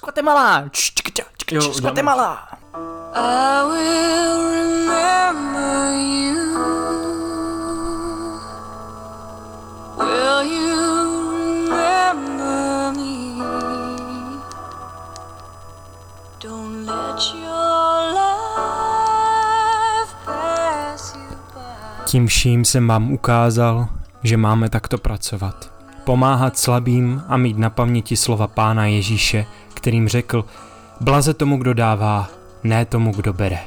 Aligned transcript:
Z 0.00 0.02
Guatemala. 0.02 0.64
Z 1.72 1.80
Guatemala. 1.80 2.48
I 3.14 3.62
will 3.68 4.40
remember 4.48 5.92
you. 5.92 6.40
Will 9.98 10.42
you 10.42 11.30
remember 11.68 12.92
me? 12.96 13.44
Don't 16.40 16.86
let 16.86 17.20
your 17.34 18.14
life 18.16 20.14
pass 20.24 21.14
you 21.14 21.36
by. 21.54 22.04
Tím 22.04 22.26
vším 22.26 22.64
jsem 22.64 22.88
vám 22.88 23.12
ukázal, 23.12 23.88
že 24.22 24.36
máme 24.36 24.68
takto 24.68 24.98
pracovat. 24.98 25.70
Pomáhat 26.04 26.58
slabým 26.58 27.22
a 27.28 27.36
mít 27.36 27.58
na 27.58 27.70
paměti 27.70 28.16
slova 28.16 28.46
Pána 28.46 28.86
Ježíše, 28.86 29.46
kterým 29.80 30.08
řekl, 30.08 30.44
blaze 31.00 31.34
tomu, 31.34 31.56
kdo 31.56 31.74
dává, 31.74 32.28
ne 32.64 32.84
tomu, 32.84 33.12
kdo 33.12 33.32
bere. 33.32 33.58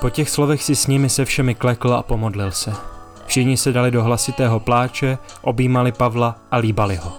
Po 0.00 0.10
těch 0.10 0.30
slovech 0.30 0.62
si 0.62 0.76
s 0.76 0.86
nimi 0.86 1.10
se 1.10 1.24
všemi 1.24 1.54
klekl 1.54 1.94
a 1.94 2.02
pomodlil 2.02 2.50
se. 2.50 2.72
Všichni 3.26 3.56
se 3.56 3.72
dali 3.72 3.90
do 3.90 4.04
hlasitého 4.04 4.60
pláče, 4.60 5.18
objímali 5.42 5.92
Pavla 5.92 6.36
a 6.50 6.56
líbali 6.56 6.96
ho. 6.96 7.12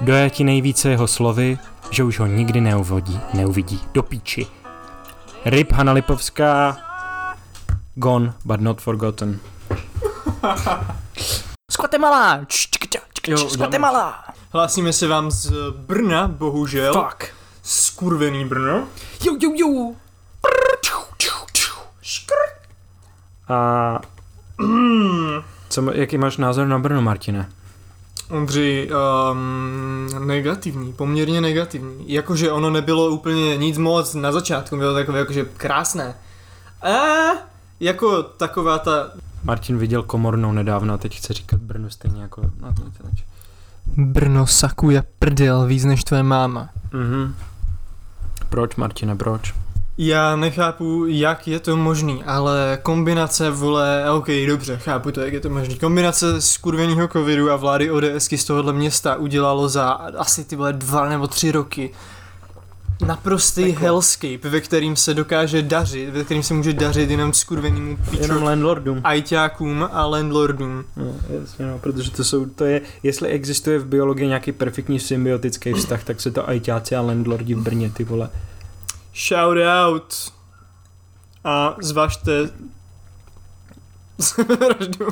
Dojati 0.00 0.44
nejvíce 0.44 0.88
jeho 0.88 1.06
slovy, 1.06 1.58
že 1.90 2.04
už 2.04 2.18
ho 2.18 2.26
nikdy 2.26 2.60
neuvodí, 2.60 3.20
neuvidí. 3.34 3.80
Do 3.94 4.02
píči. 4.02 4.46
Ryb 5.44 5.72
Hanna 5.72 5.92
Lipovská, 5.92 6.76
gone 7.94 8.32
but 8.44 8.60
not 8.60 8.80
forgotten. 8.80 9.40
Z 11.68 13.56
Guatemala. 13.56 14.29
Hlásíme 14.52 14.92
se 14.92 15.06
vám 15.08 15.30
z 15.30 15.52
Brna, 15.70 16.28
bohužel. 16.28 16.92
Fuck. 16.92 17.24
Skurvený 17.62 18.44
Brno. 18.44 18.88
Jo, 19.24 19.36
jo, 19.40 19.52
jo. 19.56 19.94
A 23.48 24.00
co, 25.68 25.82
ma- 25.82 25.92
jaký 25.94 26.18
máš 26.18 26.36
názor 26.36 26.66
na 26.66 26.78
Brno, 26.78 27.02
Martine? 27.02 27.50
Ondřej, 28.30 28.90
um, 29.32 30.26
negativní, 30.26 30.92
poměrně 30.92 31.40
negativní. 31.40 32.12
Jakože 32.12 32.52
ono 32.52 32.70
nebylo 32.70 33.08
úplně 33.08 33.56
nic 33.56 33.78
moc 33.78 34.14
na 34.14 34.32
začátku, 34.32 34.76
bylo 34.76 34.94
takové 34.94 35.18
jakože 35.18 35.44
krásné. 35.44 36.14
A 36.82 36.90
jako 37.80 38.22
taková 38.22 38.78
ta... 38.78 39.10
Martin 39.44 39.78
viděl 39.78 40.02
komornou 40.02 40.52
nedávno 40.52 40.94
a 40.94 40.98
teď 40.98 41.16
chce 41.16 41.32
říkat 41.32 41.60
Brno 41.60 41.90
stejně 41.90 42.22
jako 42.22 42.42
na 42.60 42.72
to. 42.72 42.82
Brno 43.96 44.46
sakuje 44.46 45.02
prdel 45.18 45.66
víc 45.66 45.84
než 45.84 46.04
tvoje 46.04 46.22
máma. 46.22 46.68
Mhm. 46.92 47.34
Proč, 48.48 48.76
Martine, 48.76 49.16
proč? 49.16 49.54
Já 49.98 50.36
nechápu, 50.36 51.06
jak 51.06 51.48
je 51.48 51.60
to 51.60 51.76
možný, 51.76 52.24
ale 52.24 52.78
kombinace, 52.82 53.50
vole, 53.50 54.10
ok, 54.10 54.26
dobře, 54.46 54.76
chápu 54.78 55.10
to, 55.10 55.20
jak 55.20 55.32
je 55.32 55.40
to 55.40 55.50
možný. 55.50 55.78
Kombinace 55.78 56.40
skurveného 56.40 57.08
covidu 57.08 57.50
a 57.50 57.56
vlády 57.56 57.90
ODSky 57.90 58.38
z 58.38 58.44
tohohle 58.44 58.72
města 58.72 59.16
udělalo 59.16 59.68
za 59.68 59.90
asi 59.92 60.44
ty 60.44 60.56
vole 60.56 60.72
dva 60.72 61.08
nebo 61.08 61.26
tři 61.26 61.52
roky 61.52 61.90
naprostý 63.06 63.64
Peklo. 63.64 63.80
hellscape, 63.82 64.48
ve 64.50 64.60
kterým 64.60 64.96
se 64.96 65.14
dokáže 65.14 65.62
dařit, 65.62 66.10
ve 66.10 66.24
kterým 66.24 66.42
se 66.42 66.54
může 66.54 66.72
dařit 66.72 67.10
jenom 67.10 67.32
skurvenýmu 67.32 67.88
Jenom 67.90 68.10
piču 68.10 68.44
landlordům. 68.44 69.00
ajťákům 69.04 69.88
a 69.92 70.06
landlordům. 70.06 70.84
No, 70.96 71.14
jasně, 71.40 71.66
no, 71.66 71.78
protože 71.78 72.10
to 72.10 72.24
jsou, 72.24 72.46
to 72.46 72.64
je, 72.64 72.80
jestli 73.02 73.28
existuje 73.28 73.78
v 73.78 73.86
biologii 73.86 74.26
nějaký 74.28 74.52
perfektní 74.52 75.00
symbiotický 75.00 75.72
vztah, 75.72 76.04
tak 76.04 76.20
se 76.20 76.30
to 76.30 76.48
ajťáci 76.48 76.96
a 76.96 77.00
landlordi 77.00 77.54
v 77.54 77.62
Brně, 77.62 77.90
ty 77.90 78.04
vole. 78.04 78.30
Shout 79.28 79.56
out 79.86 80.14
a 81.44 81.76
zvažte 81.82 82.32
sebevraždu. 84.20 85.06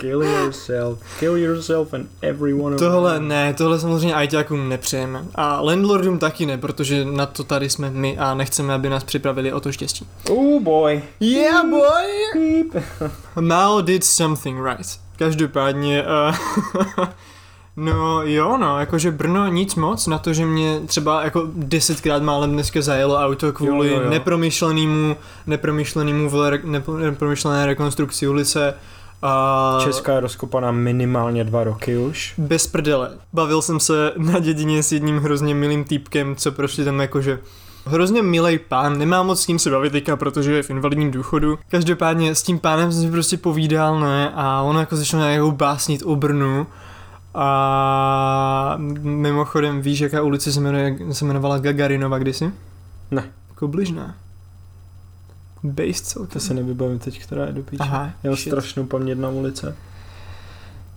Kill 0.00 0.22
yourself, 0.22 0.98
kill 1.18 1.36
yourself 1.36 1.94
and 1.94 2.06
everyone 2.22 2.76
Tohle 2.76 3.20
ne, 3.20 3.54
tohle 3.54 3.78
samozřejmě 3.80 4.14
ajťákům 4.14 4.68
nepřejeme. 4.68 5.24
A 5.34 5.60
landlordům 5.60 6.18
taky 6.18 6.46
ne, 6.46 6.58
protože 6.58 7.04
na 7.04 7.26
to 7.26 7.44
tady 7.44 7.70
jsme 7.70 7.90
my 7.90 8.18
a 8.18 8.34
nechceme, 8.34 8.74
aby 8.74 8.88
nás 8.90 9.04
připravili 9.04 9.52
o 9.52 9.60
to 9.60 9.72
štěstí. 9.72 10.06
Oh 10.30 10.62
boy. 10.62 11.02
Yeah 11.20 11.64
boy! 11.66 12.64
Mal 13.40 13.82
did 13.82 14.04
something 14.04 14.64
right. 14.64 14.86
Každopádně, 15.18 16.04
uh, 16.28 16.36
no 17.76 18.22
jo 18.22 18.56
no, 18.56 18.80
jakože 18.80 19.10
Brno 19.10 19.46
nic 19.48 19.74
moc 19.74 20.06
na 20.06 20.18
to, 20.18 20.32
že 20.32 20.46
mě 20.46 20.80
třeba 20.86 21.24
jako 21.24 21.48
desetkrát 21.54 22.22
málem 22.22 22.52
dneska 22.52 22.82
zajelo 22.82 23.16
auto 23.16 23.52
kvůli 23.52 23.88
Jo, 23.88 23.94
jo, 23.96 24.02
jo. 24.02 24.10
nepromyšlenému, 24.10 25.16
nepromyšlenému, 25.46 26.28
nepro- 26.28 26.98
nepromyšlené 26.98 27.66
rekonstrukci 27.66 28.28
ulice. 28.28 28.74
A 29.26 29.78
Česká 29.84 30.12
je 30.12 30.20
rozkopaná 30.20 30.72
minimálně 30.72 31.44
dva 31.44 31.64
roky 31.64 31.96
už. 31.96 32.34
bez 32.38 32.66
prdele. 32.66 33.10
Bavil 33.32 33.62
jsem 33.62 33.80
se 33.80 34.12
na 34.16 34.38
dědině 34.38 34.82
s 34.82 34.92
jedním 34.92 35.18
hrozně 35.18 35.54
milým 35.54 35.84
týpkem, 35.84 36.36
co 36.36 36.52
prošli 36.52 36.84
tam 36.84 37.00
jakože 37.00 37.38
hrozně 37.86 38.22
milý 38.22 38.58
pán, 38.58 38.98
nemám 38.98 39.26
moc 39.26 39.42
s 39.42 39.46
ním 39.46 39.58
se 39.58 39.70
bavit 39.70 39.90
teďka, 39.92 40.16
protože 40.16 40.52
je 40.52 40.62
v 40.62 40.70
invalidním 40.70 41.10
důchodu. 41.10 41.58
Každopádně 41.68 42.34
s 42.34 42.42
tím 42.42 42.58
pánem 42.58 42.92
jsem 42.92 43.02
si 43.02 43.10
prostě 43.10 43.36
povídal, 43.36 44.00
ne, 44.00 44.32
a 44.34 44.62
on 44.62 44.76
jako 44.76 44.96
začal 44.96 45.20
nějakou 45.20 45.50
básnit 45.50 46.02
o 46.04 46.16
Brnu. 46.16 46.66
A 47.34 48.74
mimochodem 49.02 49.80
víš, 49.80 50.00
jaká 50.00 50.22
ulice 50.22 50.52
se, 50.52 50.60
jmenuje, 50.60 50.96
se 51.12 51.24
jmenovala 51.24 51.58
Gagarinova 51.58 52.18
kdysi? 52.18 52.52
Ne. 53.10 53.24
Kobližná. 53.54 54.14
Base 55.70 55.92
To 56.02 56.04
celkem. 56.08 56.40
se 56.40 56.54
nevybavím 56.54 56.98
teď, 56.98 57.22
která 57.22 57.46
je 57.46 57.52
do 57.52 57.62
píče. 57.62 57.82
Aha, 57.82 58.10
Já 58.22 58.30
mám 58.30 58.36
shit. 58.36 58.52
strašnou 58.52 58.84
paměť 58.86 59.18
na 59.18 59.28
ulice. 59.28 59.76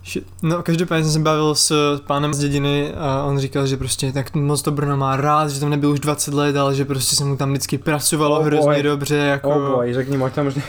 Shit. 0.04 0.26
No, 0.42 0.62
každopádně 0.62 1.04
jsem 1.04 1.12
se 1.12 1.18
bavil 1.18 1.54
s 1.54 1.98
pánem 2.06 2.34
z 2.34 2.38
dědiny 2.38 2.94
a 2.94 3.22
on 3.24 3.38
říkal, 3.38 3.66
že 3.66 3.76
prostě 3.76 4.12
tak 4.12 4.34
moc 4.34 4.62
to 4.62 4.70
Brno 4.70 4.96
má 4.96 5.16
rád, 5.16 5.48
že 5.50 5.60
tam 5.60 5.70
nebyl 5.70 5.90
už 5.90 6.00
20 6.00 6.34
let, 6.34 6.56
ale 6.56 6.74
že 6.74 6.84
prostě 6.84 7.16
se 7.16 7.24
mu 7.24 7.36
tam 7.36 7.50
vždycky 7.50 7.78
pracovalo 7.78 8.38
Oh 8.38 8.44
hrozně 8.46 8.64
boy. 8.72 8.82
dobře, 8.82 9.16
jako... 9.16 9.50
Oh 9.50 9.74
boy, 9.76 9.94
řekni 9.94 10.16
mu, 10.16 10.24
ať 10.24 10.32
tam 10.34 10.44
možná 10.44 10.62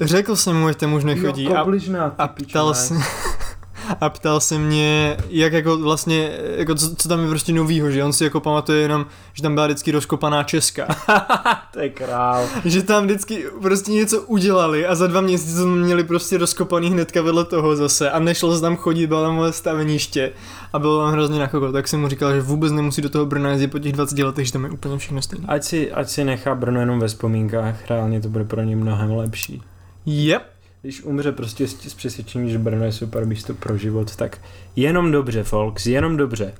Řekl 0.00 0.36
jsem 0.36 0.56
mu, 0.56 0.66
ať 0.66 0.76
tam 0.76 0.92
už 0.92 1.04
nechodí 1.04 1.44
Jo, 1.44 1.54
a, 1.54 1.60
kobližná, 1.64 2.14
a 2.18 2.28
ptal 2.28 2.74
ne. 2.90 3.02
A 4.00 4.08
ptal 4.08 4.40
se 4.40 4.58
mě, 4.58 5.16
jak 5.28 5.52
jako 5.52 5.78
vlastně, 5.78 6.38
jako 6.56 6.74
co, 6.74 6.96
co 6.96 7.08
tam 7.08 7.20
je 7.20 7.28
prostě 7.28 7.52
novýho, 7.52 7.90
že 7.90 8.04
on 8.04 8.12
si 8.12 8.24
jako 8.24 8.40
pamatuje 8.40 8.80
jenom, 8.80 9.06
že 9.32 9.42
tam 9.42 9.54
byla 9.54 9.66
vždycky 9.66 9.90
rozkopaná 9.92 10.42
Česka. 10.42 10.86
to 11.72 11.80
je 11.80 11.88
král. 11.88 12.46
že 12.64 12.82
tam 12.82 13.04
vždycky 13.04 13.44
prostě 13.62 13.92
něco 13.92 14.22
udělali 14.22 14.86
a 14.86 14.94
za 14.94 15.06
dva 15.06 15.20
měsíce 15.20 15.62
jsme 15.62 15.76
měli 15.76 16.04
prostě 16.04 16.38
rozkopaný 16.38 16.90
hnedka 16.90 17.22
vedle 17.22 17.44
toho 17.44 17.76
zase 17.76 18.10
a 18.10 18.18
nešlo 18.18 18.54
se 18.54 18.60
tam 18.60 18.76
chodit, 18.76 19.06
bylo 19.06 19.22
tam 19.22 19.34
moje 19.34 19.52
staveniště 19.52 20.32
a 20.72 20.78
bylo 20.78 21.04
tam 21.04 21.12
hrozně 21.12 21.38
na 21.38 21.48
koko, 21.48 21.72
tak 21.72 21.88
jsem 21.88 22.00
mu 22.00 22.08
říkal, 22.08 22.34
že 22.34 22.40
vůbec 22.40 22.72
nemusí 22.72 23.02
do 23.02 23.08
toho 23.08 23.26
Brna 23.26 23.50
jezdit 23.50 23.68
po 23.68 23.78
těch 23.78 23.92
20 23.92 24.18
letech, 24.18 24.46
že 24.46 24.52
tam 24.52 24.64
je 24.64 24.70
úplně 24.70 24.98
všechno 24.98 25.22
stejné. 25.22 25.46
Ať 25.48 25.64
si, 25.64 25.92
ať 25.92 26.08
si 26.08 26.24
nechá 26.24 26.54
Brno 26.54 26.80
jenom 26.80 27.00
ve 27.00 27.08
vzpomínkách, 27.08 27.90
reálně 27.90 28.20
to 28.20 28.28
bude 28.28 28.44
pro 28.44 28.62
ně 28.62 28.76
mnohem 28.76 29.10
lepší. 29.10 29.62
Yep. 30.06 30.55
Když 30.86 31.02
umře 31.02 31.32
prostě 31.32 31.68
s, 31.68 31.80
s 31.86 31.94
přesvědčením, 31.94 32.50
že 32.50 32.58
Brno 32.58 32.84
je 32.84 32.92
super 32.92 33.26
místo 33.26 33.54
pro 33.54 33.76
život, 33.76 34.16
tak 34.16 34.38
jenom 34.76 35.12
dobře, 35.12 35.42
folks, 35.44 35.86
jenom 35.86 36.16
dobře. 36.16 36.54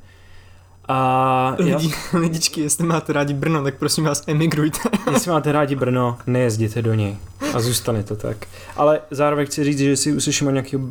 A 0.89 1.57
já, 1.65 1.77
Lidi, 1.77 1.95
lidičky, 2.13 2.61
jestli 2.61 2.87
máte 2.87 3.13
rádi 3.13 3.35
Brno, 3.35 3.63
tak 3.63 3.75
prosím 3.79 4.05
vás 4.05 4.25
emigrujte. 4.27 4.79
jestli 5.13 5.31
máte 5.31 5.53
rádi 5.53 5.77
Brno, 5.77 6.19
nejezděte 6.27 6.83
do 6.83 6.95
něj. 6.95 7.17
A 7.55 7.61
zůstane 7.61 8.03
to 8.03 8.17
tak. 8.17 8.37
Ale 8.77 9.01
zároveň 9.11 9.47
chci 9.47 9.65
říct, 9.65 9.79
že 9.79 9.97
si 9.97 10.13
uslyším 10.13 10.53
nějakého, 10.53 10.83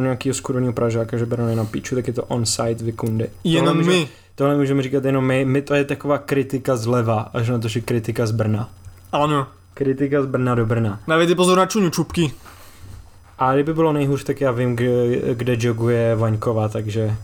nějakého 0.00 0.34
skurveného 0.34 0.72
Pražáka, 0.72 1.16
že 1.16 1.26
Brno 1.26 1.48
je 1.48 1.56
na 1.56 1.64
píču, 1.64 1.94
tak 1.94 2.06
je 2.06 2.12
to 2.12 2.24
on-site 2.24 2.84
vykundy. 2.84 3.30
Jenom 3.44 3.66
Tohle 3.66 3.82
může- 3.82 3.98
my. 3.98 4.08
Tohle 4.34 4.56
můžeme 4.56 4.82
říkat 4.82 5.04
jenom 5.04 5.26
my, 5.26 5.44
my 5.44 5.62
to 5.62 5.74
je 5.74 5.84
taková 5.84 6.18
kritika 6.18 6.76
zleva, 6.76 7.20
až 7.20 7.48
na 7.48 7.58
to, 7.58 7.68
že 7.68 7.80
kritika 7.80 8.26
z 8.26 8.30
Brna. 8.30 8.68
Ano. 9.12 9.46
Kritika 9.74 10.22
z 10.22 10.26
Brna 10.26 10.54
do 10.54 10.66
Brna. 10.66 11.00
Dávejte 11.08 11.34
pozor 11.34 11.58
na 11.58 11.66
čuňu 11.66 11.90
čupky. 11.90 12.32
A 13.42 13.54
kdyby 13.54 13.74
bylo 13.74 13.92
nejhůř, 13.92 14.24
tak 14.24 14.40
já 14.40 14.50
vím, 14.50 14.76
kde, 14.76 15.34
kde 15.34 15.56
joguje 15.58 16.14
Vaňkova, 16.14 16.68
takže... 16.68 17.16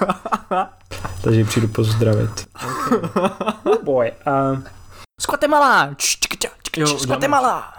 takže 1.22 1.44
přijdu 1.44 1.68
pozdravit. 1.68 2.46
Okay. 2.54 2.98
Oh 3.64 3.84
boy. 3.84 4.12
Uh, 4.26 4.58
Jo, 6.76 6.86
č, 6.86 7.02
Z 7.02 7.06
Guatemala. 7.06 7.74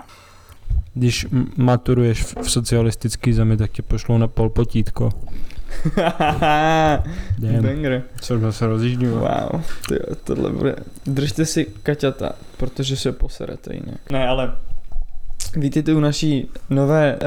když 0.93 1.27
maturuješ 1.57 2.23
v, 2.23 2.51
socialistický 2.51 3.33
zemi, 3.33 3.57
tak 3.57 3.71
tě 3.71 3.81
pošlou 3.81 4.17
na 4.17 4.27
pol 4.27 4.49
potítko. 4.49 5.09
Damn. 7.37 7.61
Banger. 7.61 8.03
Co 8.21 8.51
se 8.51 8.67
rozjíždím? 8.67 9.11
Wow, 9.11 9.61
tyjo, 9.87 10.15
tohle 10.23 10.51
bude... 10.51 10.75
Držte 11.05 11.45
si 11.45 11.65
kaťata, 11.83 12.31
protože 12.57 12.97
se 12.97 13.11
poserete 13.11 13.73
jinak. 13.73 14.11
Ne, 14.11 14.27
ale 14.27 14.55
Vítejte 15.55 15.93
u 15.93 15.99
naší 15.99 16.49
nové 16.69 17.17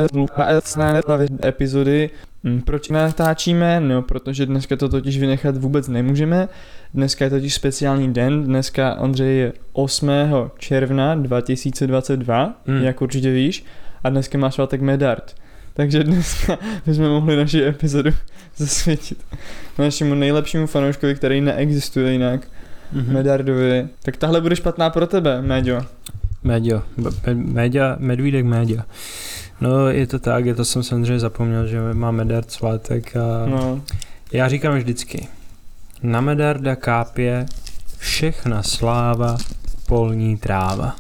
epizody 1.45 2.11
Hm, 2.45 2.61
Proč 2.61 2.89
natáčíme? 2.89 3.81
No, 3.81 4.03
protože 4.03 4.47
dneska 4.47 4.77
to 4.77 4.89
totiž 4.89 5.19
vynechat 5.19 5.57
vůbec 5.57 5.89
nemůžeme. 5.89 6.49
Dneska 6.95 7.25
je 7.25 7.31
totiž 7.31 7.55
speciální 7.55 8.13
den. 8.13 8.45
Dneska, 8.45 8.95
Ondřej, 8.95 9.37
je 9.39 9.53
8. 9.73 10.11
června 10.59 11.15
2022, 11.15 12.55
Mm. 12.67 12.83
jak 12.83 13.03
určitě 13.03 13.33
víš. 13.33 13.65
A 14.05 14.09
dneska 14.11 14.39
má 14.39 14.51
svátek 14.51 14.81
Medard. 14.81 15.35
Takže 15.75 16.05
dneska 16.05 16.59
bychom 16.87 17.05
mohli 17.09 17.37
naši 17.37 17.65
epizodu 17.65 18.11
zasvětit 18.57 19.19
našemu 19.79 20.15
nejlepšímu 20.15 20.67
fanouškovi, 20.67 21.15
který 21.15 21.41
neexistuje 21.41 22.13
jinak, 22.13 22.49
Mhm. 22.93 23.13
Medardovi. 23.15 23.89
Tak 24.03 24.17
tahle 24.17 24.41
bude 24.41 24.57
špatná 24.57 24.91
pro 24.91 25.07
tebe, 25.07 25.43
Méďo. 25.43 25.81
Média, 26.43 26.83
média, 27.35 27.97
medvídek 27.99 28.45
média. 28.45 28.85
No 29.61 29.89
je 29.89 30.07
to 30.07 30.19
tak, 30.19 30.47
je 30.47 30.55
to 30.55 30.65
jsem 30.65 30.83
samozřejmě 30.83 31.19
zapomněl, 31.21 31.67
že 31.67 31.81
má 31.95 32.11
Medard 32.11 32.51
svátek 32.51 33.17
a 33.17 33.47
No. 33.47 33.81
já 34.33 34.49
říkám 34.49 34.75
vždycky, 34.75 35.29
na 36.03 36.21
Medarda 36.21 36.77
kápě 36.77 37.47
všechna 37.99 38.63
sláva, 38.63 39.37
polní 39.87 40.37
tráva. 40.37 40.97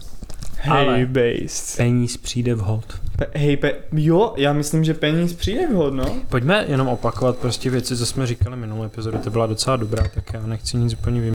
Hej, 0.57 0.89
Ale- 0.89 1.07
based. 1.07 1.77
Peníz 1.77 2.17
přijde 2.17 2.55
vhod. 2.55 2.85
Pe- 3.19 3.27
hej, 3.35 3.57
pe- 3.57 3.75
jo, 3.93 4.35
já 4.37 4.53
myslím, 4.53 4.85
že 4.85 4.95
peníz 4.95 5.33
přijde 5.33 5.67
vhod, 5.67 5.95
no. 5.95 6.05
Pojďme 6.29 6.65
jenom 6.69 6.89
opakovat 6.89 7.37
prostě 7.37 7.71
věci, 7.71 7.97
co 7.97 8.07
jsme 8.07 8.27
říkali 8.27 8.57
minulou 8.57 8.85
epizodu, 8.85 9.19
to 9.19 9.31
byla 9.31 9.47
docela 9.47 9.77
dobrá, 9.77 10.09
tak 10.15 10.33
já 10.33 10.47
nechci 10.47 10.77
nic 10.77 10.93
úplně 10.93 11.21
vymýšlet. 11.21 11.35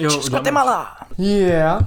Jo, 0.00 0.10
z 0.10 0.28
Guatemala. 0.30 0.96
Yeah. 1.18 1.86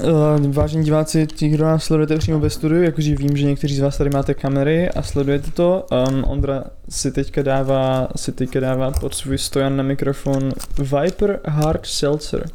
Uh, 0.00 0.52
vážení 0.52 0.84
diváci, 0.84 1.26
ti, 1.26 1.48
kdo 1.48 1.64
nás 1.64 1.84
sledujete 1.84 2.18
přímo 2.18 2.40
ve 2.40 2.50
studiu, 2.50 2.82
jakože 2.82 3.16
vím, 3.16 3.36
že 3.36 3.46
někteří 3.46 3.76
z 3.76 3.80
vás 3.80 3.98
tady 3.98 4.10
máte 4.10 4.34
kamery 4.34 4.90
a 4.90 5.02
sledujete 5.02 5.50
to. 5.50 5.86
Um, 6.08 6.24
Ondra 6.24 6.64
si 6.88 7.12
teďka 7.12 7.42
dává, 7.42 8.08
si 8.16 8.32
teďka 8.32 8.60
dává 8.60 8.90
pod 8.90 9.14
svůj 9.14 9.38
stojan 9.38 9.76
na 9.76 9.82
mikrofon 9.82 10.52
Viper 10.78 11.40
Hard 11.44 11.86
Seltzer. 11.86 12.46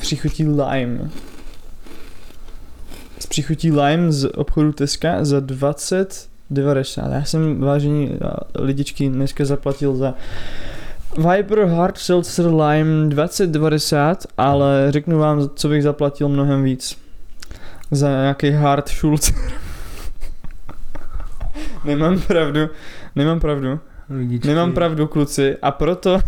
Příchutí 0.00 0.46
lime. 0.48 1.10
Z 3.18 3.26
příchutí 3.26 3.72
lime 3.72 4.12
z 4.12 4.28
obchodu 4.34 4.72
Teska 4.72 5.24
za 5.24 5.38
20,90. 5.38 7.12
Já 7.12 7.24
jsem, 7.24 7.60
vážení 7.60 8.08
uh, 8.08 8.16
lidičky, 8.54 9.08
dneska 9.08 9.44
zaplatil 9.44 9.96
za 9.96 10.14
Viper 11.16 11.64
Hard 11.64 11.98
Seltzer 11.98 12.46
Lime 12.46 13.08
2090, 13.08 14.26
ale 14.38 14.86
řeknu 14.90 15.18
vám, 15.18 15.48
co 15.54 15.68
bych 15.68 15.82
zaplatil 15.82 16.28
mnohem 16.28 16.62
víc. 16.62 16.98
Za 17.90 18.08
nějaký 18.08 18.50
Hard 18.50 18.88
Schulz. 18.88 19.32
nemám 21.84 22.20
pravdu, 22.20 22.60
nemám 23.16 23.40
pravdu, 23.40 23.80
Lidičky. 24.10 24.48
nemám 24.48 24.72
pravdu 24.72 25.06
kluci 25.06 25.56
a 25.62 25.70
proto 25.70 26.18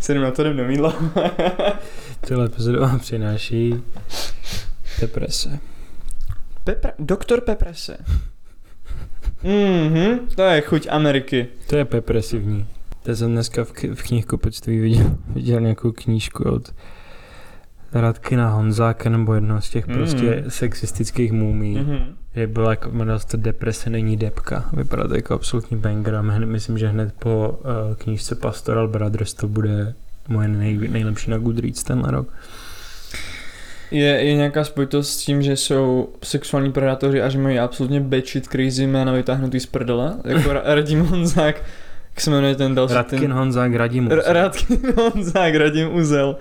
se 0.00 0.14
na 0.14 0.30
to 0.30 0.42
jdem 0.42 0.56
do 0.56 0.64
mídla. 0.64 0.94
Tyhle 2.20 2.46
epizodu 2.46 2.80
vám 2.80 2.98
přináší 2.98 3.82
deprese. 5.00 5.58
Pepra, 6.64 6.92
Doktor 6.98 7.40
Peprese. 7.40 7.96
Mhm, 9.44 10.18
to 10.36 10.42
je 10.42 10.60
chuť 10.60 10.86
Ameriky. 10.90 11.46
To 11.66 11.76
je 11.76 11.86
depresivní. 11.92 12.66
To 13.02 13.16
jsem 13.16 13.32
dneska 13.32 13.64
v, 13.64 13.72
k- 13.72 13.94
v 13.94 14.02
knihkupectví 14.02 14.80
viděl, 14.80 15.16
viděl 15.34 15.60
nějakou 15.60 15.92
knížku 15.92 16.44
od 16.44 16.74
Radkina 17.92 18.50
Honzáka 18.50 19.10
nebo 19.10 19.34
jednoho 19.34 19.60
z 19.60 19.70
těch 19.70 19.86
Mm. 19.86 19.94
prostě 19.94 20.44
sexistických 20.48 21.32
mumí. 21.32 21.74
Mhm. 21.78 21.96
Je 22.34 22.46
byla 22.46 22.70
jako, 22.70 22.88
jmenovala 22.88 23.18
se 23.18 23.26
to 23.26 23.36
Deprese 23.36 23.90
není 23.90 24.16
depka. 24.16 24.64
Vypadá 24.72 25.08
to 25.08 25.14
jako 25.14 25.34
absolutní 25.34 25.76
banger 25.76 26.14
a 26.14 26.22
myslím, 26.22 26.78
že 26.78 26.88
hned 26.88 27.14
po 27.18 27.58
uh, 27.60 27.94
knížce 27.96 28.34
Pastoral 28.34 28.88
Brothers 28.88 29.34
to 29.34 29.48
bude 29.48 29.94
moje 30.28 30.48
nej, 30.48 30.88
nejlepší 30.88 31.30
na 31.30 31.38
Goodreads 31.38 31.84
tenhle 31.84 32.10
rok. 32.10 32.28
Je, 33.94 34.04
je 34.04 34.34
nějaká 34.34 34.64
spojitost 34.64 35.10
s 35.10 35.24
tím, 35.24 35.42
že 35.42 35.56
jsou 35.56 36.08
sexuální 36.22 36.72
predátoři 36.72 37.22
a 37.22 37.28
že 37.28 37.38
mají 37.38 37.58
absolutně 37.58 38.00
batshit 38.00 38.46
crazy 38.46 38.86
jména 38.86 39.12
vytáhnutý 39.12 39.60
z 39.60 39.66
prdele? 39.66 40.16
Jako 40.24 40.48
Ra- 40.48 40.62
Radim 40.64 41.00
Honzák, 41.00 41.56
jak 42.10 42.20
se 42.20 42.30
jmenuje 42.30 42.54
ten 42.54 42.74
další? 42.74 42.94
Radkin 42.94 43.20
ten... 43.20 43.32
Honzák 43.32 43.74
Radim. 43.74 44.12
R- 44.12 44.22
Radkin 44.26 44.78
Honzák, 44.96 45.54
Radim 45.54 45.94
Uzel. 45.94 46.36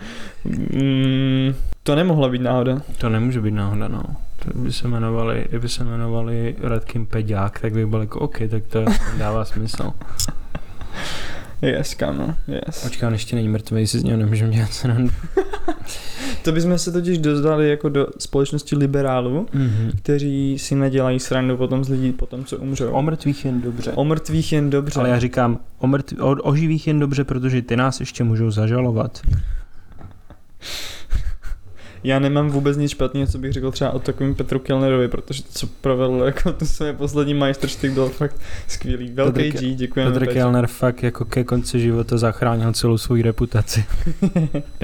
Mm, 0.46 1.56
to 1.84 1.96
nemohla 1.96 2.30
být 2.30 2.42
náhoda. 2.42 2.82
To 2.98 3.10
nemůže 3.10 3.42
být 3.42 3.52
náhoda, 3.54 3.88
no. 3.88 4.04
To 4.46 4.60
by 4.60 4.74
se 4.74 4.88
jmenovali, 4.88 5.46
kdyby 5.50 5.70
se 5.70 5.84
jmenovali 5.84 6.56
Radkin 6.62 7.06
Peďák, 7.06 7.60
tak 7.60 7.74
by 7.74 7.86
byl 7.86 8.00
jako 8.00 8.20
OK, 8.20 8.38
tak 8.50 8.64
to 8.70 8.86
dává 9.18 9.46
smysl. 9.46 9.92
Yes, 11.62 11.94
kámo, 11.94 12.36
yes. 12.48 12.84
Počkám, 12.84 13.14
ještě 13.14 13.36
není 13.36 13.48
mrtvý, 13.48 13.88
si 13.88 14.00
z 14.00 14.04
něho 14.04 14.18
nemůžeme 14.18 14.52
dělat 14.52 14.74
srandu. 14.74 15.12
To 16.44 16.52
bychom 16.52 16.78
se 16.78 16.92
totiž 16.92 17.18
dostali 17.18 17.70
jako 17.70 17.90
do 17.90 18.08
společnosti 18.20 18.76
liberálů, 18.76 19.48
Mm-hmm. 19.54 19.92
kteří 19.98 20.60
si 20.60 20.76
nedělají 20.76 21.20
srandu 21.20 21.58
potom 21.58 21.84
z 21.84 21.90
lidí 21.90 22.12
potom, 22.12 22.46
co 22.46 22.58
umřou. 22.58 22.90
O 22.92 23.02
mrtvých 23.02 23.46
jen 23.46 23.62
dobře. 23.62 23.92
o 23.92 24.04
mrtvých 24.04 24.54
jen 24.54 24.70
dobře. 24.70 25.00
Ale 25.00 25.10
já 25.10 25.20
říkám, 25.20 25.60
o, 25.80 25.88
mrtv, 25.88 26.14
o, 26.22 26.32
o 26.32 26.56
živých 26.56 26.88
jen 26.88 27.00
dobře, 27.00 27.24
protože 27.24 27.62
ty 27.62 27.76
nás 27.76 28.00
ještě 28.00 28.24
můžou 28.24 28.52
zažalovat. 28.52 29.22
Já 32.04 32.20
nemám 32.20 32.50
vůbec 32.50 32.78
nic 32.78 32.92
špatného, 32.92 33.28
co 33.28 33.38
bych 33.38 33.54
řekl 33.54 33.72
třeba 33.72 33.92
o 33.92 34.00
takovém 34.00 34.36
Petru 34.36 34.60
Kellnerovi, 34.60 35.08
protože 35.08 35.44
to, 35.44 35.50
co 35.52 35.68
provedl 35.68 36.22
jako 36.26 36.54
to 36.54 36.66
své 36.66 36.94
poslední 36.94 37.34
majstrštyk, 37.34 37.92
byl 37.92 38.10
fakt 38.10 38.36
skvělý. 38.68 39.12
Velký 39.12 39.52
Petr 39.52 39.66
G, 39.66 39.76
děkujeme. 39.76 40.12
Petr 40.12 40.26
Petře. 40.26 40.40
Kellner 40.40 40.68
fakt 40.68 41.04
jako 41.04 41.26
ke 41.26 41.44
konci 41.44 41.80
života 41.80 42.18
zachránil 42.18 42.74
celou 42.74 42.98
svou 42.98 43.22
reputaci. 43.22 43.86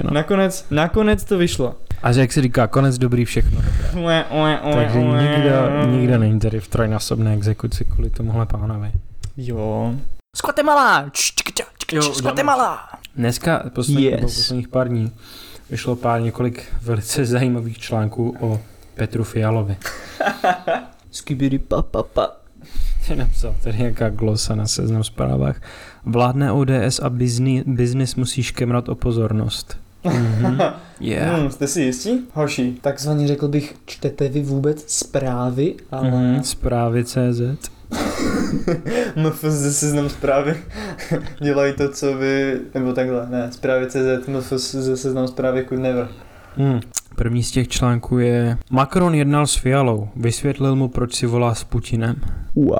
No. 0.04 0.10
nakonec, 0.10 0.66
nakonec 0.70 1.24
to 1.24 1.38
vyšlo. 1.38 1.74
A 2.02 2.12
že 2.12 2.20
jak 2.20 2.32
se 2.32 2.42
říká, 2.42 2.66
konec 2.66 2.98
dobrý, 2.98 3.24
všechno 3.24 3.62
dobré. 3.62 4.02
Ue, 4.04 4.24
ue, 4.30 4.60
ue, 4.60 4.74
Takže 4.74 4.98
nikdo, 4.98 5.86
nikdo 5.86 6.18
není 6.18 6.40
tady 6.40 6.60
v 6.60 6.68
trojnásobné 6.68 7.34
exekuci 7.34 7.84
kvůli 7.84 8.10
tomuhle 8.10 8.46
pánovi. 8.46 8.92
Jo. 9.36 9.94
Uděláme. 11.92 12.14
Guatemala. 12.22 12.88
Dneska, 13.16 13.62
poslední, 13.74 14.04
yes. 14.04 14.20
posledních 14.20 14.68
pár 14.68 14.88
dní, 14.88 15.12
vyšlo 15.70 15.96
pár 15.96 16.22
několik 16.22 16.64
velice 16.82 17.24
zajímavých 17.24 17.78
článků 17.78 18.36
o 18.40 18.60
Petru 18.94 19.24
Fialovi. 19.24 19.76
Skibidi 21.10 21.58
pa 21.58 21.82
pa 21.82 22.02
pa. 22.02 22.36
Ty 23.06 23.16
napsal 23.16 23.54
tady 23.62 23.78
nějaká 23.78 24.08
glosa 24.08 24.54
na 24.54 24.66
seznam 24.66 25.04
zprávách. 25.04 25.62
Vládne 26.04 26.52
ODS 26.52 26.98
a 27.02 27.10
bizni, 27.10 27.64
biznis 27.66 28.14
musí 28.14 28.42
škemrat 28.42 28.88
o 28.88 28.94
pozornost. 28.94 29.76
Mhm. 30.04 30.58
Yeah. 31.02 31.38
Hmm, 31.38 31.50
jste 31.50 31.66
si 31.66 31.82
jistí? 31.82 32.20
Hoši, 32.32 32.74
takzvaně 32.80 33.28
řekl 33.28 33.48
bych, 33.48 33.74
čtete 33.86 34.28
vy 34.28 34.42
vůbec 34.42 34.84
zprávy, 34.92 35.74
ale... 35.90 36.10
Mhm. 36.10 36.42
Zprávy 36.42 37.04
CZ. 37.04 37.70
MFZ 39.16 39.76
seznam 39.78 40.08
zprávy 40.08 40.56
dělají 41.42 41.72
to, 41.72 41.88
co 41.88 42.14
vy, 42.18 42.60
nebo 42.74 42.92
takhle, 42.92 43.26
ne, 43.30 43.48
zprávy 43.52 43.86
CZ, 43.86 44.28
MFZ 44.28 44.76
seznam 44.94 45.28
zprávy 45.28 45.64
could 45.68 45.80
never. 45.80 46.08
Hmm. 46.56 46.80
První 47.16 47.42
z 47.42 47.50
těch 47.50 47.68
článků 47.68 48.18
je 48.18 48.58
Macron 48.70 49.14
jednal 49.14 49.46
s 49.46 49.54
Fialou, 49.54 50.08
vysvětlil 50.16 50.76
mu, 50.76 50.88
proč 50.88 51.14
si 51.14 51.26
volá 51.26 51.54
s 51.54 51.64
Putinem. 51.64 52.16
Wow. 52.54 52.70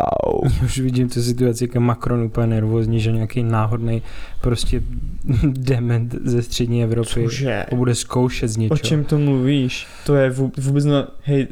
Já 0.60 0.64
už 0.64 0.78
vidím 0.78 1.08
tu 1.08 1.22
situaci, 1.22 1.64
jak 1.64 1.74
je 1.74 1.80
Macron 1.80 2.22
úplně 2.22 2.46
nervózní, 2.46 3.00
že 3.00 3.12
nějaký 3.12 3.42
náhodný 3.42 4.02
prostě 4.40 4.82
dement 5.44 6.14
ze 6.24 6.42
střední 6.42 6.84
Evropy 6.84 7.10
Cože? 7.10 7.66
ho 7.70 7.76
bude 7.76 7.94
zkoušet 7.94 8.48
z 8.48 8.56
něčeho. 8.56 8.74
O 8.74 8.78
čem 8.78 9.04
to 9.04 9.18
mluvíš? 9.18 9.86
To 10.06 10.14
je 10.14 10.30
vů- 10.30 10.52
vůbec 10.58 10.84
na... 10.84 11.08
Hej, 11.22 11.46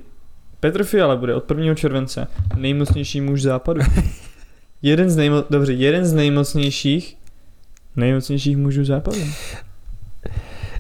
Petr 0.61 0.85
Fiala 0.85 1.17
bude 1.17 1.35
od 1.35 1.51
1. 1.51 1.75
července 1.75 2.27
nejmocnější 2.57 3.21
muž 3.21 3.43
západu. 3.43 3.81
jeden 4.83 5.11
z 5.11 5.17
nejmo... 5.17 5.45
Dobře, 5.51 5.73
jeden 5.73 6.05
z 6.05 6.13
nejmocnějších 6.13 7.17
nejmocnějších 7.97 8.57
mužů 8.57 8.85
západu. 8.85 9.19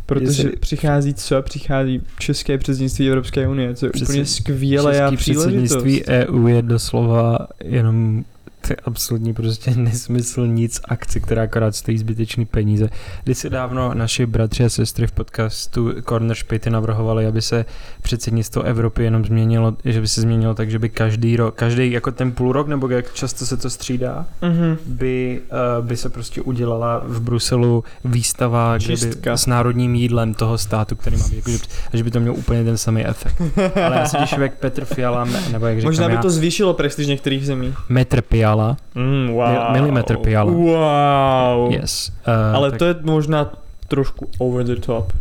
Protože 0.06 0.42
Jestli- 0.42 0.56
přichází 0.58 1.14
co? 1.14 1.42
Přichází 1.42 2.02
české 2.18 2.58
předsednictví 2.58 3.08
Evropské 3.08 3.48
unie, 3.48 3.74
co 3.74 3.86
je 3.86 3.92
Přesně. 3.92 4.12
úplně 4.12 4.26
skvělá 4.26 4.92
Český 4.92 5.16
příležitost. 5.16 5.46
předsednictví 5.46 6.04
EU 6.06 6.46
je 6.46 6.62
doslova 6.62 7.38
jenom 7.64 8.24
To 8.66 8.72
je 8.72 8.76
absolutní 8.84 9.34
prostě 9.34 9.70
nesmysl 9.74 10.46
nic 10.46 10.80
akce, 10.84 11.20
která 11.20 11.42
akorát 11.42 11.76
stojí 11.76 11.98
zbytečný 11.98 12.44
peníze. 12.46 12.88
Když 13.24 13.38
si 13.38 13.50
dávno 13.50 13.94
naši 13.94 14.26
bratři 14.26 14.64
a 14.64 14.68
sestry 14.68 15.06
v 15.06 15.12
podcastu 15.12 15.92
Corner 16.08 16.36
Špity 16.36 16.70
navrhovali, 16.70 17.26
aby 17.26 17.42
se 17.42 17.64
předsednictvo 18.02 18.62
Evropy 18.62 19.04
jenom 19.04 19.24
změnilo, 19.24 19.76
že 19.84 20.00
by 20.00 20.08
se 20.08 20.20
změnilo 20.20 20.54
tak, 20.54 20.70
že 20.70 20.78
by 20.78 20.88
každý 20.88 21.36
rok, 21.36 21.54
každý 21.54 21.92
jako 21.92 22.10
ten 22.12 22.32
půl 22.32 22.52
rok, 22.52 22.68
nebo 22.68 22.88
jak 22.88 23.14
často 23.14 23.46
se 23.46 23.56
to 23.56 23.70
střídá, 23.70 24.26
Mhm. 24.42 24.76
by, 24.86 25.40
uh, 25.80 25.86
by 25.86 25.96
se 25.96 26.08
prostě 26.08 26.42
udělala 26.42 27.02
v 27.06 27.20
Bruselu 27.20 27.84
výstava 28.04 28.76
kde 28.78 28.86
by, 28.86 28.96
Čistka. 28.96 29.36
s 29.36 29.46
národním 29.46 29.94
jídlem 29.94 30.34
toho 30.34 30.58
státu, 30.58 30.96
který 30.96 31.16
má 31.16 31.24
být, 31.28 31.36
jako, 31.36 31.50
že, 31.50 31.58
že 31.92 32.04
by 32.04 32.10
to 32.10 32.20
mělo 32.20 32.36
úplně 32.36 32.64
ten 32.64 32.76
samý 32.78 33.06
efekt. 33.06 33.42
Ale 33.86 33.96
já 33.96 34.06
si 34.08 34.16
když 34.16 34.30
člověk 34.30 34.54
Petr 34.54 34.84
Fiala, 34.84 35.28
nebo 35.52 35.66
jak 35.66 35.76
říkám 35.78 35.88
Možná 35.88 36.08
by 36.08 36.14
já, 36.14 36.22
to 36.22 36.30
zvýšilo 36.30 36.74
prestiž 36.74 37.06
některých 37.06 37.46
zemí. 37.46 37.74
metr 37.88 38.22
Fiala, 38.58 38.76
Mm, 38.94 39.28
wow. 39.34 39.48
Mil- 39.48 39.72
milimetr 39.72 40.16
piala. 40.16 40.52
Wow. 40.52 41.72
yes. 41.72 42.12
Uh, 42.28 42.56
Ale 42.56 42.70
tak 42.70 42.78
to 42.78 42.84
je 42.84 42.94
možná 43.02 43.50
trošku 43.88 44.28
over 44.38 44.66
the 44.66 44.76
top. 44.76 45.12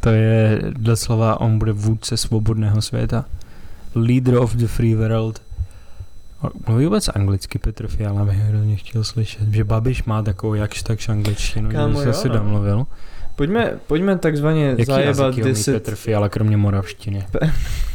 to 0.00 0.08
je 0.10 0.62
doslova, 0.78 1.40
on 1.40 1.58
bude 1.58 1.72
vůdce 1.72 2.16
svobodného 2.16 2.82
světa. 2.82 3.24
Leader 3.94 4.36
of 4.38 4.54
the 4.54 4.66
free 4.66 4.94
world. 4.94 5.42
Mluví 6.68 6.84
vůbec 6.84 7.08
anglicky 7.08 7.58
Petr 7.58 7.88
Fiala, 7.88 8.24
bych 8.24 8.36
hrozně 8.36 8.76
chtěl 8.76 9.04
slyšet, 9.04 9.48
že 9.52 9.64
Babiš 9.64 10.04
má 10.04 10.22
takovou 10.22 10.54
jakž 10.54 10.82
takž 10.82 11.08
angličtinu, 11.08 11.70
Kámo, 11.70 12.02
že 12.04 12.12
se 12.12 12.20
si 12.20 12.28
domluvil. 12.28 12.86
Pojďme, 13.36 13.72
pojďme 13.86 14.18
takzvaně 14.18 14.66
Jaký 14.66 14.84
zajebat 14.84 15.18
jazyky 15.18 15.42
umí 15.42 15.50
10 15.50 15.72
Petr 15.72 15.94
Fiala, 15.94 16.28
kromě 16.28 16.56
moravštiny? 16.56 17.26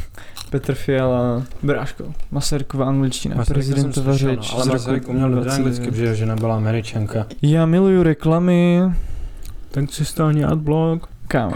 Petr 0.50 0.74
Fiala, 0.74 1.42
Bráško, 1.62 2.04
Masarykova 2.30 2.86
angličtina, 2.86 3.36
Masaryka 3.36 3.54
prezidentova 3.54 4.12
slyšel, 4.12 4.30
řeč. 4.30 4.50
no, 4.52 4.56
ale 4.60 4.66
Masaryk 4.66 5.08
uměl 5.08 5.30
dobře 5.30 5.44
20. 5.44 5.58
anglicky, 5.58 5.90
protože 5.90 6.14
žena 6.14 6.36
byla 6.36 6.56
američanka. 6.56 7.26
Já 7.42 7.66
miluju 7.66 8.02
reklamy, 8.02 8.80
Tak 9.70 9.92
si 9.92 10.04
stáhni 10.04 10.44
adblock. 10.44 11.06
kámo. 11.28 11.54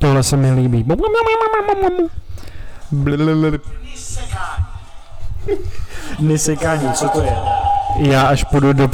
Tohle 0.00 0.22
se 0.22 0.36
mi 0.36 0.52
líbí. 0.52 0.86
Nesekání, 6.18 6.92
co 6.92 7.08
to 7.08 7.20
je? 7.20 7.36
Já 7.96 8.22
až 8.22 8.44
půjdu 8.44 8.72
do. 8.72 8.88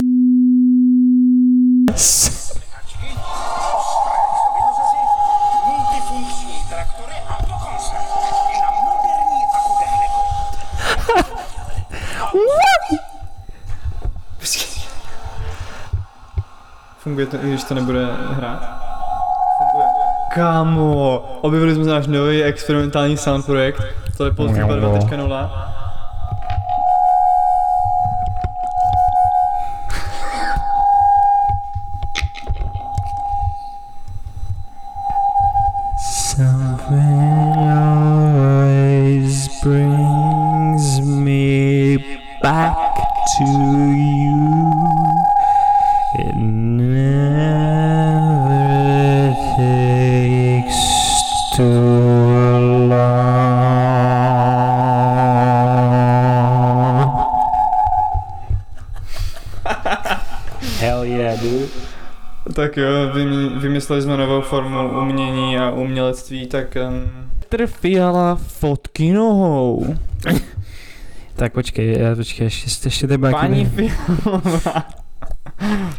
Funguje 16.99 17.27
to, 17.27 17.37
i 17.37 17.49
když 17.49 17.65
to 17.65 17.75
nebude 17.75 18.07
hrát? 18.31 18.86
Kámo, 20.37 21.25
objevili 21.41 21.75
jsme 21.75 21.85
náš 21.85 22.07
nový 22.07 22.43
experimentální 22.43 23.17
sound 23.17 23.47
projekt. 23.47 23.83
To 24.17 24.25
je 24.25 24.31
Polska 24.31 24.67
2.0. 24.67 25.76
vymysleli 63.87 64.03
jsme 64.03 64.27
novou 64.27 64.41
formu 64.41 65.01
umění 65.03 65.59
a 65.59 65.71
umělectví, 65.71 66.47
tak... 66.47 66.77
Um... 66.89 67.11
Petr 67.49 67.67
Fiala 67.67 68.35
fotky 68.35 69.13
nohou. 69.13 69.97
Tak 71.35 71.53
počkej, 71.53 71.99
já 71.99 72.17
počkej, 72.17 72.45
ještě, 72.45 72.87
ještě 72.87 73.07
bude 73.07 73.19
Paní 73.31 73.65
Fialová. 73.65 74.87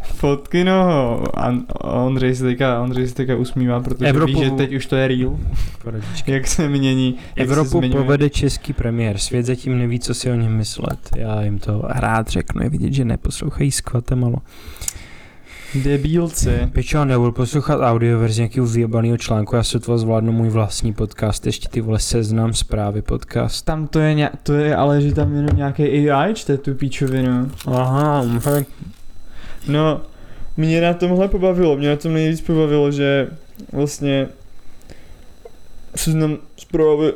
Fotky 0.04 0.64
nohou. 0.64 1.24
A 1.38 1.54
Ondřej 1.82 2.36
se 2.36 2.44
teďka, 2.44 2.82
Ondřej 2.82 3.08
se 3.08 3.16
teďka 3.16 3.36
usmívá, 3.36 3.80
protože 3.80 4.06
Evropu- 4.06 4.26
ví, 4.26 4.46
že 4.46 4.52
teď 4.52 4.74
už 4.74 4.86
to 4.86 4.96
je 4.96 5.08
real. 5.08 5.38
Poradičky. 5.84 6.32
Jak 6.32 6.48
se 6.48 6.70
mění. 6.70 7.16
Jak 7.36 7.48
se 7.48 7.54
Evropu 7.54 7.78
zmiňuje. 7.78 8.04
povede 8.04 8.30
český 8.30 8.74
premiér. 8.74 9.18
Svět 9.18 9.46
zatím 9.46 9.80
neví, 9.80 10.00
co 10.00 10.14
si 10.14 10.32
o 10.32 10.36
něm 10.36 10.58
myslet. 10.58 11.00
Já 11.16 11.42
jim 11.42 11.60
to 11.60 11.82
rád 11.86 12.28
řeknu. 12.28 12.64
Je 12.64 12.70
vidět, 12.70 12.94
že 12.94 13.06
neposlouchají 13.06 13.72
s 13.72 13.82
Kvatemalo. 13.82 14.38
Debílci. 15.76 16.70
Pičo, 16.74 17.06
nebudu 17.06 17.32
poslouchat 17.32 17.80
audioverzi 17.82 18.42
nějakého 18.42 18.68
vyjebaného 18.68 19.18
článku. 19.18 19.56
Já 19.56 19.64
se 19.64 19.80
to 19.80 19.98
zvládnu 19.98 20.32
můj 20.32 20.50
vlastní 20.50 20.94
podcast. 20.94 21.46
Ještě 21.46 21.70
ty 21.70 21.82
vole 21.82 22.00
seznam 22.00 22.54
zprávy 22.54 23.02
podcast. 23.02 23.66
Tam 23.66 23.88
to 23.88 24.00
je, 24.00 24.14
nějak, 24.14 24.34
to 24.44 24.54
je 24.54 24.76
ale, 24.76 25.02
že 25.02 25.14
tam 25.14 25.36
jenom 25.36 25.58
nějaký 25.58 26.10
AI 26.10 26.34
čte 26.34 26.58
tu 26.58 26.74
píčovinu. 26.74 27.52
Aha, 27.66 28.40
fakt. 28.40 28.68
No, 29.68 30.02
mě 30.58 30.82
na 30.82 30.94
tomhle 30.94 31.28
pobavilo, 31.28 31.78
mě 31.78 31.90
na 31.90 31.96
tom 31.96 32.14
nejvíc 32.14 32.42
pobavilo, 32.42 32.92
že 32.92 33.28
vlastně 33.72 34.28
seznam 35.96 36.38
zprávy, 36.58 37.14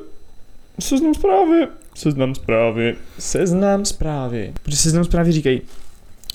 seznam 0.79 1.13
zprávy, 1.13 1.67
seznam 1.95 2.35
zprávy, 2.35 2.95
seznam 3.19 3.85
zprávy. 3.85 4.53
Protože 4.63 4.77
seznam 4.77 5.03
zprávy 5.03 5.31
říkají, 5.31 5.61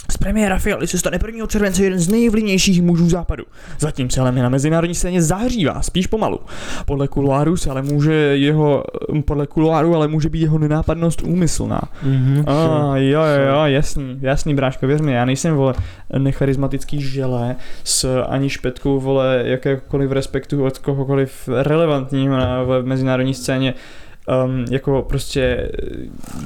z 0.08 0.16
premiéra 0.16 0.58
Fialy 0.58 0.86
se 0.86 0.98
stane 0.98 1.18
1. 1.26 1.46
července 1.46 1.84
jeden 1.84 1.98
z 1.98 2.08
nejvlivnějších 2.08 2.82
mužů 2.82 3.08
západu. 3.08 3.44
Zatím 3.78 4.10
se 4.10 4.20
ale 4.20 4.32
na 4.32 4.48
mezinárodní 4.48 4.94
scéně 4.94 5.22
zahřívá, 5.22 5.82
spíš 5.82 6.06
pomalu. 6.06 6.40
Podle 6.86 7.08
kuloáru 7.08 7.56
se 7.56 7.70
ale 7.70 7.82
může 7.82 8.12
jeho, 8.12 8.84
podle 9.24 9.46
kuloáru 9.46 9.94
ale 9.94 10.08
může 10.08 10.28
být 10.28 10.40
jeho 10.40 10.58
nenápadnost 10.58 11.22
úmyslná. 11.22 11.80
Mhm, 12.02 12.44
A 12.46 12.52
ah, 12.52 12.96
jo, 12.96 13.20
jo, 13.20 13.42
jo, 13.48 13.64
jasný, 13.64 14.18
jasný, 14.20 14.54
bráško, 14.54 14.86
věř 14.86 15.00
mi, 15.00 15.12
já 15.12 15.24
nejsem, 15.24 15.54
vole, 15.54 15.74
necharismatický 16.18 17.02
žele 17.02 17.56
s 17.84 18.22
ani 18.22 18.50
špetkou, 18.50 19.00
vole, 19.00 19.42
jakékoliv 19.44 20.10
respektu 20.10 20.64
od 20.64 20.78
kohokoliv 20.78 21.48
relevantního 21.62 22.36
na 22.36 22.62
v 22.62 22.82
mezinárodní 22.82 23.34
scéně. 23.34 23.74
Um, 24.44 24.64
jako 24.70 25.02
prostě, 25.02 25.70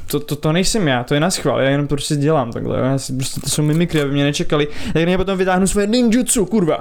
to, 0.07 0.21
to, 0.21 0.37
to, 0.37 0.53
nejsem 0.53 0.89
já, 0.89 1.05
to 1.05 1.15
je 1.15 1.21
na 1.21 1.31
schvál, 1.31 1.61
já 1.61 1.71
jenom 1.71 1.87
to 1.87 1.95
prostě 1.95 2.17
dělám 2.17 2.53
takhle, 2.53 2.79
jo, 2.79 2.85
já 2.85 2.99
si, 2.99 3.17
prostě 3.17 3.41
to 3.41 3.49
jsou 3.49 3.63
mimikry, 3.63 4.03
aby 4.03 4.13
mě 4.13 4.25
nečekali, 4.25 4.69
tak 4.93 5.09
já 5.09 5.19
potom 5.19 5.39
vytáhnu 5.39 5.67
svoje 5.67 5.87
ninjutsu, 5.87 6.47
kurva. 6.47 6.81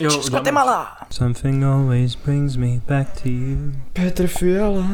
Jo, 0.00 0.10
čk, 0.10 0.22
Z 0.22 0.30
Guatemala. 0.30 0.96
Something 1.10 1.64
always 1.64 2.16
brings 2.16 2.56
me 2.56 2.80
back 2.88 3.22
to 3.22 3.28
you. 3.28 3.72
Petr 3.92 4.26
Fiala. 4.26 4.86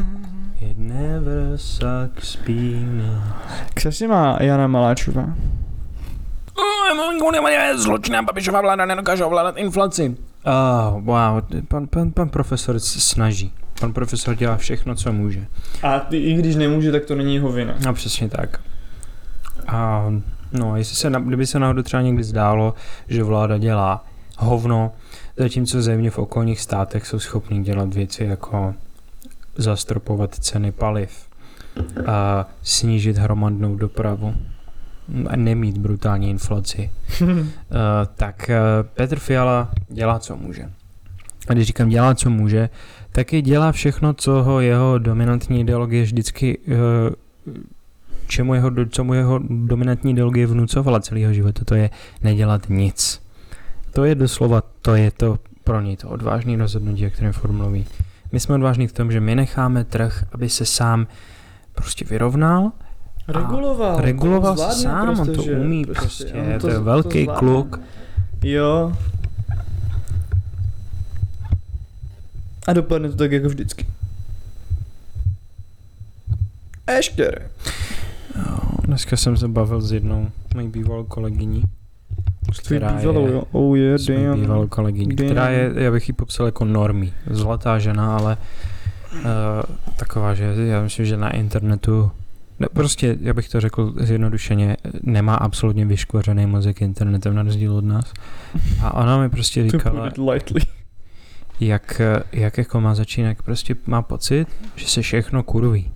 It 0.61 0.77
never 0.77 1.57
sucks 1.57 2.35
being 2.45 3.01
se 3.89 4.07
má 4.07 4.37
Jana 4.41 4.67
Maláčová? 4.67 5.25
Zločinná 7.75 8.21
Babišová 8.21 8.61
vláda 8.61 8.85
nedokáže 8.85 9.25
ovládat 9.25 9.57
inflaci. 9.57 10.17
Oh, 10.45 11.01
wow, 11.03 11.41
pan, 11.67 11.87
pan, 11.87 12.11
pan 12.11 12.29
profesor 12.29 12.79
se 12.79 12.99
snaží. 12.99 13.53
Pan 13.79 13.93
profesor 13.93 14.35
dělá 14.35 14.57
všechno, 14.57 14.95
co 14.95 15.13
může. 15.13 15.45
A 15.83 15.99
ty, 15.99 16.17
i 16.17 16.33
když 16.33 16.55
nemůže, 16.55 16.91
tak 16.91 17.05
to 17.05 17.15
není 17.15 17.35
jeho 17.35 17.51
vina. 17.51 17.73
No 17.85 17.93
přesně 17.93 18.29
tak. 18.29 18.61
A 19.67 20.05
no, 20.51 20.77
jestli 20.77 20.95
se, 20.95 21.11
kdyby 21.25 21.47
se 21.47 21.59
náhodou 21.59 21.81
třeba 21.81 22.01
někdy 22.01 22.23
zdálo, 22.23 22.73
že 23.07 23.23
vláda 23.23 23.57
dělá 23.57 24.05
hovno, 24.37 24.91
zatímco 25.37 25.81
země 25.81 26.11
v 26.11 26.19
okolních 26.19 26.61
státech 26.61 27.07
jsou 27.07 27.19
schopní 27.19 27.63
dělat 27.63 27.93
věci 27.93 28.23
jako 28.23 28.73
zastropovat 29.55 30.35
ceny 30.35 30.71
paliv 30.71 31.29
a 32.05 32.47
snížit 32.63 33.17
hromadnou 33.17 33.75
dopravu. 33.75 34.35
a 35.27 35.35
nemít 35.35 35.77
brutální 35.77 36.29
inflaci, 36.29 36.91
uh, 37.21 37.29
tak 38.15 38.49
uh, 38.49 38.89
Petr 38.93 39.19
Fiala 39.19 39.71
dělá, 39.89 40.19
co 40.19 40.35
může. 40.35 40.69
A 41.47 41.53
když 41.53 41.67
říkám 41.67 41.89
dělá, 41.89 42.15
co 42.15 42.29
může, 42.29 42.69
taky 43.11 43.41
dělá 43.41 43.71
všechno, 43.71 44.13
co 44.13 44.31
ho 44.43 44.59
jeho 44.59 44.97
dominantní 44.97 45.59
ideologie 45.61 46.03
vždycky 46.03 46.57
uh, 46.57 46.75
čemu 48.27 48.53
jeho, 48.53 48.71
co 48.89 49.03
mu 49.03 49.13
jeho 49.13 49.39
dominantní 49.49 50.11
ideologie 50.11 50.47
vnucovala 50.47 50.99
celého 50.99 51.33
života, 51.33 51.65
to 51.65 51.75
je 51.75 51.89
nedělat 52.23 52.69
nic. 52.69 53.21
To 53.93 54.03
je 54.03 54.15
doslova, 54.15 54.63
to 54.81 54.95
je 54.95 55.11
to 55.11 55.37
pro 55.63 55.81
něj 55.81 55.97
to 55.97 56.09
odvážný 56.09 56.55
rozhodnutí, 56.57 57.07
o 57.07 57.09
kterém 57.09 57.33
Ford 57.33 57.53
mluví. 57.53 57.85
My 58.31 58.39
jsme 58.39 58.55
odvážní 58.55 58.87
v 58.87 58.93
tom, 58.93 59.11
že 59.11 59.19
my 59.19 59.35
necháme 59.35 59.83
trh, 59.83 60.23
aby 60.31 60.49
se 60.49 60.65
sám 60.65 61.07
prostě 61.73 62.05
vyrovnal, 62.05 62.71
Reguloval. 63.27 64.01
reguloval 64.01 64.55
to 64.55 64.61
se 64.61 64.81
sám, 64.81 65.09
on 65.09 65.27
to 65.27 65.33
prostě, 65.33 65.55
umí 65.55 65.85
prostě, 65.85 66.33
on 66.53 66.59
to 66.59 66.69
je 66.69 66.79
velký 66.79 67.23
zvládne. 67.23 67.39
kluk. 67.39 67.79
Jo. 68.43 68.93
A 72.67 72.73
dopadne 72.73 73.09
to 73.09 73.15
tak 73.15 73.31
jako 73.31 73.47
vždycky. 73.47 73.85
Ještě. 76.95 77.31
Jo, 78.35 78.57
dneska 78.83 79.17
jsem 79.17 79.37
se 79.37 79.47
bavil 79.47 79.81
s 79.81 79.91
jednou 79.91 80.29
mojí 80.55 80.67
bývalou 80.67 81.03
kolegyní, 81.03 81.63
která 82.65 82.91
bývalou, 82.93 83.27
je- 83.27 83.33
jo. 83.33 83.43
Oh 83.51 83.77
yeah, 83.77 84.01
damn. 84.01 84.39
bývalou 84.41 84.67
kolegyní, 84.67 85.15
Damn. 85.15 85.27
která 85.29 85.49
je, 85.49 85.71
já 85.75 85.91
bych 85.91 86.07
ji 86.07 86.13
popsal 86.13 86.45
jako 86.45 86.65
normí, 86.65 87.13
zlatá 87.29 87.79
žena, 87.79 88.17
ale 88.17 88.37
uh, 89.13 89.19
taková, 89.95 90.33
že 90.33 90.43
já 90.57 90.81
myslím, 90.81 91.05
že 91.05 91.17
na 91.17 91.29
internetu 91.29 92.11
ne, 92.59 92.67
prostě, 92.73 93.17
já 93.21 93.33
bych 93.33 93.49
to 93.49 93.61
řekl 93.61 93.93
zjednodušeně, 93.97 94.77
nemá 95.03 95.35
absolutně 95.35 95.85
vyškvařený 95.85 96.45
mozek 96.45 96.81
internetem 96.81 97.35
na 97.35 97.43
rozdíl 97.43 97.75
od 97.75 97.85
nás. 97.85 98.13
A 98.81 98.93
ona 98.93 99.17
mi 99.19 99.29
prostě 99.29 99.63
To 99.65 99.77
říkala, 99.77 100.03
put 100.03 100.11
it 100.13 100.17
lightly. 100.31 100.61
Jak, 101.59 102.01
jak 102.31 102.57
jako 102.57 102.81
má 102.81 102.95
začínat, 102.95 103.27
jak 103.27 103.41
prostě 103.41 103.75
má 103.87 104.01
pocit, 104.01 104.47
že 104.75 104.87
se 104.87 105.01
všechno 105.01 105.43
kurví. 105.43 105.91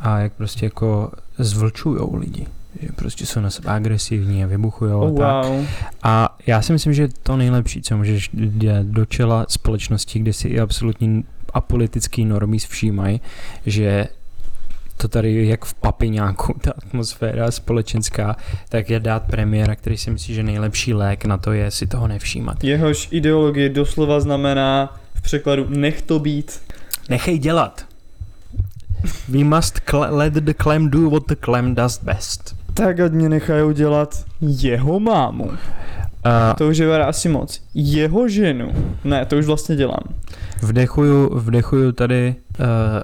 A 0.00 0.18
jak 0.18 0.32
prostě 0.32 0.66
jako 0.66 1.10
zvlčujou 1.38 2.16
lidi. 2.16 2.46
Že 2.80 2.88
prostě 2.96 3.26
jsou 3.26 3.40
na 3.40 3.50
sebe 3.50 3.70
agresivní 3.70 4.44
a 4.44 4.46
vybuchujou 4.46 5.00
Oh, 5.00 5.24
a 5.24 5.42
tak. 5.42 5.50
wow. 5.50 5.64
A 6.02 6.36
já 6.46 6.62
si 6.62 6.72
myslím, 6.72 6.94
že 6.94 7.08
to 7.22 7.36
nejlepší, 7.36 7.82
co 7.82 7.96
můžeš 7.96 8.30
dělat 8.32 8.86
do 8.86 9.04
čela 9.06 9.46
společnosti, 9.48 10.18
kde 10.18 10.32
si 10.32 10.48
i 10.48 10.60
absolutní 10.60 11.24
apolitický 11.54 12.24
normy 12.24 12.58
všímají, 12.58 13.20
že 13.66 14.08
to 15.02 15.08
tady 15.08 15.46
jak 15.46 15.64
v 15.64 15.74
papiňáku, 15.74 16.54
ta 16.60 16.72
atmosféra 16.78 17.50
společenská, 17.50 18.36
tak 18.68 18.90
je 18.90 19.00
dát 19.00 19.22
premiéra, 19.22 19.74
který 19.74 19.96
si 19.96 20.10
myslí, 20.10 20.34
že 20.34 20.42
nejlepší 20.42 20.94
lék 20.94 21.24
na 21.24 21.36
to 21.36 21.52
je 21.52 21.70
si 21.70 21.86
toho 21.86 22.08
nevšímat. 22.08 22.64
Jehož 22.64 23.08
ideologie 23.10 23.68
doslova 23.68 24.20
znamená 24.20 24.96
v 25.14 25.22
překladu 25.22 25.66
nech 25.68 26.02
to 26.02 26.18
být. 26.18 26.62
Nechej 27.08 27.38
dělat. 27.38 27.84
We 29.28 29.44
must 29.44 29.78
cl- 29.78 30.16
let 30.16 30.32
the 30.32 30.54
clam 30.62 30.90
do 30.90 31.10
what 31.10 31.22
the 31.28 31.36
clam 31.44 31.74
does 31.74 31.98
best. 31.98 32.56
Tak 32.74 33.00
ať 33.00 33.12
mě 33.12 33.28
nechají 33.28 33.74
dělat 33.74 34.24
jeho 34.40 35.00
mámu. 35.00 35.50
Uh, 36.26 36.56
To 36.56 36.68
už 36.68 36.78
je 36.78 37.04
asi 37.04 37.28
moc. 37.28 37.62
Jeho 37.74 38.28
ženu. 38.28 38.72
Ne, 39.04 39.26
to 39.26 39.36
už 39.36 39.46
vlastně 39.46 39.76
dělám. 39.76 40.02
vdechuju, 40.62 41.38
vdechuju 41.38 41.92
tady, 41.92 42.34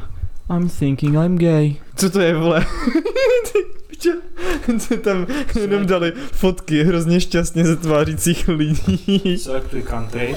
I'm 0.50 0.70
thinking 0.70 1.16
I'm 1.16 1.38
gay. 1.38 1.76
Co 1.96 2.10
to 2.10 2.22
je, 2.22 2.34
vole? 2.34 2.66
Ty 4.02 4.10
pičo, 4.66 4.80
Co 4.80 4.98
tam 4.98 5.28
jenom 5.62 5.86
dali 5.86 6.14
fotky 6.16 6.84
hrozně 6.84 7.20
šťastně 7.20 7.66
ze 7.66 7.76
tvářících 7.76 8.48
lidí. 8.48 9.38
Selectuj 9.38 9.82
country. 9.82 10.36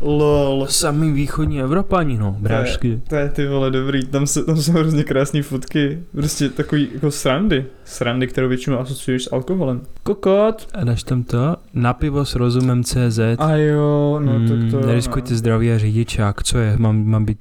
Lol. 0.00 0.66
Samý 0.66 1.12
východní 1.12 1.60
Evropani, 1.60 2.18
no, 2.18 2.36
brášky. 2.38 3.00
To 3.08 3.14
je 3.16 3.28
ty 3.28 3.46
vole 3.46 3.70
dobrý, 3.70 4.06
tam, 4.06 4.26
se, 4.26 4.44
tam 4.44 4.56
jsou 4.56 4.72
hrozně 4.72 5.04
krásné 5.04 5.42
fotky. 5.42 5.98
Prostě 6.12 6.48
takový 6.48 6.88
jako 6.94 7.10
srandy. 7.10 7.66
Srandy, 7.84 8.26
kterou 8.26 8.48
většinou 8.48 8.78
asociuješ 8.78 9.24
s 9.24 9.32
alkoholem. 9.32 9.80
Kokot. 10.02 10.68
A 10.74 10.84
dáš 10.84 11.02
tam 11.02 11.22
to? 11.22 11.56
Na 11.74 11.92
pivo 11.94 12.24
s 12.24 12.34
rozumem 12.34 12.84
CZ. 12.84 13.18
A 13.38 13.56
jo, 13.56 14.20
no 14.24 14.32
tak 14.32 14.70
to... 14.70 14.76
Mm, 14.80 14.86
Neriskujte 14.86 15.34
zdraví 15.36 15.72
a 15.72 15.78
řidičák. 15.78 16.42
Co 16.42 16.58
je? 16.58 16.76
Mám, 16.78 17.04
mám 17.06 17.24
být 17.24 17.38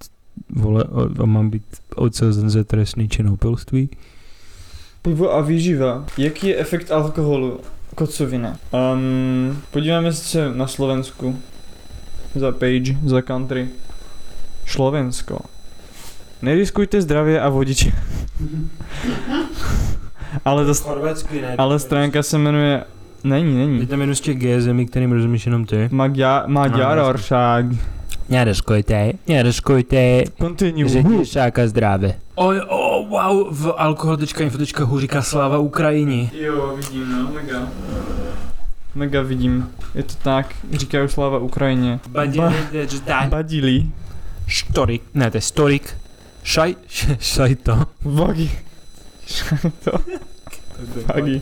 vole, 0.56 0.84
o, 0.84 1.26
mám 1.26 1.50
být 1.50 1.64
odsouzen 1.96 2.50
za 2.50 2.64
trestný 2.64 3.10
čin 3.10 3.28
opilství? 3.30 3.90
Pivo 5.02 5.34
a 5.36 5.42
výživa. 5.42 6.06
Jaký 6.18 6.48
je 6.48 6.58
efekt 6.60 6.92
alkoholu? 6.92 7.60
Kocovina. 7.96 8.58
Um, 8.94 9.62
podíváme 9.72 10.14
se 10.14 10.52
na 10.56 10.68
Slovensku. 10.68 11.40
Za 12.36 12.52
page, 12.52 12.98
za 13.06 13.22
country. 13.22 13.68
Slovensko. 14.66 15.40
Neriskujte 16.42 17.02
zdravě 17.02 17.42
a 17.42 17.50
vodiče. 17.50 17.92
ale, 20.46 20.66
to, 20.66 20.74
Chorvatsky 20.74 21.42
ne. 21.42 21.56
ale 21.58 21.80
stránka 21.80 22.24
se 22.24 22.38
jmenuje... 22.38 22.84
Není, 23.24 23.60
Je 23.60 23.68
není. 23.68 23.88
tam 23.88 24.02
jenom 24.02 24.16
z 24.16 24.22
těch 24.22 24.38
G 24.38 24.62
zemí, 24.62 24.86
kterým 24.86 25.12
rozumíš 25.12 25.46
jenom 25.46 25.66
ty. 25.66 25.90
Maďar, 25.92 26.48
Maďaroršák. 26.48 27.66
Neriskujte, 28.30 29.12
neriskujte. 29.28 30.24
Continue. 30.42 30.90
Řidičák 30.90 31.60
a 31.60 31.68
zdravě. 31.68 32.16
O, 32.40 32.54
o, 32.68 33.06
wow, 33.06 33.48
v 33.52 33.74
alkohol.info.hu 33.78 35.00
říká 35.00 35.22
sláva 35.22 35.58
Ukrajině. 35.58 36.32
Jo, 36.34 36.76
vidím, 36.78 37.12
no, 37.12 37.32
mega. 37.34 37.68
Mega 38.96 39.22
vidím. 39.22 39.70
Je 39.96 40.04
to 40.04 40.14
tak, 40.24 40.56
říkají 40.72 41.10
sláva 41.10 41.38
Ukrajině. 41.38 42.00
Ba- 42.08 42.24
Badili. 43.30 43.88
štorik, 44.48 45.02
ne, 45.14 45.32
to 45.32 45.38
je 45.38 45.42
storik, 45.42 45.98
šaj, 46.44 46.76
šajto. 47.20 47.86
Vagi. 48.02 48.52
to. 49.84 49.92
Vagi. 51.16 51.42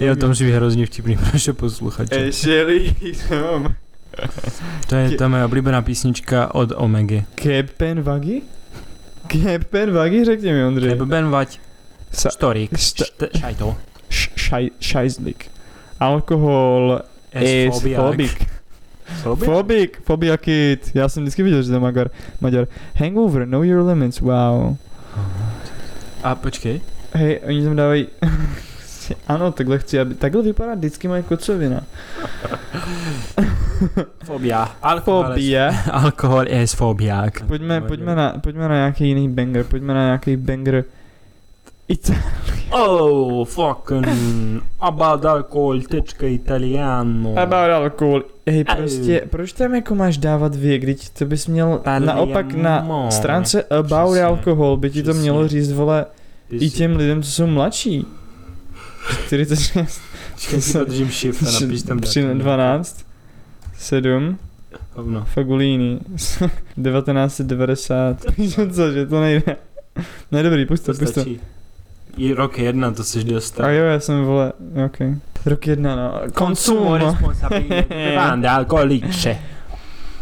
Je 0.00 0.16
to 0.16 0.28
musí 0.28 0.44
být 0.44 0.52
hrozně 0.52 0.86
vtipný 0.86 1.16
pro 1.16 1.26
naše 1.32 1.52
posluchače. 1.52 2.32
Shelly, 2.32 2.94
mám. 3.42 3.74
To 4.88 4.94
je 4.94 5.10
ta 5.10 5.28
moje 5.28 5.44
oblíbená 5.44 5.82
písnička 5.82 6.54
od 6.54 6.72
Omegy. 6.76 7.24
Kepen 7.34 8.02
Vagi? 8.02 8.42
Kepen 9.26 9.92
Vagi, 9.92 10.24
řekni 10.24 10.52
mi, 10.52 10.64
Ondřej.Eben 10.64 11.30
vať, 11.30 11.58
Sa- 12.12 12.30
storik, 12.30 12.72
št- 12.72 13.28
šajto. 13.38 13.76
Šaj, 14.36 14.70
šajzlik. 14.80 15.50
Alkohol 16.00 17.00
is 17.40 17.82
phobik. 17.96 18.46
Fobik? 19.22 19.44
Phobik, 19.44 20.00
fobiakit. 20.04 20.90
Já 20.94 21.08
jsem 21.08 21.22
vždycky 21.22 21.42
viděl, 21.42 21.62
že 21.62 21.68
to 21.68 21.74
je 21.74 21.80
Magar. 21.80 22.10
Maďar. 22.40 22.66
Hangover, 22.94 23.46
know 23.48 23.62
your 23.62 23.86
limits, 23.88 24.20
wow. 24.20 24.76
A 26.22 26.34
počkej. 26.34 26.80
Hej, 27.12 27.40
oni 27.46 27.64
tam 27.64 27.76
dávají... 27.76 28.06
ano, 29.28 29.52
takhle 29.52 29.78
chci, 29.78 30.00
aby... 30.00 30.14
Takhle 30.14 30.42
vypadá 30.42 30.74
vždycky 30.74 31.08
moje 31.08 31.22
kocovina. 31.22 31.82
Fobia. 34.24 34.68
Alkohol, 34.82 35.24
Fobie. 35.24 35.70
alkohol 35.92 36.48
je 36.48 36.66
fobiák. 36.66 37.42
Pojďme, 37.46 37.80
pojďme, 37.80 38.14
na, 38.14 38.32
pojďme 38.40 38.68
na 38.68 38.74
nějaký 38.74 39.08
jiný 39.08 39.28
banger, 39.28 39.64
pojďme 39.64 39.94
na 39.94 40.04
nějaký 40.04 40.36
banger. 40.36 40.84
Ita- 41.88 42.22
Oh, 42.70 43.44
fucking 43.46 44.06
about 44.80 45.24
alcohol, 45.24 45.80
tečka 45.80 46.26
italiano. 46.26 47.30
About 47.38 47.70
alkohol. 47.70 48.22
Hej, 48.46 48.64
prostě, 48.64 49.22
proč 49.30 49.52
tam 49.52 49.74
jako 49.74 49.94
máš 49.94 50.18
dávat 50.18 50.54
věk, 50.54 50.82
když 50.82 51.08
to 51.10 51.24
bys 51.24 51.46
měl 51.46 51.78
Parliamo. 51.84 52.06
naopak 52.06 52.52
na 52.54 52.86
stránce 53.10 53.62
about 53.62 54.10
Přesně, 54.10 54.24
alkohol, 54.24 54.76
by 54.76 54.90
ti 54.90 55.02
to 55.02 55.10
přesně. 55.10 55.20
mělo 55.22 55.48
říct, 55.48 55.72
vole, 55.72 56.06
i 56.50 56.70
těm 56.70 56.96
lidem, 56.96 57.22
co 57.22 57.30
jsou 57.30 57.46
mladší. 57.46 58.06
46, 59.26 60.00
Počkej, 60.34 60.60
si 60.62 60.78
podržím 60.78 61.08
shift 61.10 61.42
a 61.42 61.50
napiš 61.60 61.82
tam 61.82 61.98
tři- 61.98 62.22
datum. 62.22 62.38
12, 62.38 63.05
7, 63.78 64.38
Hovno. 64.94 65.24
Fagulíny, 65.24 65.98
1990, 66.82 68.16
co, 68.72 68.92
že 68.92 69.06
to 69.06 69.20
nejde. 69.20 69.56
Ne, 70.32 70.42
dobrý, 70.42 70.66
puść 70.66 70.82
to, 70.82 70.92
To 70.92 70.98
puść 70.98 71.12
to. 71.14 71.20
stačí. 71.20 71.40
I 72.16 72.32
rok 72.34 72.58
jedna, 72.58 72.90
to 72.90 73.04
jsi 73.04 73.24
dostal. 73.24 73.66
A 73.66 73.70
jo, 73.70 73.84
já 73.84 74.00
jsem, 74.00 74.24
vole, 74.24 74.52
ok. 74.86 74.96
Rok 75.46 75.66
jedna, 75.66 75.96
no. 75.96 76.12
Consumo 76.38 76.80
Consumo. 76.80 76.96
responsabile. 76.98 77.84
Bevande 77.88 78.48
alcolice. 78.58 79.38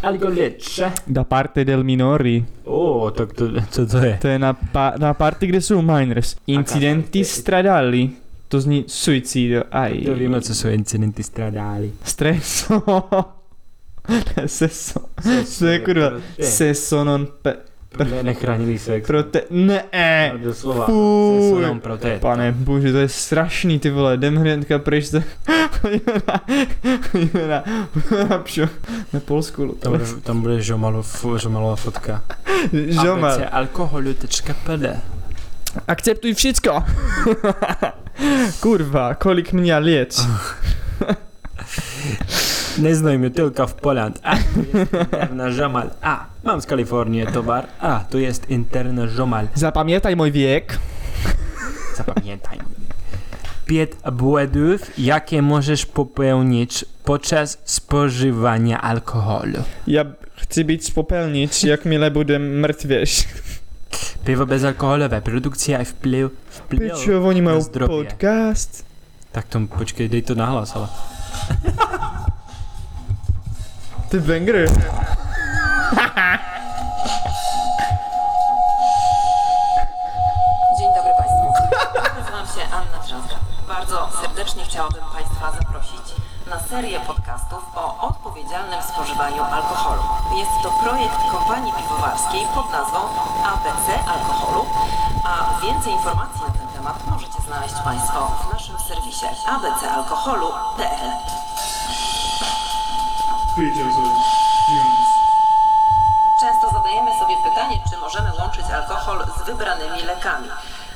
Alcolice. 0.02 0.92
Da 1.06 1.24
parte 1.24 1.64
del 1.64 1.84
minori. 1.84 2.44
Oh, 2.64 3.10
tak 3.12 3.32
to, 3.32 3.44
co 3.70 3.86
to 3.86 3.98
je? 3.98 4.18
To 4.20 4.28
je 4.28 4.38
na, 4.38 4.52
pa, 4.52 4.92
na 4.98 5.14
party, 5.14 5.46
kde 5.46 5.60
jsou 5.60 5.82
minors. 5.82 6.36
Incidenti 6.46 7.24
stradali. 7.24 8.10
To 8.48 8.60
zní 8.60 8.84
suicidio. 8.86 9.62
Aj. 9.72 9.98
To 10.04 10.14
víme, 10.14 10.40
co 10.40 10.54
jsou 10.54 10.68
incidenty 10.68 11.22
stradali. 11.22 11.92
Stresso. 12.04 12.82
Ne, 14.08 14.48
Sesso. 14.48 15.00
To 15.58 15.66
je 15.66 15.78
kurva. 15.80 16.12
Sesso 16.40 17.04
non 17.04 17.26
pe... 17.42 17.56
Ne, 17.94 18.22
nechránilý 18.22 18.78
sex. 18.78 19.06
Prote... 19.06 19.44
Ne. 19.50 19.84
No, 20.32 20.38
Doslova. 20.38 20.86
Fuj. 20.86 21.62
Sex 21.62 21.66
non 21.66 21.80
prote. 21.80 22.18
Pane 22.18 22.52
bože, 22.52 22.92
to 22.92 22.98
je 22.98 23.08
strašný, 23.08 23.78
ty 23.78 23.90
vole, 23.90 24.16
jdem 24.16 24.36
hnedka 24.36 24.78
pryč 24.78 25.06
se... 25.06 25.22
Pojďme 25.80 26.12
na... 26.26 26.40
Pojďme 27.12 27.48
na... 27.48 27.58
Pojďme 27.92 28.28
na 28.28 28.38
pšo... 28.38 28.66
Na 29.12 29.20
Polsku. 29.20 29.78
Tam 29.78 29.92
bude, 29.92 30.06
tam 30.22 30.42
bude 30.42 30.62
žomalov, 30.62 31.06
žomalová 31.36 31.76
fotka. 31.76 32.22
Žomal. 33.02 33.30
ABC 33.30 33.48
alkoholu.pd 33.52 34.84
Akceptuj 35.88 36.34
všecko. 36.34 36.82
Kurva, 38.60 39.14
kolik 39.14 39.52
mě 39.52 39.78
let. 39.78 40.20
Neznaj 42.78 43.18
mě 43.18 43.30
tylka 43.30 43.66
v 43.66 43.74
Poland. 43.74 44.20
A, 44.22 44.36
to 44.36 44.78
jest 44.78 44.92
interna 44.94 45.50
žomal. 45.50 45.90
A, 46.02 46.26
mám 46.44 46.60
z 46.60 46.66
Kalifornie 46.66 47.26
tovar. 47.26 47.64
A, 47.80 48.04
to 48.10 48.18
jest 48.18 48.50
interna 48.50 49.06
žomal. 49.06 49.48
Zapamiętaj 49.54 50.16
mój 50.16 50.32
wiek. 50.32 50.78
Zapamiętaj. 51.96 52.58
Pět 53.64 53.96
błędów, 54.12 54.80
jakie 54.98 55.42
możesz 55.42 55.86
popełnić 55.86 56.84
podczas 57.04 57.58
spożywania 57.64 58.80
alkoholu. 58.80 59.58
Ja 59.86 60.04
chcę 60.36 60.64
być 60.64 60.90
popelnić, 60.90 61.64
jakmile 61.64 62.10
będę 62.10 62.38
mrtwieć. 62.38 63.28
Piwo 64.24 64.46
bezalkoholowe, 64.46 65.22
produkcja 65.22 65.82
i 65.82 65.84
wpływ, 65.84 66.32
wpływ 66.50 66.80
Pičo, 66.80 67.24
oni 67.28 67.42
na 67.42 67.50
mají 67.50 67.62
zdrowie. 67.62 68.04
podcast. 68.04 68.84
Tak 69.32 69.46
to 69.48 69.60
počkej, 69.78 70.10
dej 70.10 70.22
to 70.22 70.34
nahlas, 70.34 70.76
ale. 70.76 70.88
Ty 74.14 74.20
banger. 74.20 74.68
Dzień 80.78 80.90
dobry 80.96 81.12
Państwu. 81.18 81.46
Nazywam 82.18 82.46
się 82.46 82.62
Anna 82.78 82.98
Trzaska. 83.04 83.36
Bardzo 83.68 84.08
serdecznie 84.22 84.64
chciałabym 84.64 85.04
Państwa 85.16 85.52
zaprosić 85.58 86.06
na 86.50 86.60
serię 86.60 87.00
podcastów 87.00 87.62
o 87.74 88.08
odpowiedzialnym 88.08 88.82
spożywaniu 88.82 89.42
alkoholu. 89.42 90.02
Jest 90.38 90.56
to 90.62 90.70
projekt 90.84 91.20
kompanii 91.32 91.72
piwowarskiej 91.72 92.42
pod 92.54 92.70
nazwą 92.72 93.00
ABC 93.52 93.86
Alkoholu, 94.14 94.66
a 95.24 95.60
więcej 95.62 95.92
informacji 95.92 96.40
na 96.46 96.52
ten 96.58 96.68
temat 96.68 96.96
możecie 97.10 97.42
znaleźć 97.46 97.74
Państwo 97.84 98.20
w 98.42 98.52
naszym 98.52 98.78
serwisie 98.88 99.26
abcalkoholu.pl. 99.46 101.10
Często 106.40 106.70
zadajemy 106.72 107.10
sobie 107.20 107.36
pytanie, 107.44 107.78
czy 107.90 107.96
możemy 107.96 108.32
łączyć 108.38 108.64
alkohol 108.74 109.24
z 109.38 109.46
wybranymi 109.46 110.02
lekami. 110.02 110.48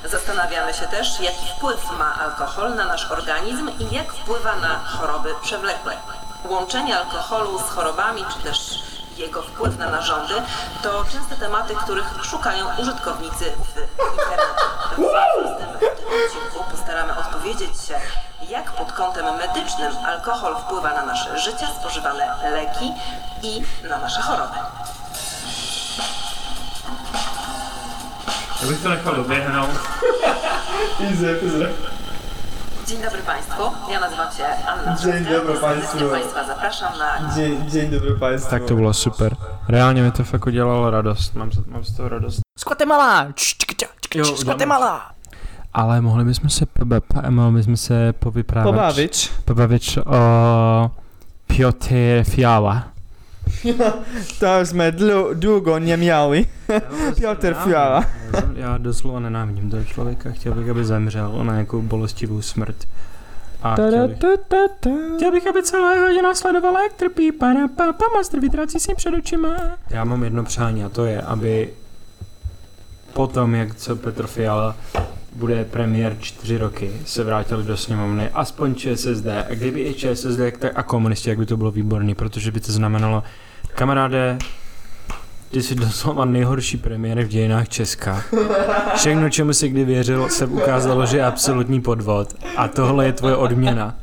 Zastanawiamy 0.04 0.74
się 0.74 0.86
też, 0.86 1.20
jaki 1.20 1.46
wpływ 1.56 1.98
ma 1.98 2.14
alkohol 2.14 2.74
na 2.74 2.84
nasz 2.84 3.10
organizm 3.10 3.70
i 3.78 3.94
jak 3.94 4.12
wpływa 4.12 4.56
na 4.56 4.78
choroby 4.78 5.34
przewlekłe. 5.42 5.96
Łączenie 6.44 6.98
alkoholu 6.98 7.58
z 7.58 7.70
chorobami, 7.70 8.24
czy 8.34 8.42
też 8.42 8.58
jego 9.16 9.42
wpływ 9.42 9.78
na 9.78 9.90
narządy, 9.90 10.34
to 10.82 11.04
częste 11.12 11.36
tematy, 11.36 11.74
których 11.74 12.14
szukają 12.22 12.66
użytkownicy 12.78 13.44
w 13.44 14.12
internecie. 14.12 14.64
W 14.92 14.96
tym 14.96 15.04
w 15.74 15.78
tym 15.80 16.06
odcinku 16.24 16.70
postaramy 16.70 17.18
odpowiedzieć 17.18 17.80
się, 17.88 18.00
jak 18.48 18.72
pod 18.72 18.92
kątem 18.92 19.24
medycznym 19.36 19.92
alkohol 20.06 20.56
wpływa 20.56 20.94
na 20.94 21.06
nasze 21.06 21.38
życie, 21.38 21.66
spożywane 21.80 22.34
leki 22.52 22.92
i 23.42 23.62
na 23.88 23.98
nasze 23.98 24.20
choroby. 24.22 24.54
To. 28.60 28.66
Dzień 32.86 33.02
dobry 33.02 33.22
Państwu, 33.22 33.62
ja 33.90 34.00
nazywam 34.00 34.32
się 34.32 34.44
Anna 34.66 34.96
Dzień 34.96 35.12
Trzaska. 35.24 35.32
dobry 35.34 35.54
Serdecznie 35.60 36.00
Państwu. 36.00 36.10
Państwa 36.10 36.44
zapraszam 36.44 36.98
na 36.98 37.34
Dzień, 37.34 37.70
dzień 37.70 37.90
dobry 37.90 38.14
Państwu. 38.14 38.50
Tak 38.50 38.64
to 38.64 38.74
bylo 38.74 38.94
super. 38.94 39.34
Reálně 39.68 40.02
mi 40.02 40.12
to 40.12 40.24
fakt 40.24 40.46
udělalo 40.46 40.90
radost. 40.90 41.34
Mám, 41.34 41.52
z- 41.52 41.66
mám 41.66 41.84
z 41.84 41.96
toho 41.96 42.08
radost. 42.08 42.40
Z. 44.24 44.44
Guatemala. 44.44 45.10
Ale 45.74 46.00
mohli 46.00 46.24
bychom 46.24 46.50
se, 46.50 46.66
mohli 47.28 47.52
bychom 47.58 47.76
se 47.76 48.12
povyprávět. 48.12 48.74
Pobawić. 48.74 49.30
Pobaviť 49.44 49.98
o 50.06 50.90
Piotr 51.46 52.22
Fiala. 52.22 52.88
To 54.40 54.66
jsme 54.66 54.92
dlu, 54.92 55.34
nie 55.78 55.96
miały. 55.96 56.46
Piotr 57.20 57.54
Fiala. 57.54 58.04
Já 58.54 58.78
doslova 58.78 59.20
nenávidím 59.20 59.70
toho 59.70 59.84
člověka, 59.84 60.30
chtěl 60.30 60.54
bych, 60.54 60.68
aby 60.68 60.84
zemřel 60.84 61.44
na 61.44 61.52
nějakou 61.52 61.82
bolestivou 61.82 62.42
smrt. 62.42 62.76
A 63.62 63.72
chtěl 63.72 64.08
bych, 64.08 64.18
chtěl 65.16 65.32
bych, 65.32 65.46
aby 65.46 65.62
celá 65.62 65.94
rodina 65.94 66.34
sledovala, 66.34 66.82
jak 66.82 66.92
trpí 66.92 67.32
pana 67.32 67.68
papa 67.68 68.04
master 68.14 68.40
vytrácí 68.40 68.80
si 68.80 68.94
před 68.94 69.14
očima. 69.14 69.48
Já 69.90 70.04
mám 70.04 70.24
jedno 70.24 70.44
přání 70.44 70.84
a 70.84 70.88
to 70.88 71.04
je, 71.04 71.22
aby 71.22 71.70
potom, 73.12 73.54
jak 73.54 73.74
co 73.74 73.96
Petr 73.96 74.26
Fiala 74.26 74.76
bude 75.38 75.64
premiér 75.64 76.16
čtyři 76.20 76.58
roky, 76.58 76.92
se 77.04 77.24
vrátili 77.24 77.64
do 77.64 77.76
sněmovny, 77.76 78.28
aspoň 78.34 78.74
ČSSD. 78.74 79.26
A 79.26 79.54
kdyby 79.54 79.80
i 79.80 79.94
ČSSD 79.94 80.40
tak 80.58 80.72
a 80.74 80.82
komunisti, 80.82 81.28
jak 81.28 81.38
by 81.38 81.46
to 81.46 81.56
bylo 81.56 81.70
výborný, 81.70 82.14
protože 82.14 82.52
by 82.52 82.60
to 82.60 82.72
znamenalo, 82.72 83.22
kamaráde, 83.74 84.38
ty 85.50 85.62
jsi 85.62 85.74
doslova 85.74 86.24
nejhorší 86.24 86.76
premiér 86.76 87.22
v 87.24 87.28
dějinách 87.28 87.68
Česka. 87.68 88.22
Všechno, 88.94 89.30
čemu 89.30 89.52
si 89.52 89.68
kdy 89.68 89.84
věřil, 89.84 90.28
se 90.28 90.46
ukázalo, 90.46 91.06
že 91.06 91.16
je 91.16 91.24
absolutní 91.24 91.80
podvod. 91.80 92.34
A 92.56 92.68
tohle 92.68 93.06
je 93.06 93.12
tvoje 93.12 93.36
odměna. 93.36 93.96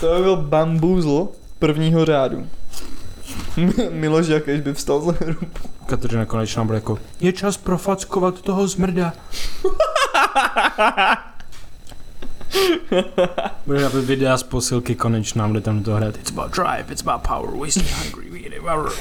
To 0.00 0.22
byl 0.22 0.36
bambuzl 0.36 1.28
prvního 1.58 2.04
řádu. 2.04 2.46
Miloš 3.90 4.26
Jakeš 4.26 4.60
by 4.60 4.74
vstal 4.74 5.00
za 5.00 5.12
hru. 5.12 5.36
Kateřina 5.86 6.24
konečná 6.24 6.64
bude 6.64 6.76
jako, 6.76 6.98
je 7.20 7.32
čas 7.32 7.56
profackovat 7.56 8.40
toho 8.40 8.68
zmrda. 8.68 9.12
Bude 13.66 13.82
na 13.82 13.88
videa 13.88 14.36
z 14.36 14.42
posilky 14.42 14.94
konečná, 14.94 15.48
bude 15.48 15.60
tam 15.60 15.78
do 15.78 15.84
toho 15.84 15.96
hrát. 15.96 16.16
It's 16.16 16.30
about 16.30 16.54
drive, 16.56 16.92
it's 16.92 17.02
about 17.06 17.22
power, 17.22 17.60
we 17.60 17.70
stay 17.70 17.86
hungry, 18.02 18.30
we 18.30 18.38
get 18.38 18.60
power. 18.60 18.92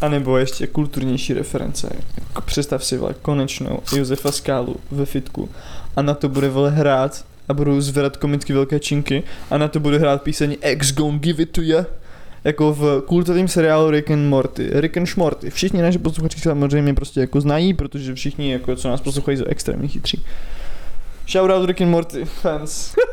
A 0.00 0.08
nebo 0.08 0.38
ještě 0.38 0.66
kulturnější 0.66 1.34
reference. 1.34 1.96
Jako 2.28 2.40
představ 2.40 2.84
si 2.84 2.96
vole, 2.96 3.14
konečnou 3.22 3.82
Josefa 3.92 4.32
Skálu 4.32 4.76
ve 4.90 5.04
fitku 5.04 5.48
a 5.96 6.02
na 6.02 6.14
to 6.14 6.28
bude 6.28 6.48
vole 6.48 6.70
hrát 6.70 7.24
a 7.48 7.54
budou 7.54 7.80
zvedat 7.80 8.16
komicky 8.16 8.52
velké 8.52 8.80
činky 8.80 9.22
a 9.50 9.58
na 9.58 9.68
to 9.68 9.80
bude 9.80 9.98
hrát 9.98 10.22
píseň 10.22 10.56
X 10.60 10.92
gon 10.92 11.18
give 11.18 11.42
it 11.42 11.50
to 11.50 11.62
ya 11.62 11.84
jako 12.44 12.72
v 12.72 13.02
kultovém 13.06 13.48
seriálu 13.48 13.90
Rick 13.90 14.10
and 14.10 14.28
Morty. 14.28 14.70
Rick 14.72 14.96
and 14.96 15.06
Shmorty. 15.06 15.50
Všichni 15.50 15.82
naši 15.82 15.98
posluchači 15.98 16.40
samozřejmě 16.40 16.94
prostě 16.94 17.20
jako 17.20 17.40
znají, 17.40 17.74
protože 17.74 18.14
všichni 18.14 18.52
jako 18.52 18.76
co 18.76 18.88
nás 18.88 19.00
poslouchají 19.00 19.38
jsou 19.38 19.44
extrémně 19.44 19.88
chytří. 19.88 20.24
Shoutout 21.28 21.66
Rick 21.66 21.80
and 21.80 21.90
Morty 21.90 22.24
fans. 22.24 22.94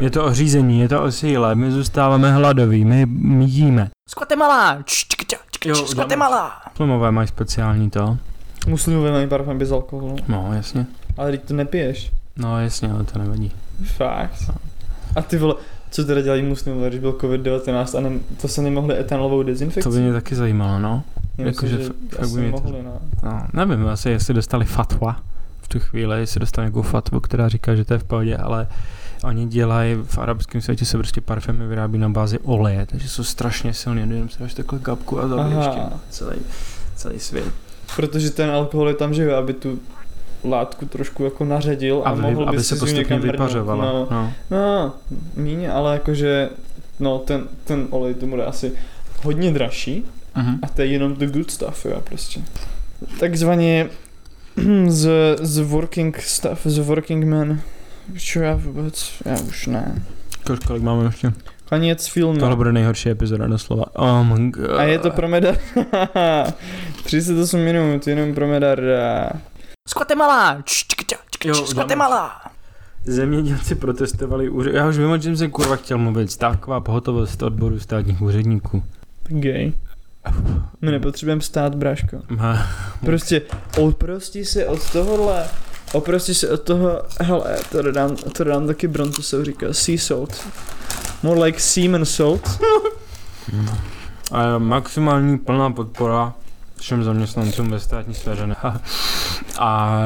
Je 0.00 0.10
to 0.10 0.24
o 0.24 0.34
řízení, 0.34 0.80
je 0.80 0.88
to 0.88 1.02
o 1.02 1.12
síle, 1.12 1.54
my 1.54 1.72
zůstáváme 1.72 2.32
hladoví, 2.32 2.84
my, 2.84 3.06
my 3.06 3.44
jíme. 3.44 3.90
Z 4.08 4.14
Guatemala. 5.94 6.52
Plumové 6.76 7.12
mají 7.12 7.28
speciální 7.28 7.90
to. 7.90 8.18
Muslimové 8.66 9.12
mají 9.12 9.26
parfém 9.26 9.58
bez 9.58 9.72
alkoholu. 9.72 10.16
No, 10.28 10.50
jasně. 10.52 10.86
Ale 11.16 11.30
teď 11.30 11.44
to 11.44 11.54
nepiješ. 11.54 12.12
No, 12.36 12.60
jasně, 12.60 12.92
ale 12.92 13.04
to 13.04 13.18
nevadí. 13.18 13.52
Fakt. 13.84 14.50
A 15.16 15.22
ty 15.22 15.38
vole, 15.38 15.54
co 15.96 16.04
teda 16.04 16.20
dělají 16.20 16.42
muslimové, 16.42 16.88
když 16.88 17.00
byl 17.00 17.12
COVID-19 17.12 17.98
a 17.98 18.00
ne, 18.00 18.10
to 18.40 18.48
se 18.48 18.62
nemohli 18.62 18.98
etanolovou 18.98 19.42
dezinfekci? 19.42 19.88
To 19.88 19.94
by 19.94 20.00
mě 20.00 20.12
taky 20.12 20.34
zajímalo, 20.34 20.78
no. 20.78 21.02
Já 21.38 21.46
jako, 21.46 21.64
myslím, 21.64 21.78
že 21.78 21.84
že 21.84 21.90
f- 21.90 22.10
fakt 22.10 22.20
asi 22.22 22.34
by 22.34 22.40
mě 22.40 22.50
to- 22.52 22.56
mohli, 22.60 22.82
no. 22.82 22.92
no. 23.22 23.46
Nevím, 23.52 23.86
asi 23.88 24.10
jestli 24.10 24.34
dostali 24.34 24.64
fatwa 24.64 25.16
v 25.62 25.68
tu 25.68 25.78
chvíli, 25.80 26.18
jestli 26.20 26.40
dostali 26.40 26.64
nějakou 26.64 26.82
fatvu, 26.82 27.20
která 27.20 27.48
říká, 27.48 27.74
že 27.74 27.84
to 27.84 27.92
je 27.94 27.98
v 27.98 28.04
pohodě, 28.04 28.36
ale 28.36 28.66
oni 29.24 29.46
dělají, 29.46 29.94
v 30.04 30.18
arabském 30.18 30.60
světě 30.60 30.84
se 30.84 30.98
prostě 30.98 31.20
parfémy 31.20 31.66
vyrábí 31.66 31.98
na 31.98 32.08
bázi 32.08 32.38
oleje, 32.38 32.86
takže 32.86 33.08
jsou 33.08 33.24
strašně 33.24 33.74
silný, 33.74 34.00
jenom 34.00 34.28
si 34.28 34.38
dáš 34.40 34.54
takhle 34.54 34.78
kapku 34.78 35.20
a 35.20 35.28
zabiješ 35.28 35.66
tím 35.66 35.82
celý, 36.10 36.38
celý 36.96 37.18
svět. 37.20 37.44
Protože 37.96 38.30
ten 38.30 38.50
alkohol 38.50 38.88
je 38.88 38.94
tam 38.94 39.14
živý, 39.14 39.30
aby 39.32 39.52
tu 39.52 39.78
látku 40.44 40.86
trošku 40.86 41.24
jako 41.24 41.44
naředil 41.44 42.02
a, 42.04 42.10
Aby, 42.10 42.22
mohl 42.22 42.48
aby 42.48 42.56
by 42.56 42.62
se 42.62 42.76
postupně 42.76 43.18
vypařovala. 43.18 43.84
No, 43.84 44.08
No. 44.10 44.32
no, 44.50 44.94
míně, 45.36 45.70
ale 45.72 45.92
jakože, 45.92 46.48
no 47.00 47.18
ten, 47.18 47.44
ten 47.64 47.86
olej 47.90 48.14
tomu 48.14 48.36
jde 48.36 48.44
asi 48.44 48.72
hodně 49.22 49.50
dražší 49.52 50.04
Mhm. 50.34 50.58
a 50.62 50.68
to 50.68 50.82
je 50.82 50.88
jenom 50.88 51.14
the 51.16 51.26
good 51.26 51.50
stuff, 51.50 51.84
jo, 51.86 52.00
prostě. 52.04 52.40
Takzvaně 53.20 53.88
z, 54.86 55.08
z 55.40 55.58
working 55.58 56.20
stuff, 56.20 56.60
z 56.64 56.78
working 56.78 57.24
man. 57.24 57.60
Čo 58.16 58.40
já 58.40 58.54
vůbec, 58.54 59.12
já 59.24 59.36
už 59.48 59.66
ne. 59.66 60.02
Kolik, 60.46 60.64
kolik 60.66 60.82
máme 60.82 61.04
ještě? 61.04 61.32
Konec 61.68 62.06
filmu. 62.06 62.38
Tohle 62.38 62.56
bude 62.56 62.72
nejhorší 62.72 63.10
epizoda 63.10 63.46
doslova. 63.46 63.84
Oh 63.96 64.24
my 64.24 64.50
god. 64.50 64.70
A 64.70 64.82
je 64.82 64.98
to 64.98 65.10
pro 65.10 65.28
medar. 65.28 65.56
38 67.04 67.60
minut, 67.60 68.06
jenom 68.06 68.34
pro 68.34 68.46
medar. 68.48 68.80
Z 69.86 69.92
Guatemala. 69.94 70.62
Z. 71.66 71.72
Guatemala. 71.74 72.40
Zemědělci 73.04 73.74
protestovali, 73.74 74.48
úř... 74.48 74.66
já 74.72 74.88
už 74.88 74.98
vím, 74.98 75.10
o 75.10 75.18
čem 75.18 75.36
jsem 75.36 75.50
kurva 75.50 75.76
chtěl 75.76 75.98
mluvit, 75.98 76.30
stávková 76.32 76.80
pohotovost 76.80 77.42
odboru 77.42 77.80
státních 77.80 78.22
úředníků. 78.22 78.82
Gay. 79.28 79.72
My 80.82 80.90
nepotřebujeme 80.90 81.40
stát, 81.40 81.74
bráško. 81.74 82.16
Má- 82.28 82.66
Prostě 83.04 83.42
oprosti 83.78 84.44
se 84.44 84.66
od 84.66 84.90
tohohle. 84.92 85.48
Oprosti 85.92 86.34
se 86.34 86.48
od 86.50 86.62
toho, 86.62 87.02
hele, 87.20 87.56
to 87.72 87.82
dodám, 87.82 88.16
to 88.16 88.44
dodám 88.44 88.66
taky 88.66 88.88
Bronto 88.88 89.22
se 89.22 89.44
říká 89.44 89.66
sea 89.72 89.98
salt. 89.98 90.46
More 91.22 91.44
like 91.44 91.60
semen 91.60 92.04
salt. 92.04 92.60
A 94.32 94.58
maximální 94.58 95.38
plná 95.38 95.70
podpora 95.70 96.34
všem 96.80 97.04
zaměstnancům 97.04 97.70
ve 97.70 97.80
státní 97.80 98.14
sféře. 98.14 98.56
A 99.58 100.00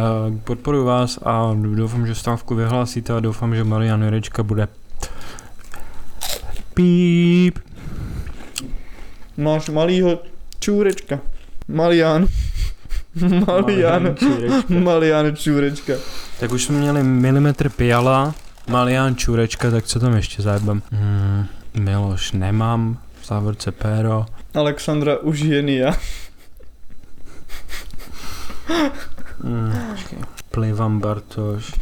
podporuji 0.44 0.85
vás 0.85 1.18
a 1.22 1.56
doufám, 1.74 2.06
že 2.06 2.14
stávku 2.14 2.54
vyhlásíte 2.54 3.12
a 3.12 3.20
doufám, 3.20 3.54
že 3.54 3.64
Marian 3.64 4.02
Jurečka 4.02 4.42
bude 4.42 4.68
píp. 6.74 7.59
Máš 9.37 9.68
malýho 9.68 10.18
čůrečka. 10.61 11.20
Malian. 11.68 12.26
Malian. 13.46 14.14
Malian 14.68 15.37
čůrečka. 15.37 15.92
Tak 16.40 16.52
už 16.52 16.64
jsme 16.64 16.78
měli 16.78 17.02
milimetr 17.02 17.68
piala, 17.68 18.35
Malian 18.68 19.16
Čurečka, 19.16 19.70
tak 19.70 19.85
co 19.85 20.00
tam 20.00 20.16
ještě 20.16 20.42
zajebem? 20.42 20.83
Hmm, 20.92 21.46
Miloš 21.74 22.33
nemám, 22.33 22.98
v 23.22 23.26
závorce 23.26 23.72
péro. 23.72 24.26
Alexandra 24.54 25.18
Užijenia. 25.18 25.94
Hmm, 29.42 29.72
počkej. 29.90 30.18
Plivam 30.50 31.00
Bartoš, 31.00 31.72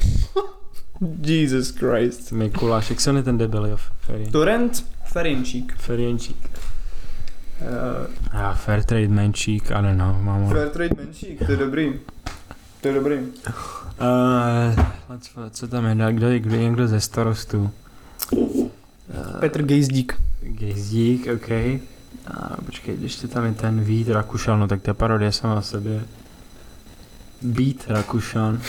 Jesus 1.21 1.71
Christ. 1.71 2.33
Mikuláš, 2.33 2.91
jak 2.91 3.01
se 3.01 3.23
ten 3.23 3.39
debil, 3.39 3.67
jo? 3.67 3.77
Ferien. 4.01 4.33
Torrent 4.33 4.85
Ferinčík. 5.05 5.77
Ferienčík. 5.77 6.51
Uh, 7.61 8.41
a 8.41 8.55
Fairtrade 8.55 9.09
Menšík, 9.09 9.71
I 9.71 9.83
don't 9.83 9.97
know, 9.97 10.23
mám. 10.23 10.49
Fairtrade 10.49 10.95
Menšík, 10.97 11.47
to 11.47 11.53
je 11.53 11.59
dobrý. 11.59 12.01
To 12.81 12.89
je 12.89 12.95
dobrý. 12.95 13.17
Uh, 13.17 14.85
co, 15.21 15.51
co 15.51 15.69
tam 15.69 15.85
je, 15.85 16.13
kdo 16.13 16.29
je, 16.29 16.39
kdo 16.39 16.55
je 16.55 16.63
někdo 16.63 16.89
ze 16.89 17.01
starostů? 17.01 17.71
Uh, 18.33 18.69
Petr 19.41 19.63
Gejzdík. 19.63 20.21
Gezdík, 20.41 21.29
OK. 21.35 21.51
A 22.27 22.57
počkej, 22.67 22.97
ještě 23.01 23.29
tam 23.29 23.45
je 23.45 23.53
ten 23.53 23.81
Vít 23.81 24.09
Rakušan, 24.09 24.61
no 24.61 24.69
tak 24.69 24.83
to 24.83 24.91
je 24.91 24.95
parodie 24.95 25.33
sama 25.33 25.55
o 25.55 25.63
Vít 27.43 27.85
Rakušan. 27.89 28.61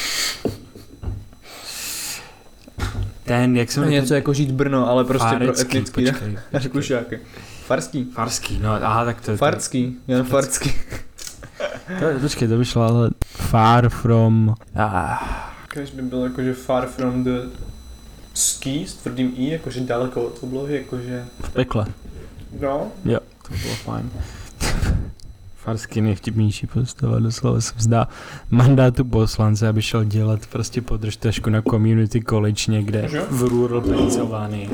Ten, 3.23 3.58
jak 3.58 3.71
se 3.71 3.79
jmenuje? 3.79 4.01
Něco 4.01 4.13
jako 4.13 4.34
žít 4.34 4.51
Brno, 4.51 4.89
ale 4.89 5.03
prostě 5.03 5.27
pro 5.27 5.38
Fárecký, 5.38 5.77
etnický. 5.77 5.91
počkej, 6.05 6.13
počkej. 6.13 6.62
Rakušáky. 6.63 7.19
Farský. 7.65 8.03
Farský, 8.13 8.60
no, 8.62 8.73
aha, 8.73 9.05
tak 9.05 9.21
to 9.21 9.32
je... 9.32 9.38
Farský. 9.38 9.97
Jan 10.08 10.23
Farský. 10.25 10.73
To, 11.99 12.13
to, 12.13 12.19
počkej, 12.19 12.47
to 12.47 12.58
vyšlo, 12.58 12.82
ale 12.82 13.10
far 13.25 13.89
from... 13.89 14.55
Ah, 14.75 15.53
Když 15.73 15.91
by 15.91 16.01
byl 16.01 16.23
jakože 16.23 16.53
far 16.53 16.88
from 16.88 17.23
the 17.23 17.32
ski 18.34 18.86
s 18.88 18.93
tvrdým 18.93 19.34
i, 19.38 19.49
jakože 19.51 19.79
daleko 19.82 20.23
od 20.23 20.43
oblohy, 20.43 20.75
jakože... 20.75 21.25
v 21.41 21.49
pekle. 21.49 21.86
No. 22.60 22.91
To 23.47 23.53
bylo 23.62 23.75
fajn. 23.75 24.12
Farský 25.63 26.02
nejvtipnější 26.02 26.67
postava, 26.67 27.19
doslova 27.19 27.62
se 27.62 27.74
vzdá 27.76 28.08
mandátu 28.50 29.06
poslance, 29.06 29.67
aby 29.67 29.82
šel 29.82 30.04
dělat 30.04 30.45
prostě 30.45 30.82
podržtašku 30.82 31.50
na 31.50 31.62
community 31.62 32.22
college 32.22 32.72
někde 32.72 33.10
v 33.30 33.43
rural 33.43 33.82
Pennsylvanii. 33.82 34.69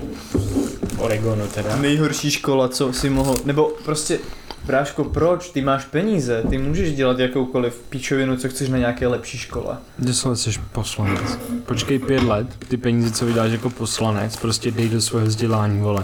V 0.87 0.99
Oregonu 0.99 1.47
teda. 1.47 1.75
Nejhorší 1.75 2.31
škola, 2.31 2.69
co 2.69 2.93
si 2.93 3.09
mohl, 3.09 3.35
nebo 3.45 3.71
prostě 3.85 4.19
Bráško, 4.65 5.03
proč? 5.03 5.49
Ty 5.49 5.61
máš 5.61 5.85
peníze, 5.85 6.43
ty 6.49 6.57
můžeš 6.57 6.95
dělat 6.95 7.19
jakoukoliv 7.19 7.81
píčovinu, 7.89 8.37
co 8.37 8.49
chceš 8.49 8.69
na 8.69 8.77
nějaké 8.77 9.07
lepší 9.07 9.37
škole. 9.37 9.77
Doslova 9.99 10.35
jsi 10.35 10.49
poslanec. 10.71 11.39
Počkej 11.65 11.99
pět 11.99 12.23
let, 12.23 12.47
ty 12.67 12.77
peníze, 12.77 13.11
co 13.11 13.25
vydáš 13.25 13.51
jako 13.51 13.69
poslanec, 13.69 14.35
prostě 14.35 14.71
dej 14.71 14.89
do 14.89 15.01
svého 15.01 15.25
vzdělání, 15.25 15.81
vole. 15.81 16.03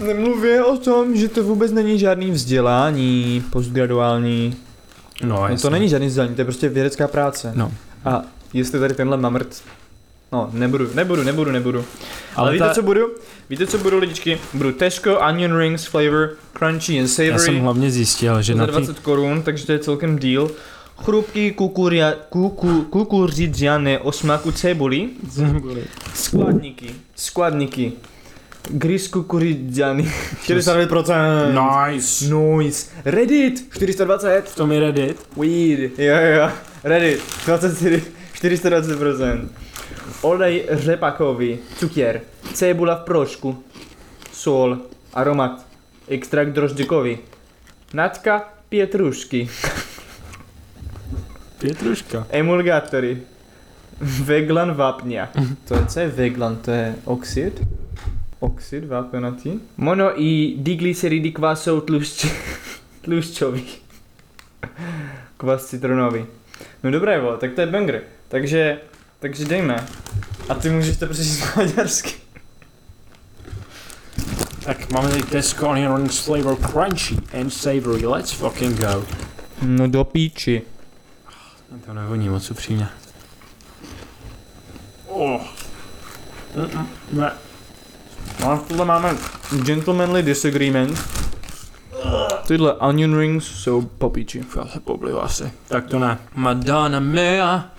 Nemluvě 0.00 0.64
o 0.64 0.76
tom, 0.76 1.16
že 1.16 1.28
to 1.28 1.42
vůbec 1.42 1.72
není 1.72 1.98
žádný 1.98 2.30
vzdělání 2.30 3.44
postgraduální. 3.50 4.56
No, 5.24 5.48
No, 5.50 5.56
to 5.62 5.70
není 5.70 5.88
žádný 5.88 6.06
vzdělání, 6.08 6.34
to 6.34 6.40
je 6.40 6.44
prostě 6.44 6.68
vědecká 6.68 7.08
práce. 7.08 7.52
No. 7.54 7.72
A 8.04 8.22
jestli 8.52 8.78
tady 8.80 8.94
tenhle 8.94 9.16
mamrt, 9.16 9.62
no 10.32 10.50
nebudu, 10.52 10.88
nebudu, 10.94 11.22
nebudu, 11.22 11.50
nebudu. 11.50 11.78
Ale, 11.78 11.84
Ale 12.36 12.52
víte, 12.52 12.64
ta- 12.64 12.74
co 12.74 12.82
budu? 12.82 13.00
Víte, 13.50 13.66
co 13.66 13.78
budu, 13.78 13.98
lidičky? 13.98 14.38
Budu 14.54 14.72
Tesco 14.72 15.18
Onion 15.28 15.56
Rings 15.58 15.84
flavor, 15.86 16.30
crunchy 16.58 16.92
and 17.00 17.02
Já 17.02 17.08
jsem 17.08 17.38
savory. 17.38 17.58
hlavně 17.58 17.90
zjistil, 17.90 18.42
že 18.42 18.54
na 18.54 18.66
ty... 18.66 18.72
20 18.72 18.98
korun, 18.98 19.42
takže 19.42 19.66
to 19.66 19.72
je 19.72 19.78
celkem 19.78 20.18
deal. 20.18 20.50
Chrupky 21.04 21.50
kukuria, 21.52 22.14
kuku, 22.28 22.82
kukuřidziane 22.90 23.98
o 23.98 24.12
smaku 24.12 24.52
cebuli. 24.52 25.08
Skladníky, 26.14 26.90
skladníky. 27.16 27.92
Gris 28.70 29.08
kukuřidziany. 29.08 30.12
49%. 30.46 31.86
Nice. 31.92 32.34
Nice. 32.34 32.90
Reddit, 33.04 33.72
420. 33.74 34.54
To 34.54 34.66
mi 34.66 34.80
Reddit. 34.80 35.26
Weed, 35.36 35.98
jo 35.98 36.16
jo. 36.16 36.50
Reddit, 36.84 37.22
24, 37.46 38.02
420%. 38.34 39.48
Olej 40.22 40.66
řepakový, 40.70 41.58
cukier, 41.78 42.20
cebula 42.54 42.94
v 42.94 43.04
prošku, 43.04 43.64
Sól. 44.32 44.78
Aromat. 45.14 45.66
Extrakt 46.08 46.52
drožďkový. 46.52 47.18
Natka 47.94 48.48
pietrušky. 48.68 49.48
Pětruška. 51.58 52.26
Emulgátory. 52.30 53.22
Veglan 54.00 54.74
vápně. 54.74 55.28
To 55.68 55.74
je, 55.74 55.86
co 55.86 56.00
je 56.00 56.08
veglan? 56.08 56.56
To 56.56 56.70
je 56.70 56.94
oxid? 57.04 57.62
Oxid 58.44 58.84
vápenatý. 58.84 59.60
Mono 59.76 60.20
i 60.20 60.54
diglyceridy 60.58 61.32
kvásou 61.32 61.80
tlušť... 61.80 62.26
tlušťový. 63.04 63.64
Kvas 65.36 65.66
citronový. 65.66 66.26
No 66.82 66.90
dobré, 66.90 67.20
vole, 67.20 67.38
tak 67.38 67.52
to 67.56 67.60
je 67.60 67.66
banger. 67.66 68.02
Takže, 68.28 68.80
takže 69.18 69.44
dejme. 69.44 69.86
A 70.48 70.54
ty 70.54 70.70
můžeš 70.70 70.96
to 70.96 71.06
přečíst 71.06 71.56
maďarsky. 71.56 72.12
Tak 74.64 74.90
máme 74.90 75.08
tady 75.08 75.22
Tesco 75.22 75.68
Onion 75.68 75.96
Rings 75.96 76.18
Flavor 76.18 76.56
Crunchy 76.56 77.16
and 77.40 77.50
Savory. 77.50 78.06
Let's 78.06 78.32
fucking 78.32 78.80
go. 78.80 79.06
No 79.62 79.88
do 79.88 80.04
píči. 80.04 80.62
To 81.86 81.94
nevoní 81.94 82.28
moc 82.28 82.50
upřímně. 82.50 82.88
Oh. 85.08 85.40
Mm-mm, 86.56 86.86
ne. 87.12 87.43
No 88.44 88.50
a 88.50 88.56
tohle 88.68 88.84
máme 88.84 89.16
gentlemanly 89.64 90.22
disagreement. 90.22 90.98
Tyhle 92.46 92.74
onion 92.74 93.18
rings 93.18 93.44
jsou 93.44 93.82
po 93.82 94.10
píči. 94.10 94.44
Já 94.56 94.66
se 94.66 94.80
asi. 95.20 95.52
Tak 95.68 95.86
to 95.86 95.98
ne. 95.98 96.18
Madonna 96.34 97.00
mea. 97.00 97.70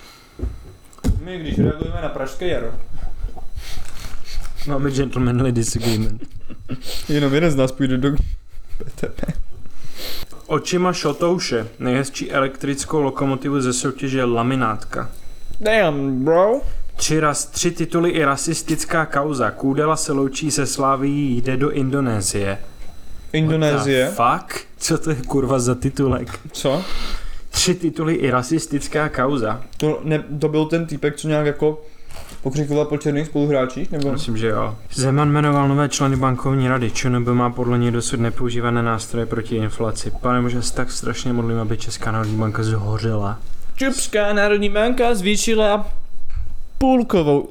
My 1.23 1.39
když 1.39 1.58
reagujeme 1.60 2.01
na 2.01 2.10
pražské 2.10 2.47
jaro. 2.47 2.71
Máme 4.67 4.91
gentlemanly 4.91 5.51
disagreement. 5.51 6.23
Jenom 7.10 7.34
jeden 7.34 7.51
z 7.51 7.56
nás 7.56 7.71
půjde 7.71 7.97
do 7.97 8.12
PTP. 8.78 9.21
Očima 10.47 10.93
šotouše. 10.93 11.67
Nejhezčí 11.80 12.32
elektrickou 12.32 13.01
lokomotivu 13.01 13.62
ze 13.62 13.73
soutěže 13.73 14.23
Laminátka. 14.23 15.10
Damn, 15.62 16.23
bro. 16.23 16.62
Tři, 16.95 17.19
ras, 17.19 17.45
tři 17.45 17.71
tituly 17.71 18.10
i 18.10 18.25
rasistická 18.25 19.05
kauza. 19.05 19.51
Kůdela 19.51 19.95
se 19.95 20.12
loučí 20.12 20.51
se 20.51 20.65
Sláví, 20.65 21.41
jde 21.41 21.58
do 21.58 21.71
Indonésie. 21.71 22.58
Indonésie. 23.34 24.12
Fuck? 24.15 24.67
Co 24.77 24.97
to 24.97 25.10
je 25.10 25.15
kurva 25.15 25.60
za 25.60 25.75
titulek? 25.75 26.39
Co? 26.51 26.84
Tři 27.49 27.75
tituly 27.75 28.13
i 28.13 28.29
rasistická 28.29 29.10
kauza. 29.10 29.62
To, 29.77 29.99
ne, 30.03 30.23
to 30.39 30.49
byl 30.49 30.65
ten 30.65 30.86
týpek, 30.86 31.15
co 31.15 31.27
nějak 31.27 31.45
jako 31.45 31.81
pokřikoval 32.43 32.86
po 32.86 32.97
černých 32.97 33.27
spoluhráčích? 33.27 33.91
Nebo? 33.91 34.12
Myslím, 34.12 34.38
že 34.38 34.47
jo. 34.47 34.75
Zeman 34.93 35.31
jmenoval 35.31 35.67
nové 35.67 35.89
členy 35.89 36.15
bankovní 36.15 36.67
rady. 36.67 36.91
ČNB 36.91 37.27
má 37.27 37.49
podle 37.49 37.77
něj 37.77 37.91
dosud 37.91 38.19
nepoužívané 38.19 38.84
nástroje 38.84 39.25
proti 39.25 39.55
inflaci. 39.55 40.12
Pane, 40.21 40.41
možná 40.41 40.62
se 40.62 40.73
tak 40.73 40.91
strašně 40.91 41.34
modlím, 41.34 41.60
aby 41.60 41.77
Česká 41.77 42.12
národní 42.12 42.38
banka 42.38 42.63
zhořela. 42.63 43.39
Čupská 43.75 44.34
národní 44.34 44.69
banka 44.69 45.15
zvýšila 45.15 45.88
půlkovou 46.78 47.50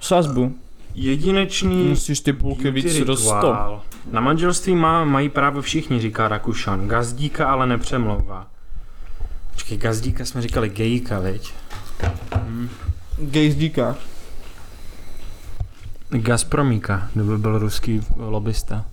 sazbu. 0.00 0.54
Jedinečný 0.94 1.88
Musíš 1.88 2.20
ty 2.20 2.32
půlky 2.32 2.70
víc 2.70 3.04
do 3.04 3.16
100. 3.16 3.34
rituál. 3.34 3.82
Na 4.12 4.20
manželství 4.20 4.74
má, 4.74 5.04
mají 5.04 5.28
právo 5.28 5.62
všichni, 5.62 6.00
říká 6.00 6.28
Rakušan. 6.28 6.88
Gazdíka 6.88 7.46
ale 7.46 7.66
nepřemlouvá. 7.66 8.46
Počkej, 9.52 9.78
gazdíka 9.78 10.24
jsme 10.24 10.42
říkali 10.42 10.68
gejka, 10.68 11.18
viď? 11.18 11.52
Gejzdíka. 13.18 13.96
Gazpromíka, 16.10 17.08
to 17.14 17.20
by 17.20 17.38
byl 17.38 17.58
ruský 17.58 18.00
lobbysta. 18.16 18.84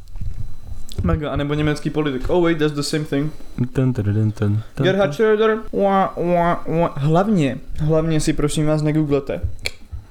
Mega, 1.04 1.32
anebo 1.32 1.54
německý 1.54 1.90
politik. 1.90 2.30
Oh 2.30 2.44
wait, 2.44 2.58
that's 2.58 2.74
the 2.74 2.82
same 2.82 3.04
thing. 3.04 3.34
Ten, 3.74 3.94
ten, 3.94 4.06
ten, 4.06 4.32
ten, 4.32 4.62
ten. 4.76 4.84
Gerhard 4.84 5.14
Schröder. 5.14 5.58
Hlavně, 6.96 7.58
hlavně 7.80 8.20
si 8.20 8.34
prosím 8.34 8.66
vás 8.68 8.82
negooglete, 8.82 9.42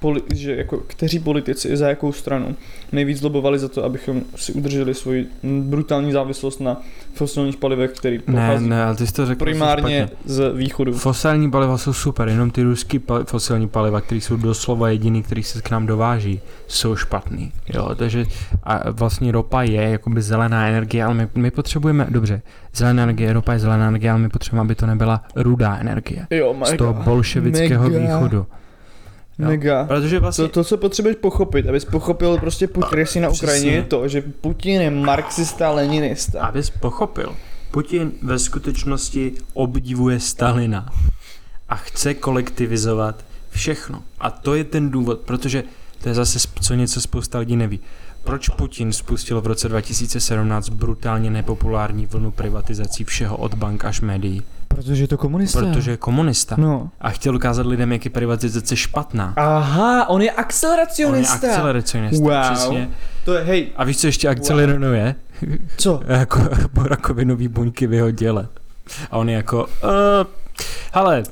poli- 0.02 0.22
že 0.34 0.56
jako, 0.56 0.76
kteří 0.86 1.18
politici 1.18 1.68
i 1.68 1.76
za 1.76 1.88
jakou 1.88 2.12
stranu 2.12 2.56
nejvíc 2.92 3.22
lobovali 3.22 3.58
za 3.58 3.68
to, 3.68 3.84
abychom 3.84 4.22
si 4.36 4.52
udrželi 4.52 4.94
svoji 4.94 5.26
brutální 5.62 6.12
závislost 6.12 6.60
na 6.60 6.80
fosilních 7.14 7.56
palivech, 7.56 7.90
který 7.90 8.16
Ne, 8.16 8.22
pochází 8.26 8.68
ne, 8.68 8.84
ale 8.84 8.96
ty 8.96 9.06
jsi 9.06 9.12
to 9.12 9.26
řekl 9.26 9.38
primárně 9.44 10.08
z 10.24 10.52
východu. 10.54 10.92
Fosilní 10.92 11.50
paliva 11.50 11.78
jsou 11.78 11.92
super, 11.92 12.28
jenom 12.28 12.50
ty 12.50 12.62
ruský 12.62 12.98
pali- 12.98 13.24
fosilní 13.24 13.68
paliva, 13.68 14.00
které 14.00 14.20
jsou 14.20 14.36
doslova 14.36 14.88
jediný, 14.88 15.22
který 15.22 15.42
se 15.42 15.62
k 15.62 15.70
nám 15.70 15.86
dováží, 15.86 16.40
jsou 16.68 16.96
špatný. 16.96 17.52
Jo, 17.74 17.94
takže 17.94 18.24
a 18.64 18.90
vlastně 18.90 19.32
ropa 19.32 19.62
je 19.62 19.82
jakoby 19.90 20.22
zelená 20.22 20.68
energie, 20.68 21.04
ale 21.04 21.14
my, 21.14 21.28
my 21.34 21.50
potřebujeme, 21.50 22.06
dobře, 22.10 22.42
zelená 22.74 23.02
energie, 23.02 23.32
ropa 23.32 23.52
je 23.52 23.58
zelená 23.58 23.88
energie, 23.88 24.10
ale 24.10 24.20
my 24.20 24.28
potřebujeme, 24.28 24.66
aby 24.66 24.74
to 24.74 24.86
nebyla 24.86 25.24
rudá 25.36 25.76
energie. 25.76 26.26
Jo, 26.30 26.56
Z 26.64 26.76
toho 26.76 26.92
bolševického 26.92 27.88
Mega. 27.90 27.98
východu. 28.00 28.46
Jo. 29.40 29.48
Mega. 29.48 29.84
Protože 29.84 30.18
vlastně... 30.18 30.44
To, 30.44 30.48
to, 30.48 30.64
co 30.64 30.76
potřebuješ 30.76 31.16
pochopit, 31.20 31.68
abys 31.68 31.84
pochopil 31.84 32.38
prostě 32.38 32.66
progresy 32.68 33.20
na 33.20 33.28
Ukrajině, 33.28 33.56
Přesně. 33.56 33.72
je 33.72 33.82
to, 33.82 34.08
že 34.08 34.22
Putin 34.40 34.80
je 34.80 34.90
marxista, 34.90 35.70
leninista. 35.70 36.46
Abys 36.46 36.70
pochopil, 36.70 37.36
Putin 37.70 38.12
ve 38.22 38.38
skutečnosti 38.38 39.32
obdivuje 39.54 40.20
Stalina 40.20 40.92
a 41.68 41.76
chce 41.76 42.14
kolektivizovat 42.14 43.24
všechno. 43.50 44.02
A 44.20 44.30
to 44.30 44.54
je 44.54 44.64
ten 44.64 44.90
důvod, 44.90 45.20
protože 45.20 45.64
to 46.02 46.08
je 46.08 46.14
zase 46.14 46.38
co 46.60 46.74
něco 46.74 47.00
spousta 47.00 47.38
lidí 47.38 47.56
neví. 47.56 47.80
Proč 48.24 48.48
Putin 48.48 48.92
spustil 48.92 49.40
v 49.40 49.46
roce 49.46 49.68
2017 49.68 50.68
brutálně 50.68 51.30
nepopulární 51.30 52.06
vlnu 52.06 52.30
privatizací 52.30 53.04
všeho 53.04 53.36
od 53.36 53.54
bank 53.54 53.84
až 53.84 54.00
médií? 54.00 54.42
Protože 54.74 55.02
je 55.02 55.08
to 55.08 55.18
komunista. 55.18 55.60
Protože 55.60 55.90
je 55.90 55.96
komunista. 55.96 56.56
No. 56.58 56.90
A 57.00 57.10
chtěl 57.10 57.36
ukázat 57.36 57.66
lidem, 57.66 57.92
jak 57.92 58.04
je 58.04 58.10
privatizace 58.10 58.76
špatná. 58.76 59.32
Aha, 59.36 60.08
on 60.08 60.22
je 60.22 60.30
akceleracionista. 60.30 61.34
On 61.34 61.40
je 61.44 61.50
akceleracionista, 61.50 62.24
wow. 62.24 62.52
přesně. 62.52 62.90
To 63.24 63.34
je, 63.34 63.44
hej. 63.44 63.68
A 63.76 63.84
víš, 63.84 63.98
co 63.98 64.06
ještě 64.06 64.28
akceleruje? 64.28 65.14
Wow. 65.42 65.56
Co? 65.76 66.00
jako 66.06 66.40
rakovinový 66.82 67.48
buňky 67.48 67.86
v 67.86 67.92
jeho 67.92 68.10
děle. 68.10 68.48
A 69.10 69.16
on 69.16 69.28
je 69.28 69.36
jako, 69.36 69.64
uh, 69.64 70.26
hele, 70.92 71.22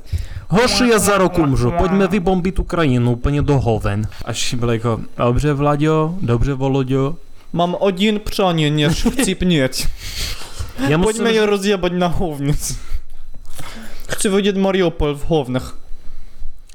Hoši, 0.48 0.88
já 0.88 0.98
za 0.98 1.18
rok 1.18 1.38
umřu, 1.38 1.70
pojďme 1.70 2.06
vybombit 2.06 2.58
Ukrajinu 2.58 3.12
úplně 3.12 3.42
do 3.42 3.60
hoven. 3.60 4.08
Až 4.24 4.54
byl 4.54 4.70
jako, 4.70 5.00
dobře 5.16 5.52
Vladio, 5.52 6.14
dobře 6.20 6.54
Volodio. 6.54 7.16
Mám 7.52 7.76
odin 7.78 8.20
přání, 8.24 8.70
než 8.70 9.06
vcipnět. 9.06 9.88
Já 10.88 10.98
musím... 10.98 11.02
Pojďme 11.02 11.32
je 11.32 11.46
rozjebať 11.46 11.92
na 11.92 12.06
hovnici. 12.06 12.74
Chci 14.08 14.28
vidět 14.28 14.56
Mariupol 14.56 15.14
v 15.14 15.24
hovnech. 15.28 15.74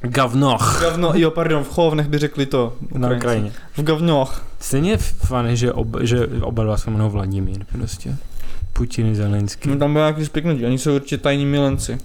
Gavnoch 0.01 0.81
Gavno, 0.81 1.11
jo, 1.15 1.31
pardon, 1.31 1.63
v 1.63 1.77
hovnech 1.77 2.07
by 2.07 2.17
řekli 2.17 2.45
to. 2.45 2.73
na 2.81 2.97
Ukrajinci. 3.07 3.17
Ukrajině. 3.25 3.51
V 3.77 3.83
gavnoch. 3.83 4.45
Stejně 4.59 4.91
je 4.91 4.97
fany, 4.97 5.57
že, 5.57 5.73
ob, 5.73 5.87
že 6.01 6.27
oba 6.41 6.63
dva 6.63 6.77
se 6.77 6.89
jmenují 6.89 7.11
Vladimír, 7.11 7.65
prostě. 7.71 8.15
Putin 8.73 9.07
i 9.07 9.15
Zelenský. 9.15 9.69
No 9.69 9.75
tam 9.77 9.91
bude 9.93 10.01
nějaký 10.01 10.25
spiknutí, 10.25 10.65
oni 10.65 10.77
jsou 10.77 10.95
určitě 10.95 11.17
tajní 11.17 11.45
milenci. 11.45 11.97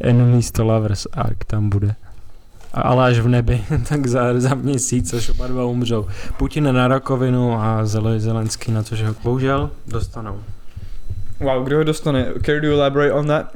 Enemies 0.00 0.50
to 0.50 0.64
Lovers 0.64 1.06
Arc 1.12 1.38
tam 1.46 1.68
bude. 1.70 1.94
A- 2.74 2.80
Ale 2.80 3.04
až 3.10 3.18
v 3.18 3.28
nebi, 3.28 3.64
tak 3.88 4.06
za, 4.06 4.40
za 4.40 4.54
měsíc, 4.54 5.14
až 5.14 5.28
oba 5.28 5.46
dva 5.46 5.64
umřou. 5.64 6.06
Putin 6.36 6.74
na 6.74 6.88
rakovinu 6.88 7.60
a 7.60 7.84
Zel- 7.84 8.18
Zelenský 8.18 8.72
na 8.72 8.82
to, 8.82 8.96
že 8.96 9.08
ho 9.08 9.14
bohužel 9.24 9.70
dostanou. 9.86 10.40
Wow, 11.40 11.64
kdo 11.64 11.76
ho 11.76 11.84
dostane? 11.84 12.26
Care 12.42 12.66
you 12.66 12.72
elaborate 12.72 13.12
on 13.12 13.26
that? 13.26 13.52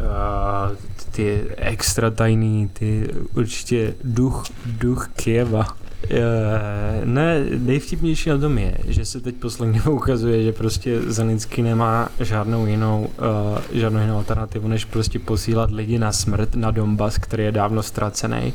Uh, 0.00 0.76
ty 1.10 1.44
extra 1.56 2.10
tajný, 2.10 2.68
ty 2.68 3.08
určitě 3.34 3.94
duch, 4.04 4.44
duch 4.66 5.08
Kieva. 5.16 5.66
Uh, 6.10 7.04
ne, 7.04 7.44
nejvtipnější 7.58 8.30
na 8.30 8.38
tom 8.38 8.58
je, 8.58 8.78
že 8.86 9.04
se 9.04 9.20
teď 9.20 9.34
posledně 9.34 9.82
ukazuje, 9.90 10.42
že 10.42 10.52
prostě 10.52 11.02
Zelenský 11.02 11.62
nemá 11.62 12.08
žádnou 12.20 12.66
jinou, 12.66 13.10
uh, 13.18 13.58
žádnou 13.72 14.00
jinou 14.00 14.16
alternativu, 14.16 14.68
než 14.68 14.84
prostě 14.84 15.18
posílat 15.18 15.70
lidi 15.70 15.98
na 15.98 16.12
smrt 16.12 16.54
na 16.54 16.70
Donbass, 16.70 17.18
který 17.18 17.44
je 17.44 17.52
dávno 17.52 17.82
ztracený. 17.82 18.52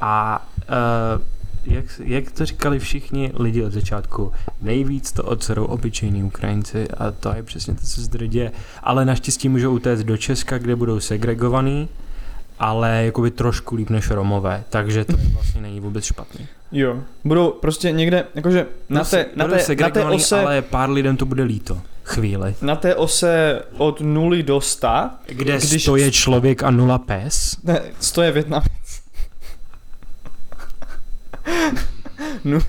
A 0.00 0.46
uh, 0.68 1.22
jak, 1.66 1.84
jak 2.04 2.30
to 2.30 2.46
říkali 2.46 2.78
všichni 2.78 3.32
lidi 3.34 3.64
od 3.64 3.72
začátku, 3.72 4.32
nejvíc 4.62 5.12
to 5.12 5.22
odserou 5.24 5.64
obyčejní 5.64 6.24
Ukrajinci 6.24 6.88
a 6.88 7.10
to 7.10 7.32
je 7.36 7.42
přesně 7.42 7.74
to, 7.74 7.80
co 7.80 8.16
děje. 8.26 8.52
Ale 8.82 9.04
naštěstí 9.04 9.48
můžou 9.48 9.74
utéct 9.74 10.02
do 10.04 10.16
Česka, 10.16 10.58
kde 10.58 10.76
budou 10.76 11.00
segregovaný, 11.00 11.88
ale 12.58 13.02
jakoby 13.04 13.30
trošku 13.30 13.76
líp 13.76 13.90
než 13.90 14.10
Romové, 14.10 14.64
takže 14.70 15.04
to 15.04 15.16
vlastně 15.32 15.60
není 15.60 15.80
vůbec 15.80 16.04
špatný. 16.04 16.46
Jo. 16.72 17.02
Budou 17.24 17.50
prostě 17.50 17.92
někde, 17.92 18.24
jakože 18.34 18.66
na 18.88 19.04
té, 19.04 19.26
na 19.36 19.48
té, 19.48 19.76
na 19.80 19.90
té 19.90 20.04
ose, 20.04 20.40
ale 20.40 20.62
pár 20.62 20.90
lidem 20.90 21.16
to 21.16 21.26
bude 21.26 21.42
líto. 21.42 21.80
Chvíli. 22.04 22.54
na 22.62 22.76
té 22.76 22.94
ose 22.94 23.62
od 23.76 24.00
0 24.00 24.42
do 24.42 24.60
100, 24.60 24.88
Kde 25.26 25.58
Když- 25.58 25.88
je 25.96 26.10
člověk 26.10 26.62
a 26.62 26.70
nula 26.70 26.98
pes, 26.98 27.56
ne, 27.64 27.82
100 28.00 28.22
je 28.22 28.32
Větnamec. 32.44 32.66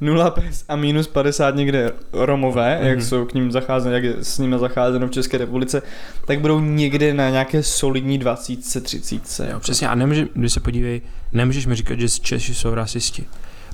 Nu, 0.00 0.14
0 0.14 0.30
pes 0.30 0.64
a 0.68 0.76
minus 0.76 1.06
50 1.06 1.54
někde 1.54 1.92
Romové, 2.12 2.78
mm-hmm. 2.80 2.86
jak 2.86 2.98
Mhm. 2.98 3.06
jsou 3.06 3.24
k 3.24 3.34
ním 3.34 3.52
zacházeno, 3.52 3.94
jak 3.94 4.04
je 4.04 4.14
s 4.22 4.38
nimi 4.38 4.58
zacházeno 4.58 5.06
v 5.08 5.10
České 5.10 5.38
republice, 5.38 5.82
tak 6.26 6.40
budou 6.40 6.60
někde 6.60 7.14
na 7.14 7.30
nějaké 7.30 7.62
solidní 7.62 8.18
20, 8.18 8.82
30. 8.82 9.50
Jo, 9.50 9.60
přesně, 9.60 9.88
a 9.88 9.94
nemůže, 9.94 10.26
když 10.34 10.52
se 10.52 10.60
podívej, 10.60 11.00
nemůžeš 11.32 11.66
mi 11.66 11.74
říkat, 11.74 12.00
že 12.00 12.08
Češi 12.08 12.54
jsou 12.54 12.74
rasisti. 12.74 13.24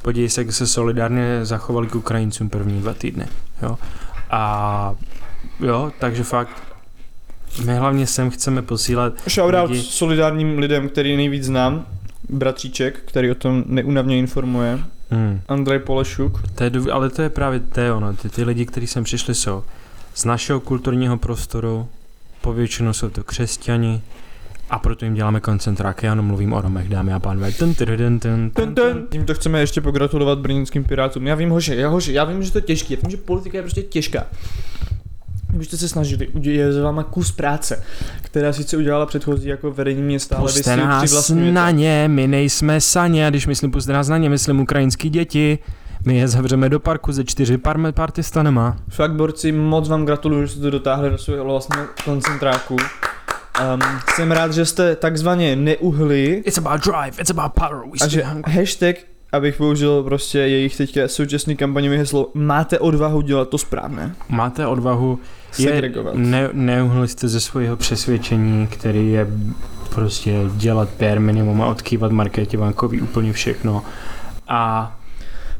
Podívej 0.03 0.29
se, 0.31 0.41
jak 0.41 0.53
se 0.53 0.67
solidárně 0.67 1.41
zachovali 1.45 1.87
k 1.89 1.95
Ukrajincům 1.95 2.49
první 2.49 2.81
dva 2.81 2.95
týdny, 2.95 3.27
jo. 3.63 3.79
A 4.31 4.95
jo, 5.61 5.93
takže 6.01 6.25
fakt, 6.25 6.63
my 7.65 7.75
hlavně 7.77 8.07
sem 8.07 8.31
chceme 8.31 8.63
posílat 8.63 9.13
Shoutout 9.31 9.71
lidi. 9.71 9.83
solidárním 9.83 10.59
lidem, 10.59 10.89
který 10.89 11.17
nejvíc 11.17 11.45
znám, 11.45 11.87
bratříček, 12.29 12.99
který 13.05 13.31
o 13.31 13.35
tom 13.35 13.65
neunavně 13.67 14.19
informuje, 14.19 14.79
Hmm. 15.11 15.41
Andrej 15.49 15.79
Polešuk. 15.79 16.43
To 16.55 16.65
je, 16.65 16.71
ale 16.93 17.11
to 17.11 17.23
je 17.23 17.29
právě 17.29 17.61
to, 17.61 17.81
je 17.81 17.93
ono. 17.93 18.13
Ty, 18.13 18.29
ty 18.29 18.45
lidi, 18.45 18.67
kteří 18.67 18.87
sem 18.87 19.05
přišli, 19.05 19.35
jsou 19.35 19.65
z 20.15 20.25
našeho 20.25 20.61
kulturního 20.61 21.19
prostoru, 21.19 21.89
povětšinou 22.41 22.93
jsou 22.93 23.09
to 23.09 23.25
křesťani, 23.25 24.03
a 24.71 24.79
proto 24.79 25.05
jim 25.05 25.15
děláme 25.15 25.41
koncentráky, 25.41 26.07
já 26.07 26.13
jenom 26.13 26.27
mluvím 26.27 26.53
o 26.53 26.61
Romech, 26.61 26.89
dámy 26.89 27.13
a 27.13 27.19
pánové. 27.19 27.53
Tun, 27.53 27.75
tun, 27.75 28.51
Ten, 28.51 28.75
ten. 28.75 29.07
Tímto 29.11 29.35
chceme 29.35 29.61
ještě 29.61 29.81
pogratulovat 29.81 30.39
brněnským 30.39 30.85
pirátům. 30.85 31.27
Já 31.27 31.35
vím, 31.35 31.51
hoši, 31.51 31.77
já, 31.77 31.89
hoši, 31.89 32.13
já 32.13 32.25
vím, 32.25 32.43
že 32.43 32.53
to 32.53 32.59
je 32.59 32.63
těžké, 32.63 32.95
já 32.95 33.01
vím, 33.03 33.11
že 33.11 33.17
politika 33.17 33.59
je 33.59 33.63
prostě 33.63 33.83
těžká. 33.83 34.27
Vy 35.55 35.65
jste 35.65 35.77
se 35.77 35.89
snažili, 35.89 36.29
je 36.41 36.73
za 36.73 36.83
váma 36.83 37.03
kus 37.03 37.33
práce, 37.33 37.85
která 38.23 38.53
sice 38.53 38.77
udělala 38.77 39.07
předchozí 39.07 39.49
jako 39.49 39.71
vedení 39.71 40.03
města, 40.03 40.37
ale 40.37 40.53
vy 40.53 40.63
si 40.63 40.71
ji 40.71 40.77
nás 40.77 41.31
na 41.35 41.71
ně, 41.71 42.09
my 42.09 42.27
nejsme 42.29 42.81
saně, 42.81 43.27
a 43.27 43.31
když 43.31 43.47
myslím 43.47 43.71
puste 43.71 43.93
nás 43.93 44.09
na 44.09 44.19
ně, 44.19 44.31
myslím 44.31 44.61
ukrajinský 44.61 45.11
děti. 45.11 45.59
My 46.07 46.17
je 46.17 46.29
zavřeme 46.29 46.69
do 46.69 46.81
parku 46.81 47.13
ze 47.13 47.25
čtyři 47.25 47.59
par 47.59 47.93
partistanema. 47.93 48.77
Fakt 48.89 49.13
borci, 49.13 49.53
moc 49.53 49.89
vám 49.89 50.05
gratuluju, 50.05 50.43
že 50.43 50.49
jste 50.49 50.61
to 50.61 50.71
dotáhli 50.71 51.11
do 51.11 51.19
svého 51.19 51.45
vlastního 51.45 51.87
koncentráku. 52.05 52.77
Um, 52.77 53.81
jsem 54.15 54.33
rád, 54.33 54.53
že 54.53 54.67
jste 54.67 54.97
takzvaně 54.97 55.57
neuhli 55.57 56.43
It's 56.47 56.59
about 56.59 56.85
drive, 56.85 57.21
it's 57.21 57.31
about 57.31 57.53
power. 57.53 57.77
We 57.85 57.99
a 58.01 58.09
že 58.09 58.25
hashtag, 58.47 58.97
abych 59.33 59.57
použil 59.57 60.03
prostě 60.03 60.39
jejich 60.39 60.77
teďka 60.77 61.09
současný 61.09 61.57
kampaňový 61.57 61.97
heslo, 61.97 62.31
máte 62.35 62.79
odvahu 62.79 63.21
dělat 63.21 63.49
to 63.49 63.59
správné. 63.59 64.15
Máte 64.29 64.67
odvahu 64.67 65.19
je, 65.59 65.69
Segregovat. 65.69 66.15
ne, 66.15 66.49
neuhli 66.53 67.09
jste 67.09 67.29
ze 67.29 67.41
svého 67.41 67.77
přesvědčení, 67.77 68.67
který 68.67 69.13
je 69.13 69.27
prostě 69.95 70.35
dělat 70.57 70.89
bare 71.01 71.21
minimum 71.21 71.63
a 71.63 71.67
odkývat 71.67 72.13
Markétě 72.13 72.59
Vankový 72.59 73.01
úplně 73.01 73.33
všechno. 73.33 73.83
A 74.49 74.93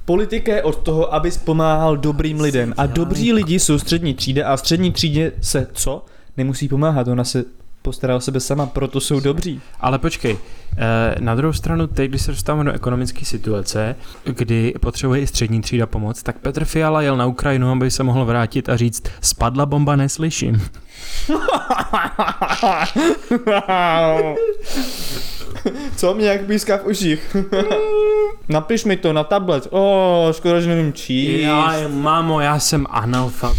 Politika 0.05 0.53
je 0.53 0.63
od 0.63 0.79
toho, 0.79 1.15
abys 1.15 1.37
pomáhal 1.37 1.97
dobrým 1.97 2.41
lidem. 2.41 2.75
A 2.77 2.87
dobří 2.87 3.33
lidi 3.33 3.59
jsou 3.59 3.79
střední 3.79 4.15
třída 4.15 4.49
a 4.49 4.57
střední 4.57 4.93
třídě 4.93 5.33
se 5.41 5.67
co? 5.73 6.05
Nemusí 6.37 6.69
pomáhat, 6.69 7.09
ona 7.09 7.25
se 7.25 7.45
postará 7.85 8.17
o 8.17 8.21
sebe 8.21 8.41
sama, 8.41 8.67
proto 8.67 9.01
jsou 9.01 9.21
dobří. 9.21 9.61
Ale 9.81 9.99
počkej, 9.99 10.39
eh, 10.77 11.15
na 11.21 11.35
druhou 11.35 11.53
stranu, 11.53 11.87
teď, 11.87 12.11
když 12.11 12.23
se 12.23 12.31
dostáváme 12.31 12.65
do 12.65 12.73
ekonomické 12.73 13.25
situace, 13.25 13.97
kdy 14.25 14.75
potřebuje 14.81 15.21
i 15.21 15.27
střední 15.27 15.61
třída 15.61 15.87
pomoc, 15.87 16.23
tak 16.23 16.39
Petr 16.39 16.65
Fiala 16.65 17.03
jel 17.03 17.17
na 17.17 17.27
Ukrajinu, 17.27 17.71
aby 17.71 17.91
se 17.91 18.03
mohl 18.03 18.25
vrátit 18.25 18.69
a 18.69 18.77
říct, 18.77 19.03
spadla 19.21 19.67
bomba, 19.67 19.97
neslyším. 19.97 20.63
Co 25.97 26.15
mě 26.15 26.27
jak 26.27 26.41
píská 26.47 26.77
v 26.79 26.87
uších? 26.87 27.37
Napiš 28.49 28.85
mi 28.85 28.97
to 28.97 29.13
na 29.13 29.25
tablet. 29.25 29.67
O, 29.71 30.29
škoda, 30.33 30.61
že 30.61 30.69
nevím 30.69 30.93
číst. 30.93 31.41
Já, 31.41 31.75
mámo, 31.89 32.41
já 32.41 32.59
jsem 32.59 32.87
analfabet, 32.91 33.59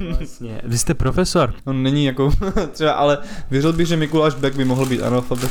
vlastně. 0.18 0.60
Vy 0.64 0.78
jste 0.78 0.94
profesor? 0.94 1.54
On 1.64 1.82
není 1.82 2.04
jako 2.04 2.30
třeba, 2.72 2.92
ale 2.92 3.18
věřil 3.50 3.72
bych, 3.72 3.86
že 3.86 3.96
Mikuláš 3.96 4.34
Beck 4.34 4.56
by 4.56 4.64
mohl 4.64 4.86
být 4.86 5.02
analfabet. 5.02 5.50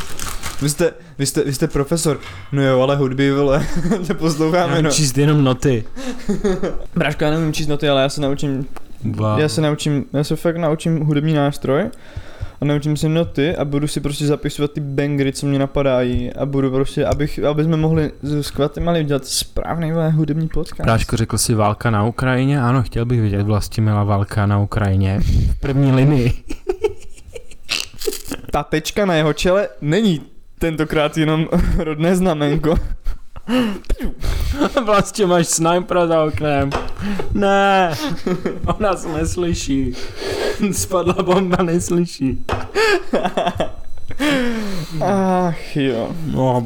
Vy 0.62 0.70
jste, 0.70 0.94
vy 1.20 1.26
jste, 1.26 1.44
vy 1.44 1.54
jste 1.54 1.68
profesor. 1.68 2.20
No 2.52 2.62
jo, 2.64 2.82
ale 2.82 2.96
hudby, 2.96 3.32
vole, 3.32 3.66
to 4.08 4.14
posloucháme, 4.16 4.76
Já 4.76 4.82
no. 4.82 4.92
číst 4.92 5.18
jenom 5.18 5.44
noty. 5.44 5.84
Bráško, 6.96 7.24
já 7.24 7.32
nevím 7.32 7.54
číst 7.54 7.68
noty, 7.68 7.90
ale 7.90 8.02
já 8.02 8.10
se 8.10 8.22
naučím, 8.22 8.66
Wow. 9.04 9.40
já 9.40 9.50
se 9.50 9.62
naučím, 9.62 10.06
já 10.14 10.24
se 10.24 10.36
fakt 10.36 10.58
naučím 10.58 11.00
hudební 11.00 11.34
nástroj 11.34 11.84
a 12.62 12.66
naučím 12.66 12.98
si 12.98 13.10
noty 13.10 13.56
a 13.56 13.66
budu 13.66 13.88
si 13.88 14.02
prostě 14.02 14.26
zapisovat 14.26 14.72
ty 14.72 14.80
bangry, 14.80 15.34
co 15.34 15.48
mě 15.48 15.60
napadají 15.60 16.34
a 16.34 16.46
budu 16.46 16.72
prostě, 16.72 17.06
abych, 17.06 17.40
aby 17.44 17.64
jsme 17.64 17.78
mohli 17.78 18.12
s 18.22 18.52
Kvatemali 18.52 19.04
udělat 19.04 19.26
správný 19.26 19.92
hudební 19.92 20.48
podcast. 20.48 20.84
Práško, 20.84 21.18
řekl 21.18 21.38
si 21.38 21.54
válka 21.54 21.90
na 21.90 22.06
Ukrajině? 22.06 22.62
Ano, 22.62 22.84
chtěl 22.84 23.06
bych 23.06 23.22
vidět 23.22 23.44
Vlastimila 23.44 24.04
válka 24.04 24.46
na 24.46 24.60
Ukrajině. 24.60 25.20
V 25.20 25.60
první 25.60 25.92
linii. 25.92 26.34
Ta 28.52 28.64
tečka 28.64 29.06
na 29.06 29.14
jeho 29.14 29.34
čele 29.34 29.70
není 29.82 30.22
tentokrát 30.60 31.18
jenom 31.18 31.48
rodné 31.78 32.16
znamenko. 32.16 32.76
Vlastně 34.86 35.26
máš 35.26 35.48
snipera 35.48 36.08
za 36.08 36.24
oknem. 36.24 36.70
Ne, 37.34 37.96
ona 38.78 38.98
se 38.98 39.08
neslyší. 39.08 39.96
Spadla 40.72 41.24
bomba, 41.24 41.64
neslyší. 41.64 42.46
Ach 45.02 45.76
jo. 45.76 46.16
No, 46.26 46.66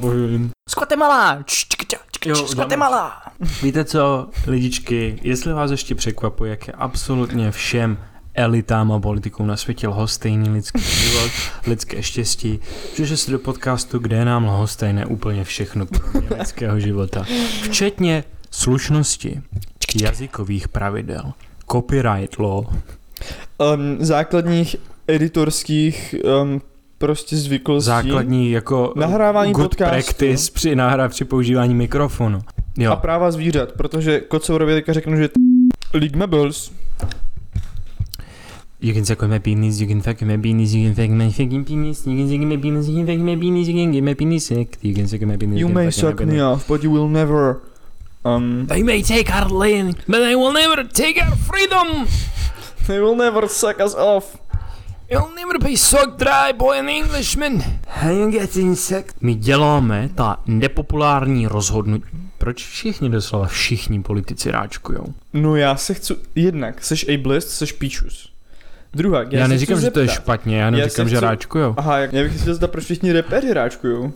čk, 1.45 2.25
Jo, 2.25 2.35
čk, 2.35 2.47
Z 2.47 2.55
Guatemala. 2.55 3.21
Víte 3.63 3.85
co, 3.85 4.29
lidičky, 4.47 5.19
jestli 5.21 5.53
vás 5.53 5.71
ještě 5.71 5.95
překvapuje, 5.95 6.49
jak 6.51 6.67
je 6.67 6.73
absolutně 6.73 7.51
všem 7.51 7.97
elitám 8.35 8.91
a 8.91 8.99
politikům 8.99 9.47
na 9.47 9.57
světě 9.57 9.87
lhostejný 9.87 10.49
lidský 10.49 10.81
život, 10.81 11.31
lidské 11.67 12.03
štěstí, 12.03 12.59
že 13.03 13.17
se 13.17 13.31
do 13.31 13.39
podcastu, 13.39 13.99
kde 13.99 14.17
je 14.17 14.25
nám 14.25 14.45
lhostejné 14.45 15.05
úplně 15.05 15.43
všechno 15.43 15.85
lidského 16.37 16.79
života, 16.79 17.25
včetně 17.63 18.23
slušnosti, 18.51 19.41
jazykových 20.01 20.67
pravidel, 20.67 21.33
copyright 21.71 22.39
law, 22.39 22.65
Um, 23.75 23.97
základních 24.05 24.75
editorských 25.07 26.15
um, 26.43 26.61
prostě 26.97 27.35
zvyklostí. 27.37 27.85
základní 27.85 28.51
jako 28.51 28.93
Nahrávání 28.95 29.51
good 29.53 29.69
podcastu. 29.69 29.91
practice 29.93 30.51
při, 30.51 30.75
nahra, 30.75 31.09
při 31.09 31.25
používání 31.25 31.73
mikrofonu. 31.75 32.39
A 32.57 32.61
Jo, 32.77 32.95
práva 33.01 33.31
zvířat, 33.31 33.71
protože 33.71 34.19
Kocourovi 34.19 34.73
teďka 34.73 34.93
řeknu, 34.93 35.17
že 35.17 35.29
Ligmables 35.93 36.71
You 38.83 38.91
can 38.91 39.05
suck 39.05 39.23
on 39.23 39.29
my 39.29 39.39
penis, 39.39 39.79
you 39.79 39.87
can 39.87 40.01
fuck 40.01 40.21
on 40.21 40.27
my 40.27 40.35
penis, 40.35 40.73
you 40.73 40.83
can 40.83 40.93
fuck 40.93 41.09
my 41.09 41.31
fucking 41.31 41.63
penis, 41.63 42.05
you 42.05 42.17
can 42.17 42.27
suck 42.27 42.41
on 42.41 42.49
my 42.49 42.57
penis, 42.57 42.89
you 42.89 42.95
can 42.97 43.07
fuck 43.07 43.17
my 43.17 43.35
penis, 43.37 43.67
you 43.69 43.75
can 43.75 43.91
get 43.93 44.03
my 44.03 44.13
penis 44.13 44.45
sick, 44.47 44.77
you 44.81 44.93
can 44.93 45.07
suck 45.07 45.21
on 45.21 45.29
my 45.29 45.37
penis, 45.37 45.57
You 45.57 45.69
may 45.69 45.89
suck 45.89 46.19
me 46.19 46.41
off, 46.41 46.67
but 46.67 46.83
you 46.83 46.91
will 46.91 47.07
never 47.07 47.61
um, 48.25 48.67
They 48.67 48.83
may 48.83 49.01
take 49.01 49.33
our 49.33 49.47
land, 49.47 50.03
but 50.05 50.19
they 50.19 50.35
will 50.35 50.51
never 50.51 50.83
take 50.83 51.17
our 51.21 51.35
freedom. 51.37 52.07
They 52.87 52.99
will 52.99 53.15
never 53.15 53.47
suck 53.47 53.79
us 53.79 53.95
off. 53.95 54.37
You'll 55.09 55.33
never 55.35 55.59
be 55.59 55.77
sucked 55.77 56.19
dry 56.19 56.51
by 56.51 56.77
an 56.79 56.89
Englishman. 56.89 57.63
You 58.03 58.31
get 58.31 58.57
insect. 58.57 59.15
My 59.21 59.35
děláme 59.35 60.09
ta 60.15 60.41
nepopulární 60.45 61.47
rozhodnutí. 61.47 62.07
Proč 62.37 62.67
všichni 62.67 63.09
doslova 63.09 63.47
všichni 63.47 64.01
politici 64.01 64.51
ráčkujou? 64.51 65.13
No 65.33 65.55
já 65.55 65.75
se 65.75 65.93
chci, 65.93 66.15
jednak, 66.35 66.83
seš 66.83 67.05
ableist, 67.13 67.49
seš 67.49 67.71
píčus. 67.71 68.32
Druhá, 68.93 69.21
já, 69.21 69.27
Já, 69.31 69.47
neříkám, 69.47 69.81
že 69.81 69.91
to 69.91 69.99
je 69.99 70.07
špatně, 70.07 70.57
já 70.57 70.65
jenom 70.65 70.79
Já 70.81 70.87
že 70.87 70.89
chci- 71.03 71.19
ráčkujou. 71.19 71.73
Aha, 71.77 71.97
jak, 71.97 72.13
já 72.13 72.23
bych 72.23 72.41
chtěl 72.41 72.53
zeptat, 72.53 72.71
proč 72.71 72.83
všichni 72.83 73.11
repeři 73.11 73.49
hráčkujou. 73.49 74.13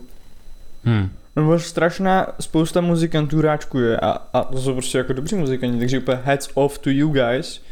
Hm. 0.84 1.08
Nebo 1.36 1.58
strašná 1.58 2.26
spousta 2.40 2.80
muzikantů 2.80 3.40
ráčkuje 3.40 4.00
a, 4.00 4.10
a 4.32 4.44
to 4.44 4.58
jsou 4.58 4.72
prostě 4.72 4.98
jako 4.98 5.12
dobří 5.12 5.36
muzikanti, 5.36 5.78
takže 5.78 5.98
úplně 5.98 6.18
heads 6.24 6.48
off 6.54 6.78
to 6.78 6.90
you 6.90 7.08
guys, 7.08 7.62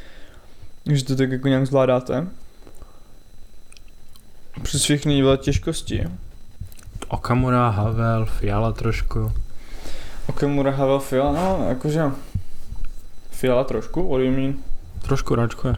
že 0.93 1.05
to 1.05 1.17
tak 1.17 1.31
jako 1.31 1.49
nějak 1.49 1.67
zvládáte. 1.67 2.27
Přes 4.63 4.83
všechny 4.83 5.23
těžkosti. 5.37 6.05
Okamura, 7.09 7.69
Havel, 7.69 8.27
Fiala 8.27 8.73
trošku. 8.73 9.33
Okamura, 10.27 10.71
Havel, 10.71 10.99
Fiala, 10.99 11.33
no 11.33 11.67
jakože 11.69 12.03
Fiala 13.31 13.65
trošku, 13.65 14.09
what 14.09 14.19
do 14.21 14.25
you 14.25 14.33
mean? 14.33 14.55
Trošku 15.03 15.35
ráčkuje. 15.35 15.75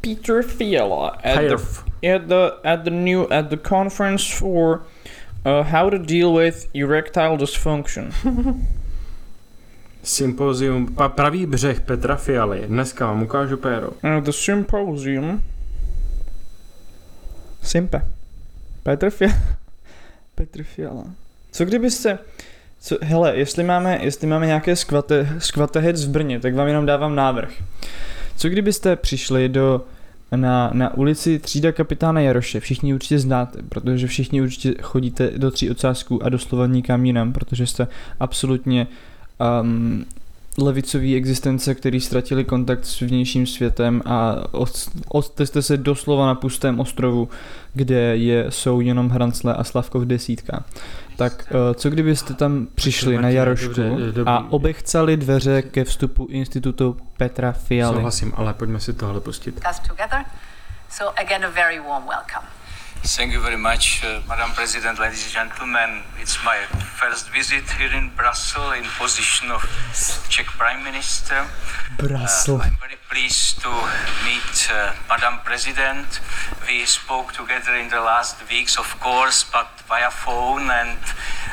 Peter 0.00 0.42
Fiala 0.42 1.18
at 1.24 1.40
the, 1.40 1.56
Perf. 1.56 1.84
at 2.02 2.28
the 2.28 2.52
at 2.64 2.84
the 2.84 2.90
new 2.90 3.28
at 3.30 3.50
the 3.50 3.56
conference 3.56 4.38
for 4.38 4.82
uh, 5.44 5.62
how 5.62 5.90
to 5.90 5.98
deal 5.98 6.32
with 6.32 6.68
erectile 6.74 7.36
dysfunction. 7.36 8.12
Sympozium, 10.02 10.94
pa, 10.94 11.08
pravý 11.08 11.46
břeh 11.46 11.80
Petra 11.80 12.16
Fialy. 12.16 12.62
Dneska 12.66 13.06
vám 13.06 13.22
ukážu 13.22 13.56
péro. 13.56 13.90
Uh, 13.90 14.20
the 14.24 14.30
symposium. 14.30 15.42
Simpe. 17.62 18.02
Petr 18.82 19.10
Fiala. 19.10 19.34
Petr 20.34 20.62
Fiala. 20.62 21.04
Co 21.52 21.64
kdybyste 21.64 22.18
Co, 22.80 22.98
hele, 23.02 23.36
jestli 23.36 23.64
máme, 23.64 23.98
jestli 24.02 24.26
máme 24.26 24.46
nějaké 24.46 24.76
skvate, 24.76 25.28
skvatehec 25.38 26.04
v 26.04 26.10
Brně, 26.10 26.40
tak 26.40 26.54
vám 26.54 26.68
jenom 26.68 26.86
dávám 26.86 27.14
návrh. 27.14 27.50
Co 28.38 28.48
kdybyste 28.48 28.96
přišli 28.96 29.48
do 29.48 29.84
na, 30.36 30.70
na 30.72 30.94
ulici 30.94 31.38
Třída 31.38 31.72
kapitána 31.72 32.20
Jaroše, 32.20 32.60
všichni 32.60 32.94
určitě 32.94 33.18
znáte, 33.18 33.58
protože 33.68 34.06
všichni 34.06 34.42
určitě 34.42 34.74
chodíte 34.82 35.30
do 35.36 35.50
tří 35.50 35.70
ocásků 35.70 36.24
a 36.24 36.28
doslova 36.28 36.66
nikam 36.66 37.04
jinam, 37.04 37.32
protože 37.32 37.66
jste 37.66 37.88
absolutně 38.20 38.86
um, 39.62 40.04
levicový 40.58 41.16
existence, 41.16 41.74
který 41.74 42.00
ztratili 42.00 42.44
kontakt 42.44 42.84
s 42.84 43.00
vnějším 43.00 43.46
světem 43.46 44.02
a 44.04 44.36
od- 44.50 44.88
odste 45.08 45.46
jste 45.46 45.62
se 45.62 45.76
doslova 45.76 46.26
na 46.26 46.34
pustém 46.34 46.80
ostrovu, 46.80 47.28
kde 47.74 48.16
je, 48.16 48.46
jsou 48.48 48.80
jenom 48.80 49.08
hrancle 49.08 49.54
a 49.54 49.64
Slavkov 49.64 50.02
desítka. 50.02 50.64
Tak 51.18 51.46
eh, 51.50 51.74
co 51.74 51.90
kdybyste 51.90 52.34
tam 52.34 52.66
přišli 52.74 53.18
na 53.18 53.28
Jarošku 53.28 53.66
dobře, 53.66 54.22
a 54.26 54.46
obechcali 54.50 55.16
dveře 55.16 55.62
ke 55.62 55.84
vstupu 55.84 56.26
institutu 56.30 56.96
Petra 57.16 57.52
Fialy? 57.52 57.94
Souhlasím, 57.96 58.32
ale 58.36 58.54
pojďme 58.54 58.80
si 58.80 58.92
tohle 58.92 59.20
pustit. 59.20 59.60
So 60.90 61.20
again, 61.20 61.44
a 61.44 61.48
very 61.48 61.78
warm 61.80 62.04
welcome. 62.08 62.57
Thank 63.04 63.32
you 63.32 63.40
very 63.40 63.56
much, 63.56 64.02
uh, 64.04 64.20
Madam 64.28 64.50
President, 64.54 64.98
ladies 64.98 65.24
and 65.24 65.32
gentlemen. 65.50 66.02
It's 66.20 66.36
my 66.44 66.58
first 67.00 67.30
visit 67.30 67.64
here 67.78 67.92
in 67.96 68.10
Brussels 68.16 68.74
in 68.78 68.84
position 68.98 69.50
of 69.50 69.62
Czech 70.28 70.46
Prime 70.58 70.84
Minister. 70.84 71.44
Brussels. 71.96 72.60
Uh, 72.60 72.64
I'm 72.66 72.76
very 72.80 72.98
pleased 73.10 73.62
to 73.62 73.70
meet 74.28 74.68
uh, 74.70 74.92
Madam 75.08 75.40
President. 75.44 76.20
We 76.68 76.84
spoke 76.86 77.32
together 77.32 77.74
in 77.76 77.88
the 77.88 78.00
last 78.00 78.36
weeks, 78.50 78.76
of 78.78 78.88
course, 79.00 79.44
but 79.52 79.66
via 79.88 80.10
phone, 80.10 80.70
and 80.70 80.98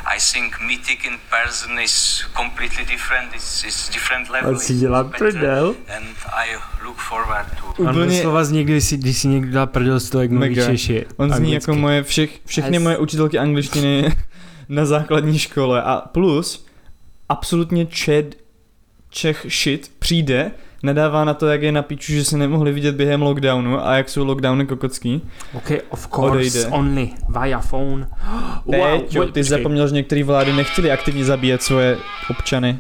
I 0.06 0.20
think 0.20 0.60
meeting 0.62 1.00
in 1.06 1.18
person 1.32 1.80
is 1.80 2.26
completely 2.36 2.84
different. 2.86 3.34
It's, 3.34 3.64
it's 3.64 3.90
different 3.90 4.30
level. 4.30 4.50
On 4.54 4.60
si 4.60 4.74
it's 4.74 4.82
dělá 4.82 5.04
better, 5.04 5.32
prdel. 5.32 5.76
And 5.96 6.06
I 6.34 6.58
look 6.84 6.98
forward 7.00 7.46
to 7.58 7.66
On 7.84 7.90
Úplně- 7.90 8.06
doslova 8.18 8.44
zní, 8.44 8.64
když 8.64 8.84
si, 8.84 8.98
když 8.98 9.18
si 9.18 9.28
někdo 9.28 9.52
dá 9.52 9.66
prdel 9.66 10.00
z 10.00 10.10
toho, 10.10 10.22
jak 10.22 10.32
mluví 10.32 10.50
Mega. 10.50 10.66
Češi. 10.66 11.06
On 11.18 11.34
zní 11.36 11.46
anglicky. 11.48 11.72
jako 11.72 11.82
moje 11.82 12.04
všech, 12.04 12.40
všechny 12.46 12.78
As- 12.78 12.84
moje 12.84 12.98
učitelky 12.98 13.38
angličtiny 13.40 14.16
na 14.70 14.86
základní 14.86 15.40
škole 15.40 15.82
a 15.84 16.02
plus 16.12 16.66
absolutně 17.30 17.86
čed 17.86 18.46
Čech 19.10 19.46
shit 19.50 19.92
přijde, 20.00 20.52
nadává 20.84 21.26
na 21.26 21.34
to, 21.34 21.48
jak 21.48 21.62
je 21.62 21.72
na 21.72 21.82
píču, 21.82 22.12
že 22.14 22.24
se 22.26 22.38
nemohli 22.38 22.72
vidět 22.72 22.96
během 22.96 23.22
lockdownu 23.22 23.88
a 23.88 23.96
jak 23.98 24.10
jsou 24.10 24.26
lockdowny 24.26 24.66
kokocký. 24.66 25.22
OK, 25.54 25.72
of 25.90 26.08
course, 26.08 26.32
Odejde. 26.36 26.68
only 26.68 27.10
via 27.42 27.60
phone. 27.60 28.08
Wow, 28.66 28.76
Péťo, 29.00 29.20
ty 29.22 29.26
počkej. 29.26 29.44
zapomněl, 29.44 29.88
že 29.88 29.94
některé 29.94 30.24
vlády 30.24 30.54
nechtěli 30.54 30.92
aktivně 30.92 31.26
zabíjet 31.26 31.64
svoje 31.64 31.98
občany. 32.30 32.80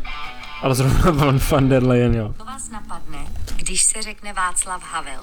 Ale 0.61 0.75
zrovna 0.75 1.11
von 1.25 1.39
van 1.51 1.69
der 1.69 1.83
Leyen, 1.83 2.15
jo. 2.15 2.33
Co 2.37 2.45
vás 2.45 2.69
napadne, 2.69 3.17
když 3.55 3.83
se 3.83 4.01
řekne 4.01 4.33
Václav 4.33 4.83
Havel? 4.91 5.21